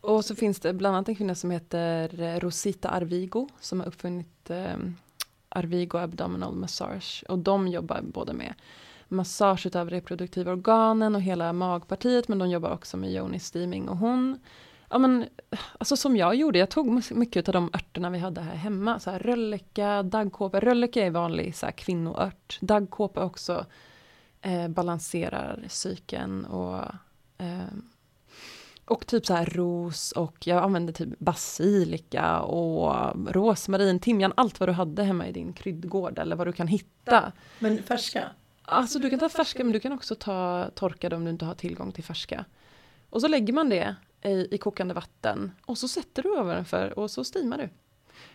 Och 0.00 0.24
så 0.24 0.34
finns 0.34 0.60
det 0.60 0.72
bland 0.72 0.96
annat 0.96 1.08
en 1.08 1.14
kvinna 1.16 1.34
som 1.34 1.50
heter 1.50 2.20
eh, 2.22 2.40
Rosita 2.40 2.88
Arvigo 2.88 3.48
som 3.60 3.80
har 3.80 3.86
uppfunnit 3.86 4.50
eh, 4.50 4.76
Arvigo 5.48 5.96
Abdominal 5.98 6.54
Massage. 6.54 7.24
Och 7.28 7.38
de 7.38 7.68
jobbar 7.68 8.00
både 8.02 8.32
med 8.32 8.54
massage 9.08 9.66
utav 9.66 9.90
reproduktiva 9.90 10.52
organen 10.52 11.14
och 11.14 11.22
hela 11.22 11.52
magpartiet 11.52 12.28
men 12.28 12.38
de 12.38 12.50
jobbar 12.50 12.70
också 12.70 12.96
med 12.96 13.10
yoni 13.12 13.40
steaming 13.40 13.88
och 13.88 13.96
hon 13.96 14.38
Ja 14.90 14.98
men, 14.98 15.28
alltså 15.78 15.96
som 15.96 16.16
jag 16.16 16.34
gjorde, 16.34 16.58
jag 16.58 16.70
tog 16.70 17.10
mycket 17.10 17.48
av 17.48 17.52
de 17.52 17.70
örterna 17.74 18.10
vi 18.10 18.18
hade 18.18 18.40
här 18.40 18.54
hemma. 18.54 19.00
Så 19.00 19.10
här, 19.10 19.18
rölleka, 19.18 20.02
daggkåpa. 20.02 20.60
Rölleka 20.60 21.06
är 21.06 21.10
vanlig 21.10 21.56
så 21.56 21.66
här, 21.66 21.72
kvinnoört. 21.72 22.58
Daggkåpa 22.60 23.24
också 23.24 23.66
eh, 24.40 24.68
balanserar 24.68 25.64
psyken 25.68 26.44
och 26.44 26.84
eh, 27.38 27.72
och 28.86 29.06
typ 29.06 29.26
så 29.26 29.34
här 29.34 29.46
ros 29.46 30.12
och 30.12 30.46
jag 30.46 30.62
använde 30.62 30.92
typ 30.92 31.18
basilika 31.18 32.40
och 32.40 33.16
rosmarin, 33.34 34.00
timjan, 34.00 34.32
allt 34.36 34.60
vad 34.60 34.68
du 34.68 34.72
hade 34.72 35.02
hemma 35.02 35.26
i 35.26 35.32
din 35.32 35.52
kryddgård 35.52 36.18
eller 36.18 36.36
vad 36.36 36.46
du 36.46 36.52
kan 36.52 36.66
hitta. 36.68 37.32
Men 37.58 37.82
färska? 37.82 38.24
Alltså 38.62 38.98
du 38.98 39.10
kan 39.10 39.18
ta 39.18 39.28
färska 39.28 39.64
men 39.64 39.72
du 39.72 39.80
kan 39.80 39.92
också 39.92 40.14
ta 40.14 40.70
torkade 40.74 41.16
om 41.16 41.24
du 41.24 41.30
inte 41.30 41.44
har 41.44 41.54
tillgång 41.54 41.92
till 41.92 42.04
färska. 42.04 42.44
Och 43.10 43.20
så 43.20 43.28
lägger 43.28 43.52
man 43.52 43.68
det 43.68 43.96
i, 44.26 44.48
i 44.50 44.58
kokande 44.58 44.94
vatten 44.94 45.52
och 45.66 45.78
så 45.78 45.88
sätter 45.88 46.22
du 46.22 46.38
över 46.38 46.54
den 46.54 46.64
för 46.64 46.98
och 46.98 47.10
så 47.10 47.24
steamar 47.24 47.58
du. 47.58 47.68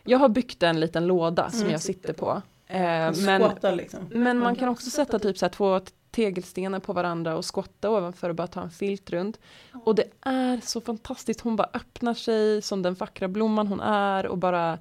Jag 0.04 0.18
har 0.18 0.30
byggt 0.30 0.64
en 0.64 0.80
liten 0.80 1.08
låda 1.08 1.52
som 1.52 1.70
jag 1.70 1.82
sitter 1.82 2.14
på. 2.14 2.42
Eh, 2.68 3.12
men, 3.26 3.52
liksom. 3.78 4.00
men 4.10 4.40
man 4.40 4.56
kan 4.56 4.70
också 4.70 4.90
sätta 4.90 5.20
typ 5.20 5.38
så 5.38 5.46
här 5.46 5.52
två 5.52 5.82
tegelstenar 6.12 6.80
på 6.80 6.94
varandra 6.94 7.38
och 7.38 7.46
skotta 7.46 7.90
ovanför 7.90 8.30
och 8.30 8.36
bara 8.36 8.48
ta 8.48 8.62
en 8.62 8.72
filt 8.72 9.10
runt. 9.10 9.40
Och 9.86 9.96
det 9.96 10.04
är 10.22 10.60
så 10.64 10.82
fantastiskt, 10.82 11.42
hon 11.42 11.56
bara 11.56 11.70
öppnar 11.74 12.14
sig 12.14 12.62
som 12.62 12.82
den 12.82 12.94
vackra 12.94 13.28
blomman 13.28 13.68
hon 13.68 13.80
är 13.80 14.26
och 14.26 14.38
bara 14.38 14.80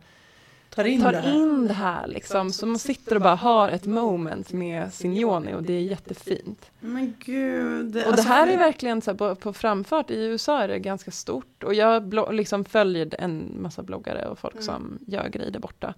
Tar 0.71 0.85
in 0.85 1.01
det 1.01 1.05
tar 1.05 1.13
här. 1.13 1.37
in 1.37 1.67
det 1.67 1.75
här 1.75 2.07
liksom. 2.07 2.53
Så 2.53 2.67
man 2.67 2.79
sitter 2.79 3.17
och 3.17 3.23
bara 3.23 3.35
har 3.35 3.69
ett 3.69 3.87
moment 3.87 4.53
med 4.53 4.93
sin 4.93 5.17
yoni 5.17 5.55
och 5.55 5.63
det 5.63 5.73
är 5.73 5.81
jättefint. 5.81 6.71
Men 6.81 7.15
gud. 7.19 8.07
Och 8.07 8.17
det 8.17 8.23
här 8.23 8.47
är 8.47 8.59
verkligen 8.59 9.03
så 9.03 9.11
här 9.11 9.19
på, 9.19 9.35
på 9.35 9.53
framfart, 9.53 10.11
i 10.11 10.25
USA 10.25 10.63
är 10.63 10.69
det 10.69 10.79
ganska 10.79 11.11
stort. 11.11 11.65
Och 11.65 11.75
jag 11.75 12.35
liksom 12.35 12.65
följer 12.65 13.15
en 13.19 13.57
massa 13.61 13.83
bloggare 13.83 14.27
och 14.27 14.39
folk 14.39 14.63
som 14.63 14.99
gör 15.07 15.29
grejer 15.29 15.51
där 15.51 15.61
borta. 15.61 15.95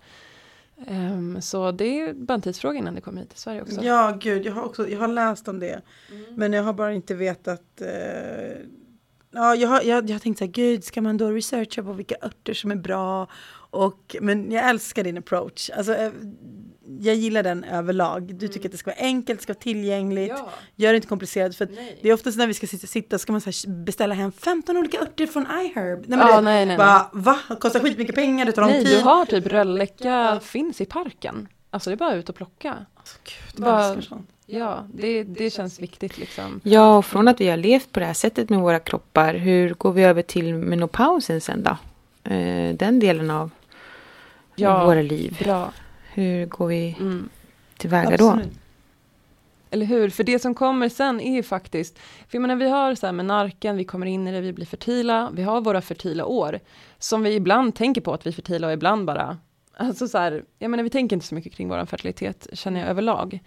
Ehm, 0.87 1.43
så 1.43 1.71
det 1.73 2.01
är 2.01 2.13
bara 2.13 2.35
en 2.35 2.43
tidsfråga 2.43 2.79
innan 2.79 2.95
det 2.95 3.01
kommer 3.01 3.21
hit 3.21 3.31
till 3.31 3.39
Sverige 3.39 3.63
också. 3.63 3.83
Ja, 3.83 4.19
gud, 4.21 4.47
jag 4.47 4.53
har 4.53 4.63
också, 4.63 4.89
jag 4.89 5.01
har 5.01 5.09
läst 5.09 5.49
om 5.49 5.59
det. 5.61 5.81
Mm. 6.11 6.35
Men 6.35 6.53
jag 6.53 6.63
har 6.63 6.73
bara 6.73 6.93
inte 6.93 7.15
vetat. 7.15 7.81
Eh, 7.81 8.57
ja, 9.31 9.55
jag 9.55 9.69
har, 9.69 9.83
jag, 9.83 10.11
jag 10.11 10.15
har 10.15 10.19
tänkt 10.19 10.39
så 10.39 10.45
här, 10.45 10.53
gud, 10.53 10.85
ska 10.85 11.01
man 11.01 11.17
då 11.17 11.31
researcha 11.31 11.83
på 11.83 11.93
vilka 11.93 12.15
örter 12.23 12.55
som 12.55 12.71
är 12.71 12.77
bra? 12.77 13.29
Och, 13.73 14.17
men 14.21 14.53
jag 14.53 14.69
älskar 14.69 15.05
din 15.05 15.19
approach. 15.19 15.71
Alltså, 15.77 15.95
eh, 15.95 16.11
jag 17.01 17.15
gillar 17.15 17.43
den 17.43 17.65
överlag. 17.65 18.35
Du 18.35 18.49
tycker 18.49 18.69
att 18.69 18.73
det 18.73 18.79
ska 18.79 18.91
vara 18.91 19.01
enkelt, 19.01 19.39
det 19.39 19.43
ska 19.43 19.53
vara 19.53 19.61
tillgängligt. 19.63 20.31
Mm. 20.31 20.43
Ja. 20.45 20.51
Gör 20.77 20.93
det 20.93 20.97
inte 20.97 21.09
komplicerat. 21.09 21.57
För 21.57 21.67
Nej. 21.67 21.99
det 22.03 22.09
är 22.09 22.13
oftast 22.15 22.39
när 22.39 22.47
vi 22.47 22.55
ska 22.55 22.67
sitta, 22.67 23.19
ska 23.19 23.33
man 23.33 23.41
så 23.41 23.47
här 23.47 23.85
beställa 23.85 24.15
hem 24.15 24.33
15 24.33 24.77
olika 24.77 25.01
örter 25.01 25.27
från 25.27 25.43
iHerb. 25.43 26.05
Nej, 26.07 26.19
men 26.19 26.29
Ja, 26.29 26.37
det, 26.37 26.41
nej, 26.41 26.67
nej, 26.67 26.77
bara, 26.77 27.11
Va? 27.13 27.39
Kostar 27.61 27.81
skitmycket 27.81 28.15
pengar, 28.15 28.45
det 28.47 28.53
tar 28.53 28.63
lång 28.63 28.71
Nej, 28.71 28.85
tid. 28.85 28.99
du 28.99 29.01
har 29.05 29.27
typ 29.27 29.47
rölleka, 29.47 30.41
finns 30.43 30.81
i 30.81 30.85
parken. 30.85 31.49
Alltså 31.71 31.91
det 31.91 31.95
är 31.95 31.99
bara 31.99 32.15
ut 32.15 32.29
och 32.29 32.35
plocka. 32.35 32.75
Gud, 33.25 33.65
bara- 33.65 33.85
älskar 33.85 34.01
sånt. 34.03 34.29
Ja, 34.47 34.87
det, 34.95 35.23
det 35.25 35.51
känns 35.51 35.81
viktigt 35.81 36.19
liksom. 36.19 36.61
Ja, 36.65 36.97
och 36.99 37.07
från 37.07 37.29
att 37.29 37.41
vi 37.41 37.49
har 37.49 37.57
levt 37.57 37.93
på 37.93 38.01
det 38.01 38.07
här 38.07 38.15
sättet 38.15 38.49
med 38.51 38.61
våra 38.61 38.79
kroppar, 38.79 39.35
hur 39.35 39.75
går 39.75 39.93
vi 39.93 40.03
över 40.05 40.23
till 40.23 40.55
menopausen 40.55 41.41
sen 41.41 41.63
då? 41.63 41.77
Eh, 42.31 42.75
den 42.75 42.99
delen 43.01 43.31
av 43.31 43.51
Ja, 44.57 44.85
våra 44.87 45.03
liv. 45.03 45.37
Bra. 45.45 45.73
Hur 46.13 46.47
går 46.47 46.67
vi 46.67 46.97
Mm. 47.01 47.29
tillväga 47.79 48.17
då? 48.17 48.29
Absolut. 48.31 48.59
Eller 49.71 49.87
hur? 49.87 50.11
För 50.11 50.25
det 50.25 50.39
som 50.39 50.55
kommer 50.55 50.89
sen 50.89 51.21
är 51.21 51.35
ju 51.35 51.43
faktiskt, 51.43 51.99
för 51.99 52.27
jag 52.31 52.43
menar 52.43 52.57
vi 52.57 52.69
har 52.69 52.95
så 52.95 53.07
här 53.07 53.13
med 53.13 53.25
narken, 53.27 53.77
vi 53.77 53.85
kommer 53.85 54.07
in 54.07 54.27
i 54.29 54.33
det, 54.33 54.41
vi 54.41 54.53
blir 54.53 54.67
fertila, 54.67 55.31
vi 55.35 55.43
har 55.43 55.61
våra 55.61 55.81
fertila 55.81 56.25
år, 56.25 56.61
som 56.99 57.23
vi 57.23 57.35
ibland 57.35 57.75
tänker 57.75 58.01
på 58.01 58.15
att 58.15 58.27
vi 58.27 58.31
är 58.31 58.35
fertila 58.35 58.67
och 58.67 58.73
ibland 58.73 59.07
bara, 59.07 59.39
alltså 59.77 60.09
så 60.09 60.19
här, 60.19 60.45
jag 60.59 60.71
menar 60.71 60.85
vi 60.85 60.91
tänker 60.91 61.17
inte 61.17 61.27
så 61.27 61.35
mycket 61.35 61.53
kring 61.55 61.69
vår 61.69 61.87
fertilitet, 61.87 62.47
känner 62.53 62.81
jag 62.81 62.89
överlag. 62.89 63.41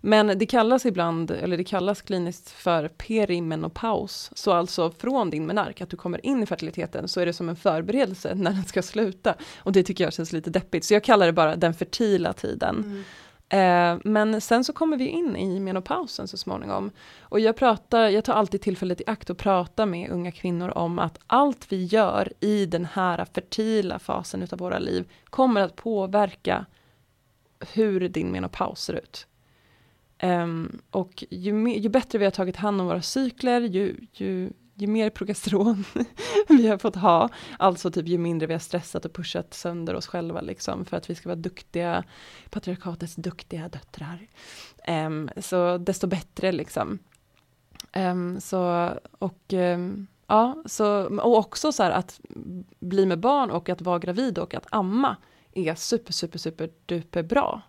Men 0.00 0.38
det 0.38 0.46
kallas 0.46 0.86
ibland, 0.86 1.30
eller 1.30 1.56
det 1.56 1.64
kallas 1.64 2.02
kliniskt 2.02 2.50
för 2.50 2.88
perimenopaus, 2.88 4.30
så 4.34 4.52
alltså 4.52 4.90
från 4.90 5.30
din 5.30 5.46
menark, 5.46 5.80
att 5.80 5.90
du 5.90 5.96
kommer 5.96 6.26
in 6.26 6.42
i 6.42 6.46
fertiliteten, 6.46 7.08
så 7.08 7.20
är 7.20 7.26
det 7.26 7.32
som 7.32 7.48
en 7.48 7.56
förberedelse 7.56 8.34
när 8.36 8.52
den 8.52 8.64
ska 8.64 8.82
sluta. 8.82 9.34
Och 9.58 9.72
det 9.72 9.82
tycker 9.82 10.04
jag 10.04 10.12
känns 10.12 10.32
lite 10.32 10.50
deppigt, 10.50 10.84
så 10.84 10.94
jag 10.94 11.04
kallar 11.04 11.26
det 11.26 11.32
bara 11.32 11.56
den 11.56 11.74
fertila 11.74 12.32
tiden. 12.32 13.04
Eh, 13.48 13.98
men 14.04 14.40
sen 14.40 14.64
så 14.64 14.72
kommer 14.72 14.96
vi 14.96 15.06
in 15.06 15.36
i 15.36 15.60
menopausen 15.60 16.28
så 16.28 16.36
småningom. 16.36 16.90
Och 17.20 17.40
jag, 17.40 17.56
pratar, 17.56 18.08
jag 18.08 18.24
tar 18.24 18.34
alltid 18.34 18.60
tillfället 18.60 19.00
i 19.00 19.04
akt 19.06 19.30
att 19.30 19.38
prata 19.38 19.86
med 19.86 20.10
unga 20.10 20.32
kvinnor 20.32 20.78
om 20.78 20.98
att 20.98 21.18
allt 21.26 21.72
vi 21.72 21.84
gör 21.84 22.32
i 22.40 22.66
den 22.66 22.84
här 22.84 23.24
fertila 23.24 23.98
fasen 23.98 24.42
utav 24.42 24.58
våra 24.58 24.78
liv 24.78 25.08
kommer 25.30 25.60
att 25.60 25.76
påverka 25.76 26.66
hur 27.72 28.08
din 28.08 28.32
menopaus 28.32 28.80
ser 28.80 28.94
ut. 28.94 29.26
Um, 30.22 30.82
och 30.90 31.24
ju, 31.30 31.68
ju 31.68 31.88
bättre 31.88 32.18
vi 32.18 32.24
har 32.24 32.32
tagit 32.32 32.56
hand 32.56 32.80
om 32.80 32.86
våra 32.86 33.02
cykler, 33.02 33.60
ju, 33.60 34.06
ju, 34.12 34.52
ju 34.74 34.86
mer 34.86 35.10
progesteron 35.10 35.84
vi 36.48 36.68
har 36.68 36.78
fått 36.78 36.96
ha, 36.96 37.28
alltså 37.58 37.90
typ 37.90 38.08
ju 38.08 38.18
mindre 38.18 38.46
vi 38.46 38.54
har 38.54 38.60
stressat 38.60 39.04
och 39.04 39.12
pushat 39.12 39.54
sönder 39.54 39.94
oss 39.94 40.06
själva 40.06 40.40
liksom, 40.40 40.84
för 40.84 40.96
att 40.96 41.10
vi 41.10 41.14
ska 41.14 41.28
vara 41.28 41.36
duktiga, 41.36 42.04
patriarkatets 42.50 43.14
duktiga 43.14 43.68
döttrar. 43.68 44.26
um, 44.88 45.30
så 45.36 45.78
desto 45.78 46.06
bättre 46.06 46.52
liksom. 46.52 46.98
Um, 47.96 48.40
så, 48.40 48.90
och, 49.18 49.52
um, 49.52 50.06
ja, 50.26 50.62
så, 50.66 51.18
och 51.18 51.38
också 51.38 51.72
så 51.72 51.82
här 51.82 51.90
att 51.90 52.20
bli 52.80 53.06
med 53.06 53.20
barn 53.20 53.50
och 53.50 53.68
att 53.68 53.82
vara 53.82 53.98
gravid 53.98 54.38
och 54.38 54.54
att 54.54 54.66
amma 54.70 55.16
är 55.52 55.74
super, 55.74 56.12
super, 56.12 56.38
super 56.38 56.70
duper 56.86 57.22
bra 57.22 57.62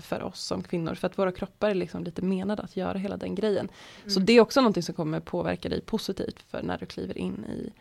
för 0.00 0.22
oss 0.22 0.40
som 0.40 0.62
kvinnor. 0.62 0.94
För 0.94 1.06
att 1.06 1.18
våra 1.18 1.32
kroppar 1.32 1.70
är 1.70 1.74
liksom 1.74 2.04
lite 2.04 2.22
menade 2.22 2.62
att 2.62 2.76
göra 2.76 2.98
hela 2.98 3.16
den 3.16 3.34
grejen. 3.34 3.68
Mm. 3.98 4.10
Så 4.10 4.20
det 4.20 4.32
är 4.32 4.40
också 4.40 4.60
någonting 4.60 4.82
som 4.82 4.94
kommer 4.94 5.20
påverka 5.20 5.68
dig 5.68 5.80
positivt 5.80 6.44
för 6.50 6.62
när 6.62 6.78
du 6.78 6.86
kliver 6.86 7.18
in 7.18 7.44
i 7.44 7.72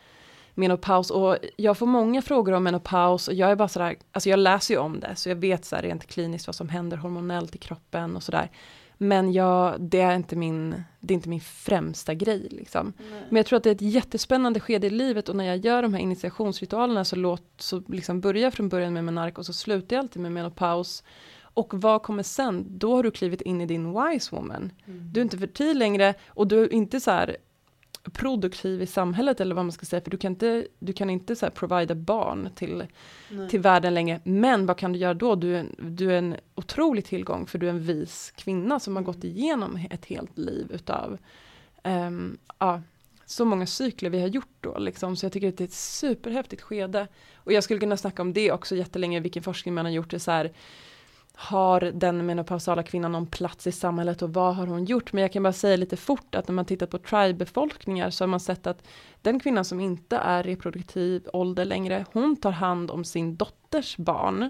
menopaus. 0.54 1.12
Och 1.12 1.38
jag 1.56 1.78
får 1.78 1.86
många 1.86 2.22
frågor 2.22 2.54
om 2.54 2.64
menopaus 2.64 3.28
och 3.28 3.34
jag 3.34 3.52
är 3.52 3.56
bara 3.56 3.68
sådär, 3.68 3.96
alltså 4.12 4.30
jag 4.30 4.39
läser 4.39 4.74
ju 4.74 4.80
om 4.80 5.00
det 5.00 5.16
så 5.16 5.30
jag 5.30 5.36
vet 5.36 5.66
så 5.66 5.76
här 5.76 5.84
rent 5.84 6.08
kliniskt 6.08 6.48
vad 6.48 6.56
som 6.56 6.70
händer 6.70 6.98
hormonellt 6.98 7.56
i 7.56 7.58
kroppen 7.58 8.16
och 8.16 8.24
sådär. 8.24 8.50
Men 8.98 9.34
jag, 9.34 9.82
det, 9.82 10.02
är 10.02 10.16
inte 10.16 10.36
min, 10.36 10.84
det 11.00 11.14
är 11.14 11.16
inte 11.16 11.30
min 11.30 11.41
främsta 11.41 12.14
grej. 12.14 12.48
Liksom. 12.52 12.94
Men 13.30 13.38
jag 13.38 13.46
tror 13.46 13.58
att 13.58 13.64
det 13.64 13.70
är 13.70 13.76
ett 13.76 13.82
jättespännande 13.82 14.60
skede 14.60 14.88
i 14.88 14.89
livet 14.89 15.30
och 15.30 15.36
när 15.36 15.46
jag 15.46 15.58
gör 15.58 15.82
de 15.82 15.94
här 15.94 16.02
initiationsritualerna 16.02 17.06
så, 17.06 17.16
låt, 17.16 17.44
så 17.58 17.84
liksom 17.88 18.22
börjar 18.22 18.44
jag 18.44 18.54
från 18.54 18.70
början 18.70 18.94
med 18.94 19.04
menark 19.04 19.38
och 19.38 19.46
så 19.46 19.54
slutar 19.54 19.96
jag 19.96 20.04
alltid 20.04 20.22
med 20.22 20.32
menopaus. 20.32 21.04
Och 21.54 21.74
vad 21.74 22.01
kommer 22.01 22.24
sen? 22.24 22.66
Då 22.68 22.95
har 22.95 23.04
du 23.04 23.12
klivit 23.12 23.41
in 23.41 23.62
i 23.62 23.66
din 23.66 23.93
wise 23.93 24.36
woman. 24.36 24.72
Mm. 24.86 25.10
Du 25.12 25.20
är 25.20 25.24
inte 25.24 25.38
fertil 25.38 25.80
längre 25.80 26.14
och 26.28 26.47
du 26.47 26.64
är 26.64 26.74
inte 26.74 26.99
så 26.99 27.12
här 27.12 27.38
produktiv 28.12 28.82
i 28.82 28.86
samhället 28.86 29.41
eller 29.41 29.56
vad 29.56 29.66
man 29.66 29.72
ska 29.72 29.86
säga, 29.86 30.01
för 30.01 30.12
du 30.12 30.18
kan 30.18 30.32
inte, 30.32 30.68
du 30.80 30.93
kan 30.93 31.10
inte 31.10 31.36
så 31.36 31.45
här 31.45 31.51
provida 31.51 31.95
barn 31.95 32.49
till, 32.56 32.84
till 33.49 33.60
världen 33.60 33.93
längre. 33.93 34.22
Men 34.24 34.66
vad 34.66 34.78
kan 34.78 34.93
du 34.93 34.99
göra 34.99 35.14
då? 35.14 35.36
Du 35.36 35.58
är, 35.58 35.66
du 35.78 36.12
är 36.12 36.18
en 36.18 36.36
otrolig 36.56 37.06
tillgång 37.06 37.47
för 37.47 37.60
du 37.60 37.66
är 37.66 37.70
en 37.70 37.84
vis 37.84 38.34
kvinna 38.36 38.80
som 38.80 38.95
har 38.95 39.04
gått 39.04 39.24
igenom 39.24 39.80
ett 39.89 40.06
helt 40.06 40.38
liv 40.38 40.72
utav 40.74 41.18
um, 41.84 42.38
ja, 42.60 42.82
så 43.26 43.45
många 43.45 43.66
cykler 43.66 44.10
vi 44.10 44.22
har 44.22 44.28
gjort 44.28 44.58
då 44.62 44.78
liksom. 44.78 45.16
Så 45.16 45.26
jag 45.26 45.34
tycker 45.34 45.49
att 45.49 45.58
det 45.58 45.64
är 45.64 45.68
ett 45.68 45.74
superhäftigt 45.74 46.62
skede. 46.62 47.08
Och 47.36 47.54
jag 47.54 47.64
skulle 47.64 47.80
kunna 47.80 47.97
snacka 47.97 48.22
om 48.22 48.34
det 48.34 48.51
också 48.51 48.76
jättelänge, 48.76 49.20
vilken 49.20 49.43
forskning 49.43 49.74
man 49.74 49.86
har 49.86 49.91
gjort 49.91 50.12
det 50.12 50.20
så 50.20 50.32
här 50.32 50.51
har 51.36 51.82
den 51.82 52.26
menopausala 52.26 52.84
kvinnan 52.84 53.12
någon 53.12 53.28
plats 53.28 53.68
i 53.68 53.72
samhället 53.72 54.22
och 54.22 54.34
vad 54.34 54.56
har 54.56 54.68
hon 54.68 54.86
gjort? 54.86 55.14
Men 55.14 55.22
jag 55.22 55.34
kan 55.34 55.44
bara 55.44 55.54
säga 55.54 55.78
lite 55.78 55.98
fort 55.98 56.36
att 56.36 56.48
när 56.48 56.56
man 56.56 56.66
tittar 56.66 56.86
på 56.86 56.98
tribe-befolkningar 56.98 58.10
så 58.10 58.24
har 58.24 58.28
man 58.28 58.40
sett 58.40 58.68
att 58.68 58.88
den 59.22 59.40
kvinnan 59.40 59.66
som 59.66 59.80
inte 59.80 60.18
är 60.18 60.44
reproduktiv 60.44 61.28
ålder 61.34 61.66
längre, 61.66 62.06
hon 62.14 62.36
tar 62.36 62.52
hand 62.52 62.92
om 62.92 63.04
sin 63.04 63.36
dotters 63.36 63.98
barn 63.98 64.50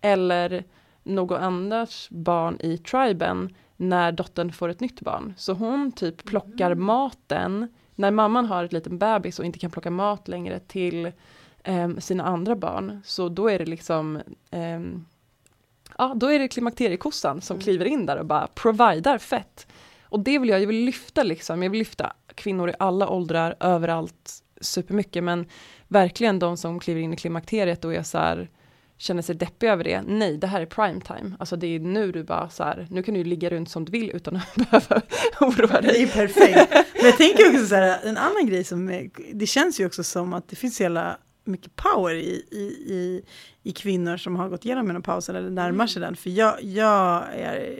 eller 0.00 0.64
någon 1.02 1.42
annars 1.42 2.08
barn 2.10 2.56
i 2.60 2.78
triben 2.78 3.54
när 3.76 4.12
dottern 4.12 4.52
får 4.52 4.68
ett 4.68 4.80
nytt 4.80 5.00
barn. 5.00 5.34
Så 5.36 5.52
hon 5.52 5.92
typ 5.92 6.24
plockar 6.24 6.70
mm. 6.70 6.84
maten 6.84 7.68
när 7.94 8.10
mamman 8.10 8.46
har 8.46 8.64
ett 8.64 8.72
litet 8.72 8.92
bebis 8.92 9.38
och 9.38 9.44
inte 9.44 9.58
kan 9.58 9.70
plocka 9.70 9.90
mat 9.90 10.28
längre 10.28 10.58
till 10.58 11.12
um, 11.66 12.00
sina 12.00 12.24
andra 12.24 12.56
barn. 12.56 13.00
Så 13.04 13.28
då 13.28 13.50
är 13.50 13.58
det 13.58 13.66
liksom 13.66 14.20
um, 14.50 15.06
ja 15.98 16.14
då 16.16 16.26
är 16.26 16.38
det 16.38 16.48
klimakteriekossan 16.48 17.40
som 17.40 17.54
mm. 17.54 17.62
kliver 17.62 17.84
in 17.84 18.06
där 18.06 18.16
och 18.16 18.26
bara 18.26 18.46
providar 18.46 19.18
fett. 19.18 19.66
Och 20.02 20.20
det 20.20 20.38
vill 20.38 20.48
jag, 20.48 20.60
jag 20.60 20.66
vill 20.66 20.84
lyfta 20.84 21.22
liksom, 21.22 21.62
jag 21.62 21.70
vill 21.70 21.78
lyfta 21.78 22.12
kvinnor 22.34 22.70
i 22.70 22.74
alla 22.78 23.08
åldrar, 23.08 23.56
överallt, 23.60 24.32
supermycket, 24.60 25.24
men 25.24 25.46
verkligen 25.88 26.38
de 26.38 26.56
som 26.56 26.80
kliver 26.80 27.00
in 27.00 27.12
i 27.12 27.16
klimakteriet 27.16 27.84
och 27.84 27.94
är 27.94 28.02
så 28.02 28.18
här, 28.18 28.50
känner 28.98 29.22
sig 29.22 29.34
deppiga 29.34 29.72
över 29.72 29.84
det. 29.84 30.02
Nej, 30.02 30.36
det 30.36 30.46
här 30.46 30.60
är 30.60 30.66
prime 30.66 31.00
time. 31.00 31.36
Alltså 31.38 31.56
det 31.56 31.66
är 31.66 31.80
nu 31.80 32.12
du 32.12 32.24
bara 32.24 32.48
så 32.48 32.64
här, 32.64 32.86
nu 32.90 33.02
kan 33.02 33.14
du 33.14 33.24
ligga 33.24 33.50
runt 33.50 33.70
som 33.70 33.84
du 33.84 33.92
vill 33.92 34.10
utan 34.10 34.36
att 34.36 34.54
behöva 34.70 35.02
oroa 35.40 35.80
dig. 35.80 35.92
Det 35.92 36.02
är 36.02 36.26
perfekt. 36.26 36.74
Men 36.94 37.04
jag 37.04 37.16
tänker 37.16 37.48
också 37.50 37.66
så 37.66 37.74
här, 37.74 37.98
en 38.04 38.16
annan 38.16 38.46
grej 38.46 38.64
som, 38.64 39.10
det 39.32 39.46
känns 39.46 39.80
ju 39.80 39.86
också 39.86 40.04
som 40.04 40.32
att 40.32 40.48
det 40.48 40.56
finns 40.56 40.80
hela 40.80 41.18
mycket 41.46 41.76
power 41.76 42.14
i, 42.14 42.44
i, 42.50 42.62
i, 42.94 43.22
i 43.62 43.72
kvinnor 43.72 44.16
som 44.16 44.36
har 44.36 44.48
gått 44.48 44.64
igenom 44.64 44.86
menopausen 44.86 45.36
eller 45.36 45.50
närmar 45.50 45.86
sig 45.86 46.00
mm. 46.00 46.08
den. 46.08 46.16
För 46.16 46.30
jag, 46.30 46.62
jag 46.62 47.34
är, 47.34 47.78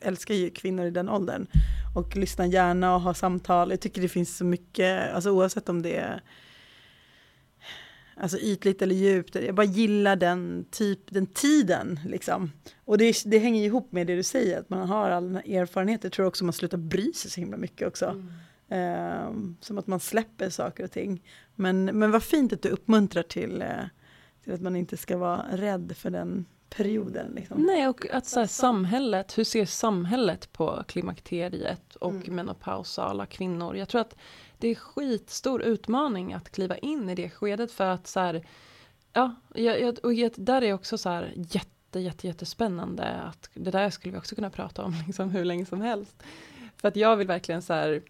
älskar 0.00 0.34
ju 0.34 0.50
kvinnor 0.50 0.86
i 0.86 0.90
den 0.90 1.08
åldern 1.08 1.46
och 1.94 2.16
lyssnar 2.16 2.46
gärna 2.46 2.94
och 2.94 3.00
har 3.00 3.14
samtal. 3.14 3.70
Jag 3.70 3.80
tycker 3.80 4.02
det 4.02 4.08
finns 4.08 4.36
så 4.36 4.44
mycket, 4.44 5.14
alltså 5.14 5.30
oavsett 5.30 5.68
om 5.68 5.82
det 5.82 5.96
är 5.96 6.22
alltså 8.16 8.38
ytligt 8.38 8.82
eller 8.82 8.94
djupt. 8.94 9.34
Jag 9.34 9.54
bara 9.54 9.66
gillar 9.66 10.16
den 10.16 10.66
typ, 10.70 11.00
den 11.06 11.26
tiden 11.26 12.00
liksom. 12.06 12.52
Och 12.84 12.98
det, 12.98 13.22
det 13.24 13.38
hänger 13.38 13.64
ihop 13.64 13.92
med 13.92 14.06
det 14.06 14.16
du 14.16 14.22
säger, 14.22 14.60
att 14.60 14.70
man 14.70 14.88
har 14.88 15.10
all 15.10 15.24
den 15.24 15.34
här 15.34 15.60
erfarenheten. 15.60 16.08
Jag 16.08 16.12
tror 16.12 16.26
också 16.26 16.44
man 16.44 16.52
slutar 16.52 16.78
bry 16.78 17.12
sig 17.12 17.30
så 17.30 17.40
himla 17.40 17.56
mycket 17.56 17.88
också. 17.88 18.04
Mm. 18.06 18.32
Um, 18.68 19.56
som 19.60 19.78
att 19.78 19.86
man 19.86 20.00
släpper 20.00 20.50
saker 20.50 20.84
och 20.84 20.90
ting. 20.90 21.22
Men, 21.54 21.84
men 21.84 22.10
vad 22.10 22.22
fint 22.22 22.52
att 22.52 22.62
du 22.62 22.68
uppmuntrar 22.68 23.22
till, 23.22 23.62
uh, 23.62 23.86
till 24.44 24.52
att 24.52 24.60
man 24.60 24.76
inte 24.76 24.96
ska 24.96 25.16
vara 25.16 25.44
rädd 25.50 25.92
för 25.96 26.10
den 26.10 26.46
perioden. 26.70 27.32
Liksom. 27.34 27.62
Nej, 27.62 27.88
och 27.88 28.10
att 28.10 28.26
så 28.26 28.40
här, 28.40 28.46
samhället, 28.46 29.38
hur 29.38 29.44
ser 29.44 29.64
samhället 29.64 30.52
på 30.52 30.84
klimakteriet 30.88 31.96
och 31.96 32.10
mm. 32.10 32.36
menopausala 32.36 33.26
kvinnor? 33.26 33.76
Jag 33.76 33.88
tror 33.88 34.00
att 34.00 34.16
det 34.58 34.68
är 34.68 34.74
skitstor 34.74 35.62
utmaning 35.62 36.34
att 36.34 36.50
kliva 36.50 36.76
in 36.76 37.08
i 37.08 37.14
det 37.14 37.30
skedet 37.30 37.72
för 37.72 37.86
att 37.86 38.06
så 38.06 38.20
här, 38.20 38.46
ja, 39.12 39.34
jag, 39.54 39.98
och 40.02 40.12
där 40.36 40.62
är 40.62 40.72
också 40.72 40.98
så 40.98 41.08
här 41.08 41.32
jätte, 41.36 42.00
jätte, 42.00 42.26
jättespännande 42.26 43.04
att 43.04 43.50
det 43.54 43.70
där 43.70 43.90
skulle 43.90 44.12
vi 44.12 44.18
också 44.18 44.34
kunna 44.34 44.50
prata 44.50 44.84
om 44.84 44.94
liksom 45.06 45.30
hur 45.30 45.44
länge 45.44 45.66
som 45.66 45.80
helst. 45.80 46.22
För 46.76 46.88
att 46.88 46.96
jag 46.96 47.16
vill 47.16 47.26
verkligen 47.26 47.62
så 47.62 47.72
här 47.72 48.02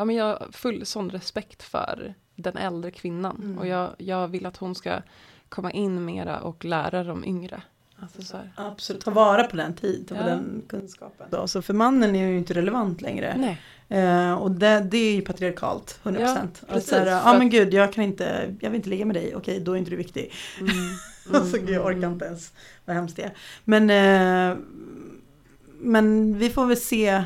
ja, 0.00 0.04
men 0.04 0.16
jag 0.16 0.24
har 0.24 0.48
full 0.52 0.86
sån 0.86 1.10
respekt 1.10 1.62
för 1.62 2.14
den 2.36 2.56
äldre 2.56 2.90
kvinnan 2.90 3.40
mm. 3.42 3.58
och 3.58 3.66
jag, 3.66 3.90
jag 3.98 4.28
vill 4.28 4.46
att 4.46 4.56
hon 4.56 4.74
ska 4.74 5.02
komma 5.48 5.70
in 5.70 6.04
mera 6.04 6.40
och 6.40 6.64
lära 6.64 7.04
de 7.04 7.24
yngre. 7.24 7.62
Alltså 7.98 8.36
Absolut, 8.54 9.04
ta 9.04 9.10
vara 9.10 9.44
på 9.44 9.56
den 9.56 9.74
tiden, 9.74 10.16
ja. 10.16 10.22
på 10.22 10.28
den 10.28 10.62
kunskapen. 10.68 11.26
Så 11.30 11.36
alltså 11.36 11.62
för 11.62 11.74
mannen 11.74 12.16
är 12.16 12.28
ju 12.28 12.38
inte 12.38 12.54
relevant 12.54 13.02
längre. 13.02 13.56
Eh, 13.88 14.32
och 14.32 14.50
det, 14.50 14.86
det 14.90 14.98
är 14.98 15.14
ju 15.14 15.22
patriarkalt, 15.22 16.00
100%. 16.02 16.18
Ja, 16.20 16.46
precis, 16.68 16.92
alltså, 16.92 17.10
ja 17.10 17.38
men 17.38 17.50
gud, 17.50 17.74
jag 17.74 17.92
kan 17.92 18.04
inte, 18.04 18.56
jag 18.60 18.70
vill 18.70 18.76
inte 18.76 18.88
ligga 18.88 19.04
med 19.04 19.16
dig, 19.16 19.36
okej 19.36 19.60
då 19.60 19.72
är 19.72 19.76
inte 19.76 19.90
du 19.90 19.96
viktig. 19.96 20.32
Mm. 20.60 20.72
Mm. 20.72 20.96
alltså 21.42 21.56
gud, 21.56 21.70
jag 21.70 21.86
orkar 21.86 22.08
inte 22.08 22.24
ens, 22.24 22.52
vad 22.84 22.96
hemskt 22.96 23.16
det 23.16 23.22
är. 23.22 23.32
Men, 23.64 23.90
eh, 23.90 24.56
men 25.80 26.38
vi 26.38 26.50
får 26.50 26.66
väl 26.66 26.76
se 26.76 27.24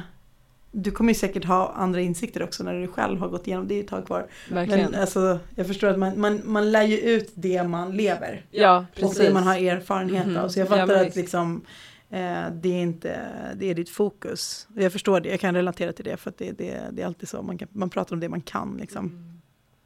du 0.74 0.90
kommer 0.90 1.10
ju 1.12 1.18
säkert 1.18 1.44
ha 1.44 1.72
andra 1.72 2.00
insikter 2.00 2.42
också 2.42 2.64
när 2.64 2.80
du 2.80 2.88
själv 2.88 3.20
har 3.20 3.28
gått 3.28 3.46
igenom 3.46 3.68
det 3.68 3.80
ett 3.80 3.88
tag 3.88 4.06
kvar. 4.06 4.26
Verkligen. 4.50 4.90
Men 4.90 5.00
alltså, 5.00 5.38
jag 5.54 5.66
förstår 5.66 5.88
att 5.88 5.98
man, 5.98 6.20
man, 6.20 6.40
man 6.44 6.72
lär 6.72 6.82
ju 6.82 6.96
ut 6.96 7.32
det 7.34 7.62
man 7.62 7.96
lever. 7.96 8.46
Ja, 8.50 8.86
precis. 8.94 9.18
Och 9.18 9.24
det 9.24 9.32
man 9.32 9.42
har 9.42 9.56
erfarenhet 9.56 10.24
mm. 10.24 10.36
av. 10.36 10.48
Så 10.48 10.58
jag 10.58 10.68
fattar 10.68 10.94
ja, 10.94 11.06
att 11.06 11.16
liksom, 11.16 11.64
eh, 12.10 12.42
det, 12.52 12.68
är 12.68 12.82
inte, 12.82 13.20
det 13.56 13.70
är 13.70 13.74
ditt 13.74 13.90
fokus. 13.90 14.68
Jag 14.74 14.92
förstår 14.92 15.20
det, 15.20 15.28
jag 15.28 15.40
kan 15.40 15.54
relatera 15.54 15.92
till 15.92 16.04
det 16.04 16.16
för 16.16 16.30
att 16.30 16.38
det, 16.38 16.52
det, 16.58 16.80
det 16.92 17.02
är 17.02 17.06
alltid 17.06 17.28
så. 17.28 17.42
Man, 17.42 17.58
kan, 17.58 17.68
man 17.72 17.90
pratar 17.90 18.16
om 18.16 18.20
det 18.20 18.28
man 18.28 18.40
kan. 18.40 18.76
Liksom. 18.80 19.06
Mm. 19.06 19.40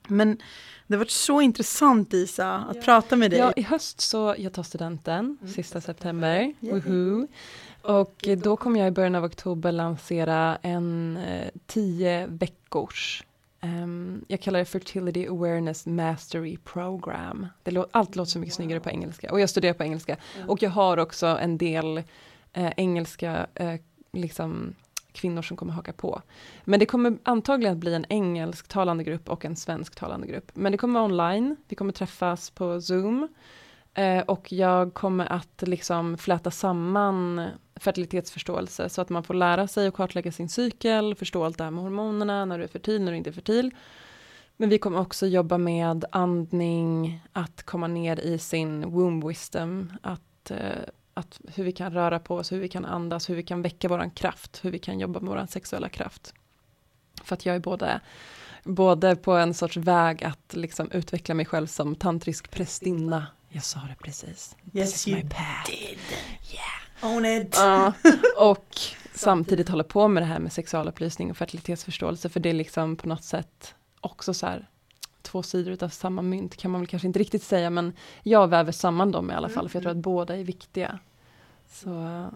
Men 0.09 0.39
det 0.86 0.95
har 0.95 0.99
varit 0.99 1.11
så 1.11 1.41
intressant 1.41 2.14
Isa 2.14 2.55
att 2.55 2.76
ja. 2.76 2.82
prata 2.82 3.16
med 3.16 3.30
dig. 3.30 3.39
Ja, 3.39 3.53
i 3.57 3.62
höst 3.62 4.01
så, 4.01 4.34
jag 4.39 4.53
tar 4.53 4.62
studenten, 4.62 5.39
mm. 5.41 5.53
sista 5.53 5.80
september. 5.80 6.55
Yeah. 6.61 7.24
Och 7.83 8.29
då 8.39 8.57
kommer 8.57 8.81
jag 8.81 8.89
i 8.89 8.91
början 8.91 9.14
av 9.14 9.24
oktober 9.24 9.72
lansera 9.72 10.59
en 10.62 11.16
eh, 11.16 11.49
tio 11.66 12.26
veckors 12.26 13.24
um, 13.62 14.24
jag 14.29 14.41
kallar 14.41 14.59
det 14.59 14.64
Fertility 14.64 15.26
Awareness 15.26 15.87
Mastery 15.87 16.57
Program. 16.57 17.47
Det 17.62 17.70
lå 17.70 17.87
allt 17.91 18.16
låter 18.16 18.31
så 18.31 18.39
mycket 18.39 18.55
snyggare 18.55 18.81
på 18.81 18.91
engelska 18.91 19.33
och 19.33 19.41
jag 19.41 19.51
studerar 19.51 19.74
på 19.74 19.83
engelska. 19.83 20.16
Mm. 20.37 20.51
Och 20.51 20.62
jag 20.62 20.70
har 20.70 20.99
också 20.99 21.26
en 21.26 21.59
del 21.59 21.99
eh, 22.53 22.72
engelska 22.76 23.47
eh, 23.55 23.74
liksom, 24.12 24.74
kvinnor 25.12 25.43
som 25.43 25.57
kommer 25.57 25.72
haka 25.72 25.93
på. 25.93 26.22
Men 26.64 26.81
det 26.81 26.87
kommer 26.87 27.18
antagligen 27.22 27.72
att 27.72 27.81
bli 27.81 27.95
en 27.95 28.07
engelsktalande 28.09 29.05
grupp 29.05 29.29
och 29.29 29.45
en 29.45 29.57
svensktalande 29.57 30.26
grupp. 30.26 30.51
Men 30.55 30.72
det 30.72 30.79
kommer 30.79 31.01
vara 31.01 31.11
online, 31.11 31.57
vi 31.68 31.76
kommer 31.76 31.93
träffas 31.93 32.51
på 32.51 32.81
Zoom. 32.81 33.29
Eh, 33.95 34.20
och 34.20 34.53
jag 34.53 34.95
kommer 34.95 35.33
att 35.33 35.62
liksom 35.66 36.18
fläta 36.18 36.51
samman 36.51 37.47
fertilitetsförståelse 37.81 38.89
så 38.89 39.01
att 39.01 39.09
man 39.09 39.24
får 39.24 39.35
lära 39.35 39.68
sig 39.68 39.87
att 39.87 39.95
kartlägga 39.95 40.33
sin 40.33 40.49
cykel, 40.49 41.14
förstå 41.14 41.45
allt 41.45 41.59
det 41.59 41.64
här 41.64 41.70
med 41.70 41.85
hormonerna, 41.85 42.45
när 42.45 42.59
du 42.59 42.64
är 42.64 42.68
fertil, 42.68 43.03
när 43.03 43.12
du 43.12 43.18
inte 43.18 43.31
är 43.31 43.33
fertil. 43.33 43.74
Men 44.57 44.68
vi 44.68 44.79
kommer 44.79 45.01
också 45.01 45.26
jobba 45.26 45.59
med 45.59 46.05
andning, 46.12 47.20
att 47.33 47.62
komma 47.62 47.87
ner 47.87 48.20
i 48.20 48.39
sin 48.39 48.91
womb 48.91 49.24
wisdom, 49.24 49.93
att, 50.03 50.51
eh, 50.51 50.59
att 51.14 51.41
hur 51.55 51.64
vi 51.64 51.72
kan 51.72 51.93
röra 51.93 52.18
på 52.18 52.37
oss, 52.37 52.53
hur 52.53 52.61
vi 52.61 52.68
kan 52.68 52.85
andas, 52.85 53.31
hur 53.31 53.35
vi 53.35 53.43
kan 53.43 53.62
väcka 53.62 53.89
våran 53.89 54.11
kraft, 54.11 54.64
hur 54.64 54.70
vi 54.70 54.79
kan 54.79 54.99
jobba 54.99 55.20
med 55.20 55.29
våran 55.29 55.49
sexuella 55.49 55.89
kraft. 55.89 56.35
För 57.24 57.35
att 57.35 57.47
jag 57.47 57.57
är 57.57 57.61
både 57.61 58.01
både 58.64 59.16
på 59.16 59.33
en 59.33 59.55
sorts 59.55 59.76
väg 59.76 60.24
att 60.24 60.55
liksom 60.55 60.91
utveckla 60.91 61.35
mig 61.35 61.47
själv 61.47 61.66
som 61.66 61.95
tantrisk 61.95 62.51
prästinna 62.51 63.26
Jag 63.49 63.64
sa 63.64 63.81
det 63.81 64.05
precis. 64.05 64.57
Yes, 64.72 64.93
This 64.93 64.95
is 64.95 65.09
you 65.09 65.16
my 65.16 65.31
path. 65.31 65.70
did. 65.70 65.99
Own 67.03 67.24
it. 67.26 67.55
Ja, 67.57 67.92
och 68.38 68.78
samtidigt 69.14 69.68
hålla 69.68 69.84
på 69.84 70.09
med 70.09 70.22
det 70.22 70.26
här 70.26 70.38
med 70.38 70.53
sexualupplysning 70.53 71.30
och 71.30 71.36
fertilitetsförståelse 71.36 72.28
för 72.28 72.40
det 72.40 72.49
är 72.51 72.55
liksom 72.55 72.96
på 72.96 73.09
något 73.09 73.24
sätt 73.24 73.74
också 74.01 74.34
så 74.34 74.46
här 74.46 74.68
två 75.22 75.42
sidor 75.42 75.84
av 75.84 75.88
samma 75.88 76.22
mynt 76.22 76.57
kan 76.57 76.70
man 76.70 76.80
väl 76.80 76.88
kanske 76.88 77.07
inte 77.07 77.18
riktigt 77.18 77.42
säga 77.42 77.70
men 77.70 77.92
jag 78.22 78.49
väver 78.49 78.72
samman 78.72 79.12
dem 79.12 79.30
i 79.30 79.34
alla 79.34 79.49
fall 79.49 79.68
för 79.68 79.76
jag 79.76 79.82
tror 79.82 79.92
att 79.92 79.96
båda 79.96 80.36
är 80.36 80.44
viktiga. 80.44 80.99
Så 81.70 81.90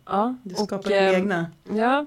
ja. 0.07 0.37
Du 0.43 0.55
skapar 0.55 0.91
dina 0.91 1.01
eh, 1.01 1.19
egna. 1.19 1.51
Ja, 1.75 2.07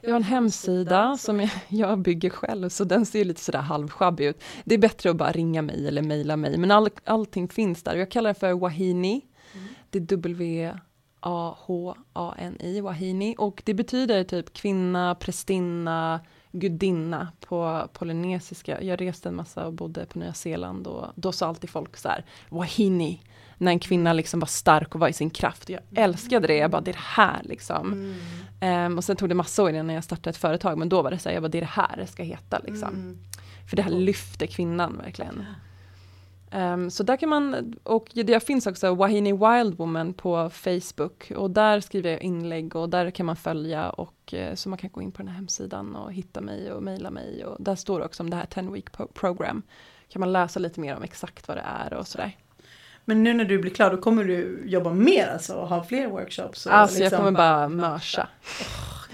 jag 0.00 0.10
har 0.10 0.16
en 0.16 0.22
hemsida 0.22 1.16
som 1.16 1.40
jag, 1.40 1.50
jag 1.68 1.98
bygger 1.98 2.30
själv, 2.30 2.68
så 2.68 2.84
den 2.84 3.06
ser 3.06 3.24
lite 3.24 3.40
sådär 3.40 3.58
halvsjabbig 3.58 4.26
ut. 4.26 4.42
Det 4.64 4.74
är 4.74 4.78
bättre 4.78 5.10
att 5.10 5.16
bara 5.16 5.32
ringa 5.32 5.62
mig 5.62 5.88
eller 5.88 6.02
mejla 6.02 6.36
mig, 6.36 6.58
men 6.58 6.70
all, 6.70 6.88
allting 7.04 7.48
finns 7.48 7.82
där. 7.82 7.96
Jag 7.96 8.10
kallar 8.10 8.30
det 8.30 8.40
för 8.40 8.52
Wahini. 8.52 9.22
Det 9.90 9.98
är 9.98 10.02
W-A-H-A-N-I, 11.24 12.80
Wahini. 12.80 13.34
Och 13.38 13.62
det 13.64 13.74
betyder 13.74 14.24
typ 14.24 14.52
kvinna, 14.52 15.14
prästinna, 15.14 16.20
gudinna 16.52 17.28
på 17.46 17.88
polynesiska. 17.92 18.82
Jag 18.82 19.00
reste 19.00 19.28
en 19.28 19.34
massa 19.34 19.66
och 19.66 19.72
bodde 19.72 20.06
på 20.06 20.18
Nya 20.18 20.34
Zeeland 20.34 20.86
och 20.86 21.06
då 21.14 21.32
sa 21.32 21.46
alltid 21.46 21.70
folk 21.70 21.96
så 21.96 22.08
här, 22.08 22.24
Wahini. 22.48 23.22
När 23.58 23.72
en 23.72 23.78
kvinna 23.78 24.12
liksom 24.12 24.40
var 24.40 24.46
stark 24.46 24.94
och 24.94 25.00
var 25.00 25.08
i 25.08 25.12
sin 25.12 25.30
kraft. 25.30 25.68
Jag 25.68 25.80
älskade 25.94 26.46
det, 26.46 26.56
jag 26.56 26.70
bara 26.70 26.80
det 26.80 26.90
är 26.90 26.92
det 26.92 26.98
här 27.00 27.40
liksom. 27.44 28.14
Ehm, 28.60 28.98
och 28.98 29.04
sen 29.04 29.16
tog 29.16 29.28
det 29.28 29.34
massa 29.34 29.62
år 29.62 29.70
innan 29.70 29.94
jag 29.94 30.04
startade 30.04 30.30
ett 30.30 30.36
företag, 30.36 30.78
men 30.78 30.88
då 30.88 31.02
var 31.02 31.10
det 31.10 31.18
så 31.18 31.28
här, 31.28 31.36
jag 31.36 31.42
bara 31.42 31.48
det 31.48 31.58
är 31.58 31.60
det 31.60 31.66
här 31.66 31.96
det 31.96 32.06
ska 32.06 32.22
heta 32.22 32.58
liksom. 32.58 33.18
För 33.70 33.76
det 33.76 33.82
här 33.82 33.90
lyfter 33.90 34.46
kvinnan 34.46 34.96
verkligen. 35.04 35.44
Ehm, 36.54 36.90
så 36.90 37.02
där 37.02 37.16
kan 37.16 37.28
man, 37.28 37.74
och 37.82 38.10
det 38.14 38.46
finns 38.46 38.66
också 38.66 38.94
Wahini 38.94 39.32
Wild 39.32 39.78
Woman 39.78 40.12
på 40.14 40.50
Facebook 40.50 41.32
och 41.36 41.50
där 41.50 41.80
skriver 41.80 42.10
jag 42.10 42.22
inlägg 42.22 42.76
och 42.76 42.88
där 42.88 43.10
kan 43.10 43.26
man 43.26 43.36
följa 43.36 43.90
och 43.90 44.34
eh, 44.34 44.54
så 44.54 44.68
man 44.68 44.78
kan 44.78 44.90
gå 44.90 45.02
in 45.02 45.12
på 45.12 45.18
den 45.18 45.28
här 45.28 45.34
hemsidan 45.34 45.96
och 45.96 46.12
hitta 46.12 46.40
mig 46.40 46.72
och 46.72 46.82
mejla 46.82 47.10
mig 47.10 47.44
och 47.44 47.56
där 47.60 47.74
står 47.76 47.98
det 47.98 48.04
också 48.04 48.22
om 48.22 48.30
det 48.30 48.36
här 48.36 48.46
10 48.46 48.70
week 48.70 48.86
program. 49.14 49.62
Kan 50.08 50.20
man 50.20 50.32
läsa 50.32 50.60
lite 50.60 50.80
mer 50.80 50.96
om 50.96 51.02
exakt 51.02 51.48
vad 51.48 51.56
det 51.56 51.64
är 51.84 51.94
och 51.94 52.06
sådär. 52.06 52.36
Men 53.04 53.22
nu 53.22 53.32
när 53.34 53.44
du 53.44 53.58
blir 53.58 53.70
klar 53.70 53.90
då 53.90 53.96
kommer 53.96 54.24
du 54.24 54.62
jobba 54.66 54.90
mer 54.92 55.28
alltså 55.28 55.54
och 55.54 55.68
ha 55.68 55.84
fler 55.84 56.06
workshops? 56.08 56.66
Och 56.66 56.74
Alltså 56.74 56.96
jag 56.98 57.04
liksom- 57.04 57.18
kommer 57.18 57.32
bara 57.32 57.68
mörsa. 57.68 58.28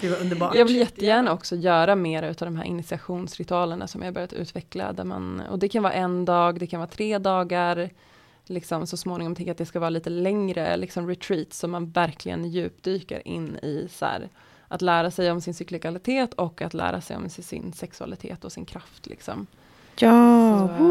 Gud 0.01 0.11
vad 0.11 0.21
underbart. 0.21 0.55
Jag 0.55 0.65
vill 0.65 0.75
jättegärna 0.75 1.33
också 1.33 1.55
göra 1.55 1.95
mer 1.95 2.23
utav 2.23 2.45
de 2.45 2.57
här 2.57 2.65
initiationsritualerna 2.65 3.87
som 3.87 4.01
jag 4.01 4.13
börjat 4.13 4.33
utveckla. 4.33 4.93
Där 4.93 5.03
man, 5.03 5.41
och 5.49 5.59
det 5.59 5.69
kan 5.69 5.83
vara 5.83 5.93
en 5.93 6.25
dag, 6.25 6.59
det 6.59 6.67
kan 6.67 6.79
vara 6.79 6.89
tre 6.89 7.17
dagar. 7.17 7.89
Liksom 8.45 8.87
så 8.87 8.97
småningom 8.97 9.35
tänker 9.35 9.49
jag 9.49 9.53
att 9.53 9.57
det 9.57 9.65
ska 9.65 9.79
vara 9.79 9.89
lite 9.89 10.09
längre 10.09 10.77
liksom 10.77 11.07
retreat 11.07 11.53
så 11.53 11.67
man 11.67 11.89
verkligen 11.89 12.45
djupdyker 12.45 13.27
in 13.27 13.55
i 13.55 13.87
så 13.91 14.05
här, 14.05 14.29
att 14.67 14.81
lära 14.81 15.11
sig 15.11 15.31
om 15.31 15.41
sin 15.41 15.53
cyklikalitet 15.53 16.33
och 16.33 16.61
att 16.61 16.73
lära 16.73 17.01
sig 17.01 17.17
om 17.17 17.29
sin 17.29 17.73
sexualitet 17.73 18.45
och 18.45 18.51
sin 18.51 18.65
kraft. 18.65 19.07
Liksom. 19.07 19.47
Ja, 19.95 20.69
Så, 20.77 20.83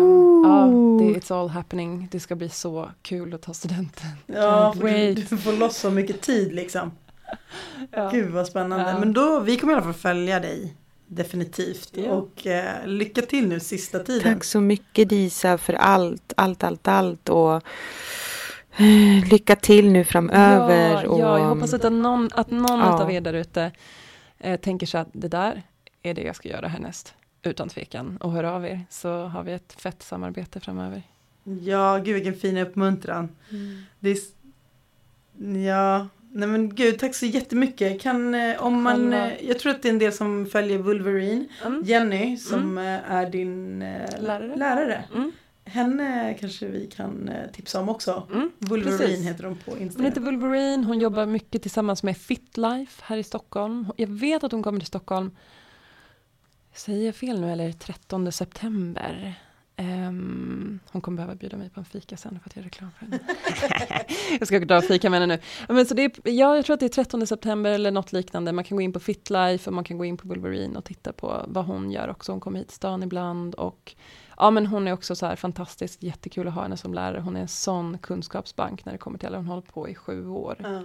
ja, 0.45 0.67
det, 1.01 1.21
it's 1.21 1.41
all 1.41 1.49
happening. 1.49 2.09
Det 2.11 2.21
ska 2.21 2.35
bli 2.35 2.49
så 2.49 2.91
kul 3.03 3.35
att 3.35 3.43
ta 3.43 3.55
studenten. 3.55 4.09
Ja, 4.27 4.75
du, 4.81 5.15
du 5.15 5.37
får 5.37 5.53
loss 5.53 5.77
så 5.77 5.91
mycket 5.91 6.21
tid 6.21 6.55
liksom. 6.55 6.91
Ja. 7.91 8.11
Gud 8.13 8.31
vad 8.31 8.47
spännande. 8.47 8.91
Ja. 8.91 8.99
Men 8.99 9.13
då, 9.13 9.41
vi 9.41 9.57
kommer 9.57 9.73
i 9.73 9.77
alla 9.77 9.85
fall 9.85 9.93
följa 9.95 10.41
dig. 10.41 10.75
Definitivt. 11.07 11.91
Ja. 11.97 12.11
Och 12.11 12.47
eh, 12.47 12.87
lycka 12.87 13.23
till 13.23 13.49
nu 13.49 13.61
sista 13.61 13.99
tiden. 13.99 14.35
Tack 14.35 14.45
så 14.45 14.61
mycket 14.61 15.09
Disa 15.09 15.59
för 15.59 15.73
allt, 15.75 16.33
allt, 16.37 16.65
allt, 16.65 16.89
allt 16.89 17.29
och 17.29 17.55
eh, 18.77 19.29
lycka 19.31 19.57
till 19.57 19.91
nu 19.91 20.05
framöver. 20.05 21.03
Ja, 21.03 21.09
och, 21.09 21.21
ja, 21.21 21.39
jag 21.39 21.49
hoppas 21.49 21.75
att 21.75 21.93
någon, 21.93 22.29
att 22.33 22.51
någon 22.51 22.79
Ja. 22.79 23.03
av 23.03 23.13
er 23.13 23.21
där 23.21 23.35
ute 23.35 23.73
eh, 24.39 24.61
tänker 24.61 24.87
sig 24.87 25.01
att 25.01 25.09
det 25.13 25.29
där 25.29 25.63
är 26.03 26.15
det 26.15 26.23
jag 26.23 26.37
ska 26.37 26.49
göra 26.49 26.69
härnäst. 26.69 27.15
Utan 27.43 27.69
tvekan. 27.69 28.17
Och 28.17 28.33
hör 28.33 28.45
av 28.45 28.67
er 28.67 28.81
så 28.91 29.25
har 29.25 29.43
vi 29.43 29.53
ett 29.53 29.73
fett 29.73 30.03
samarbete 30.03 30.61
framöver. 30.61 31.03
Ja, 31.45 31.99
gud 32.05 32.15
vilken 32.15 32.35
fin 32.35 32.57
uppmuntran. 32.57 33.37
Det 34.01 34.11
är, 34.11 34.19
ja, 35.67 36.09
nej 36.33 36.49
men 36.49 36.75
gud 36.75 36.99
tack 36.99 37.15
så 37.15 37.27
jättemycket. 37.27 38.01
Kan, 38.01 38.35
eh, 38.35 38.63
om 38.63 38.83
man, 38.83 39.13
eh, 39.13 39.45
jag 39.49 39.59
tror 39.59 39.73
att 39.73 39.83
det 39.83 39.89
är 39.89 39.93
en 39.93 39.99
del 39.99 40.13
som 40.13 40.47
följer 40.47 40.79
Wolverine. 40.79 41.45
Mm. 41.67 41.83
Jenny 41.85 42.37
som 42.37 42.79
eh, 42.79 42.85
är 43.13 43.31
din 43.31 43.79
Lärare. 44.21 44.57
lärare. 44.57 45.05
Mm. 45.15 45.33
Henne 45.65 46.37
kanske 46.41 46.67
vi 46.67 46.87
kan 46.87 47.31
tipsa 47.53 47.81
om 47.81 47.89
också. 47.89 48.27
Mm, 48.33 48.51
Wolverine 48.59 48.99
precis. 48.99 49.27
heter 49.27 49.43
de 49.45 49.57
på 49.57 49.71
Hon 49.71 49.81
Instagram. 49.81 50.05
heter 50.07 50.21
Wolverine, 50.21 50.85
hon 50.85 50.99
jobbar 51.01 51.27
mycket 51.27 51.63
tillsammans 51.63 52.03
med 52.03 52.17
Fitlife 52.17 53.03
här 53.07 53.17
i 53.17 53.23
Stockholm. 53.23 53.93
Jag 53.97 54.07
vet 54.09 54.45
att 54.45 54.53
hon 54.53 54.63
kommer 54.63 54.79
till 54.79 54.87
Stockholm, 54.87 55.31
säger 56.75 57.07
jag 57.07 57.15
fel 57.15 57.41
nu 57.41 57.53
eller 57.53 57.73
13 57.73 58.33
september. 58.33 59.35
Ehm, 59.81 60.81
hon 60.93 61.03
kommer 61.03 61.17
behöva 61.17 61.35
bjuda 61.35 61.57
mig 61.57 61.71
på 61.71 61.81
en 61.81 61.85
fika 61.85 62.17
sen 62.17 62.41
för 62.41 62.51
att 62.51 62.57
göra 62.57 62.67
reklam 62.67 62.91
för 62.99 63.05
henne. 63.05 63.19
jag 64.39 64.49
ska 64.49 64.59
dra 64.59 64.79
och 64.79 64.85
fika 64.85 65.11
med 65.11 65.21
henne 65.21 65.37
nu. 65.37 65.75
Men 65.75 65.87
så 65.87 65.95
det 65.95 66.05
är, 66.05 66.13
ja, 66.25 66.57
jag 66.57 66.65
tror 66.65 66.75
att 66.75 66.81
det 66.81 66.87
är 66.87 66.89
13 66.89 67.27
september 67.27 67.71
eller 67.71 67.91
något 67.91 68.13
liknande. 68.13 68.53
Man 68.53 68.65
kan 68.65 68.77
gå 68.77 68.83
in 68.83 68.93
på 68.93 69.01
Fitlife 69.01 69.71
och 69.71 69.75
man 69.75 69.85
kan 69.85 69.99
gå 69.99 70.05
in 70.05 70.17
på 70.17 70.29
Wolverine 70.29 70.79
och 70.79 70.85
titta 70.85 71.13
på 71.13 71.45
vad 71.49 71.65
hon 71.65 71.91
gör 71.91 72.09
också. 72.09 72.33
Hon 72.33 72.41
kommer 72.41 72.59
hit 72.59 72.69
till 72.69 72.77
stan 72.77 73.03
ibland 73.03 73.55
och 73.55 73.95
ja, 74.37 74.51
men 74.51 74.67
hon 74.67 74.89
är 74.89 74.93
också 74.93 75.15
så 75.17 75.27
här 75.27 75.37
fantastisk, 75.37 76.03
jättekul 76.03 76.49
att 76.49 76.55
ha 76.55 76.63
henne 76.63 76.77
som 76.77 76.95
lärare. 76.95 77.21
Hon 77.21 77.37
är 77.37 77.41
en 77.41 77.49
sån 77.49 77.99
kunskapsbank 77.99 78.85
när 78.85 78.93
det 78.93 78.99
kommer 78.99 79.19
till 79.19 79.29
alla. 79.29 79.37
Hon 79.37 79.47
har 79.47 79.55
hållit 79.55 79.73
på 79.73 79.89
i 79.89 79.95
sju 79.95 80.29
år. 80.29 80.57
Ja. 80.59 80.83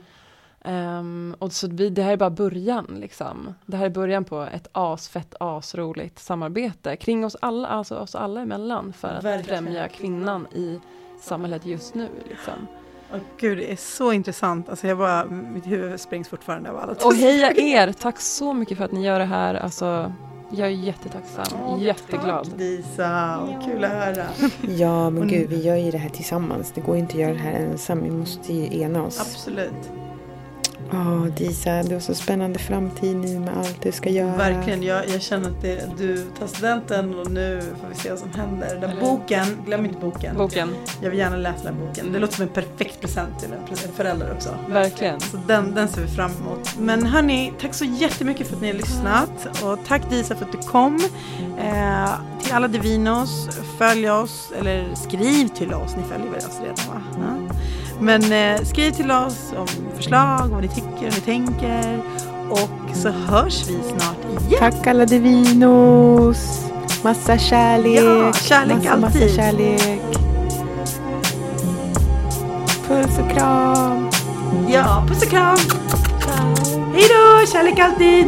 Ehm, 0.65 1.35
och 1.39 1.53
så 1.53 1.67
vi, 1.67 1.89
det 1.89 2.01
här 2.03 2.11
är 2.13 2.17
bara 2.17 2.29
början 2.29 2.85
liksom. 2.99 3.53
Det 3.65 3.77
här 3.77 3.85
är 3.85 3.89
början 3.89 4.23
på 4.23 4.41
ett 4.41 4.67
asfett, 4.71 5.35
asroligt 5.39 6.19
samarbete 6.19 6.95
kring 6.95 7.25
oss 7.25 7.35
alla, 7.41 7.67
alltså 7.67 7.97
oss 7.97 8.15
alla 8.15 8.41
emellan 8.41 8.93
för 8.93 9.07
att 9.07 9.23
Verkligen. 9.23 9.63
främja 9.63 9.87
kvinnan 9.87 10.47
i 10.55 10.79
samhället 11.21 11.65
just 11.65 11.95
nu. 11.95 12.07
Liksom. 12.29 12.53
Åh, 13.13 13.19
gud, 13.39 13.57
det 13.57 13.71
är 13.71 13.75
så 13.75 14.11
intressant. 14.11 14.69
Alltså 14.69 14.87
jag 14.87 14.97
bara, 14.97 15.25
mitt 15.25 15.67
huvud 15.67 15.99
sprängs 15.99 16.27
fortfarande 16.29 16.69
av 16.69 16.77
alla 16.77 16.93
Och 17.03 17.15
heja 17.15 17.51
er! 17.51 17.91
Tack 17.93 18.19
så 18.19 18.53
mycket 18.53 18.77
för 18.77 18.85
att 18.85 18.91
ni 18.91 19.05
gör 19.05 19.19
det 19.19 19.25
här. 19.25 19.55
Alltså, 19.55 20.13
jag 20.51 20.67
är 20.67 20.71
jättetacksam, 20.71 21.79
jätteglad. 21.79 22.45
Tack 22.45 22.57
Disa, 22.57 23.39
vad 23.41 23.65
kul 23.65 23.83
att 23.83 23.91
höra. 23.91 24.25
Ja, 24.77 25.09
men 25.09 25.27
gud, 25.27 25.49
vi 25.49 25.61
gör 25.61 25.75
ju 25.75 25.91
det 25.91 25.97
här 25.97 26.09
tillsammans. 26.09 26.71
Det 26.75 26.81
går 26.81 26.97
inte 26.97 27.13
att 27.13 27.19
göra 27.21 27.33
det 27.33 27.39
här 27.39 27.53
ensam. 27.53 28.03
Vi 28.03 28.11
måste 28.11 28.53
ju 28.53 28.81
ena 28.81 29.03
oss. 29.03 29.19
Absolut. 29.21 29.91
Ja, 30.91 31.27
Disa, 31.37 31.83
du 31.83 31.93
har 31.93 31.99
så 31.99 32.13
spännande 32.15 32.59
framtid 32.59 33.15
nu 33.17 33.39
med 33.39 33.57
allt 33.57 33.81
du 33.81 33.91
ska 33.91 34.09
göra. 34.09 34.35
Verkligen, 34.37 34.83
jag, 34.83 35.09
jag 35.09 35.21
känner 35.21 35.49
att 35.49 35.61
det, 35.61 35.89
du 35.97 36.25
tar 36.39 36.47
studenten 36.47 37.15
och 37.19 37.31
nu 37.31 37.61
får 37.81 37.89
vi 37.89 37.95
se 37.95 38.09
vad 38.09 38.19
som 38.19 38.29
händer. 38.33 38.77
Den 38.81 38.99
boken, 38.99 39.45
glöm 39.65 39.85
inte 39.85 39.99
boken. 39.99 40.37
Boken, 40.37 40.69
Jag 41.01 41.09
vill 41.09 41.19
gärna 41.19 41.37
läsa 41.37 41.63
den 41.63 41.79
boken. 41.79 42.11
Det 42.13 42.19
låter 42.19 42.33
som 42.35 42.43
en 42.43 42.49
perfekt 42.49 43.01
present 43.01 43.39
till 43.39 43.49
en 43.87 43.91
förälder 43.95 44.31
också. 44.35 44.49
verkligen. 44.69 45.19
Så 45.19 45.37
den, 45.47 45.73
den 45.75 45.87
ser 45.87 46.01
vi 46.01 46.07
fram 46.07 46.31
emot. 46.41 46.75
Men 46.79 47.05
hörni, 47.05 47.53
tack 47.61 47.73
så 47.73 47.85
jättemycket 47.85 48.47
för 48.47 48.55
att 48.55 48.61
ni 48.61 48.67
har 48.67 48.75
lyssnat. 48.77 49.63
Och 49.63 49.79
tack 49.87 50.09
Disa 50.09 50.35
för 50.35 50.45
att 50.45 50.51
du 50.51 50.57
kom. 50.57 50.95
Eh, 51.59 52.09
till 52.43 52.53
alla 52.53 52.67
Divinos, 52.67 53.49
följ 53.77 54.09
oss, 54.09 54.51
eller 54.59 54.95
skriv 54.95 55.47
till 55.47 55.73
oss. 55.73 55.95
Ni 55.97 56.03
följer 56.03 56.27
väl 56.31 56.37
oss 56.37 56.59
redan 56.61 56.75
va? 56.89 57.01
Ja. 57.17 57.55
Men 57.99 58.31
eh, 58.31 58.63
skriv 58.63 58.91
till 58.91 59.11
oss 59.11 59.53
om 59.57 59.67
förslag, 59.95 60.41
om 60.41 60.49
vad 60.49 60.61
ni 60.61 60.67
tycker, 60.67 61.03
vad 61.03 61.13
ni 61.13 61.21
tänker. 61.25 61.99
Och 62.49 62.95
så 62.95 63.09
hörs 63.09 63.67
vi 63.67 63.79
snart 63.83 64.17
igen. 64.29 64.59
Tack 64.59 64.87
alla 64.87 65.05
Divinos! 65.05 66.65
Massa 67.03 67.37
kärlek! 67.37 68.03
Ja, 68.03 68.33
kärlek 68.33 68.77
massa, 68.77 68.97
massa 68.97 69.17
alltid. 69.19 69.35
kärlek! 69.35 70.01
Puss 72.87 73.19
och 73.19 73.31
kram! 73.31 74.09
Ja, 74.69 75.05
puss 75.07 75.23
och 75.23 75.29
kram! 75.29 75.57
Hej 76.93 77.03
då, 77.09 77.45
kärlek 77.51 77.79
alltid! 77.79 78.27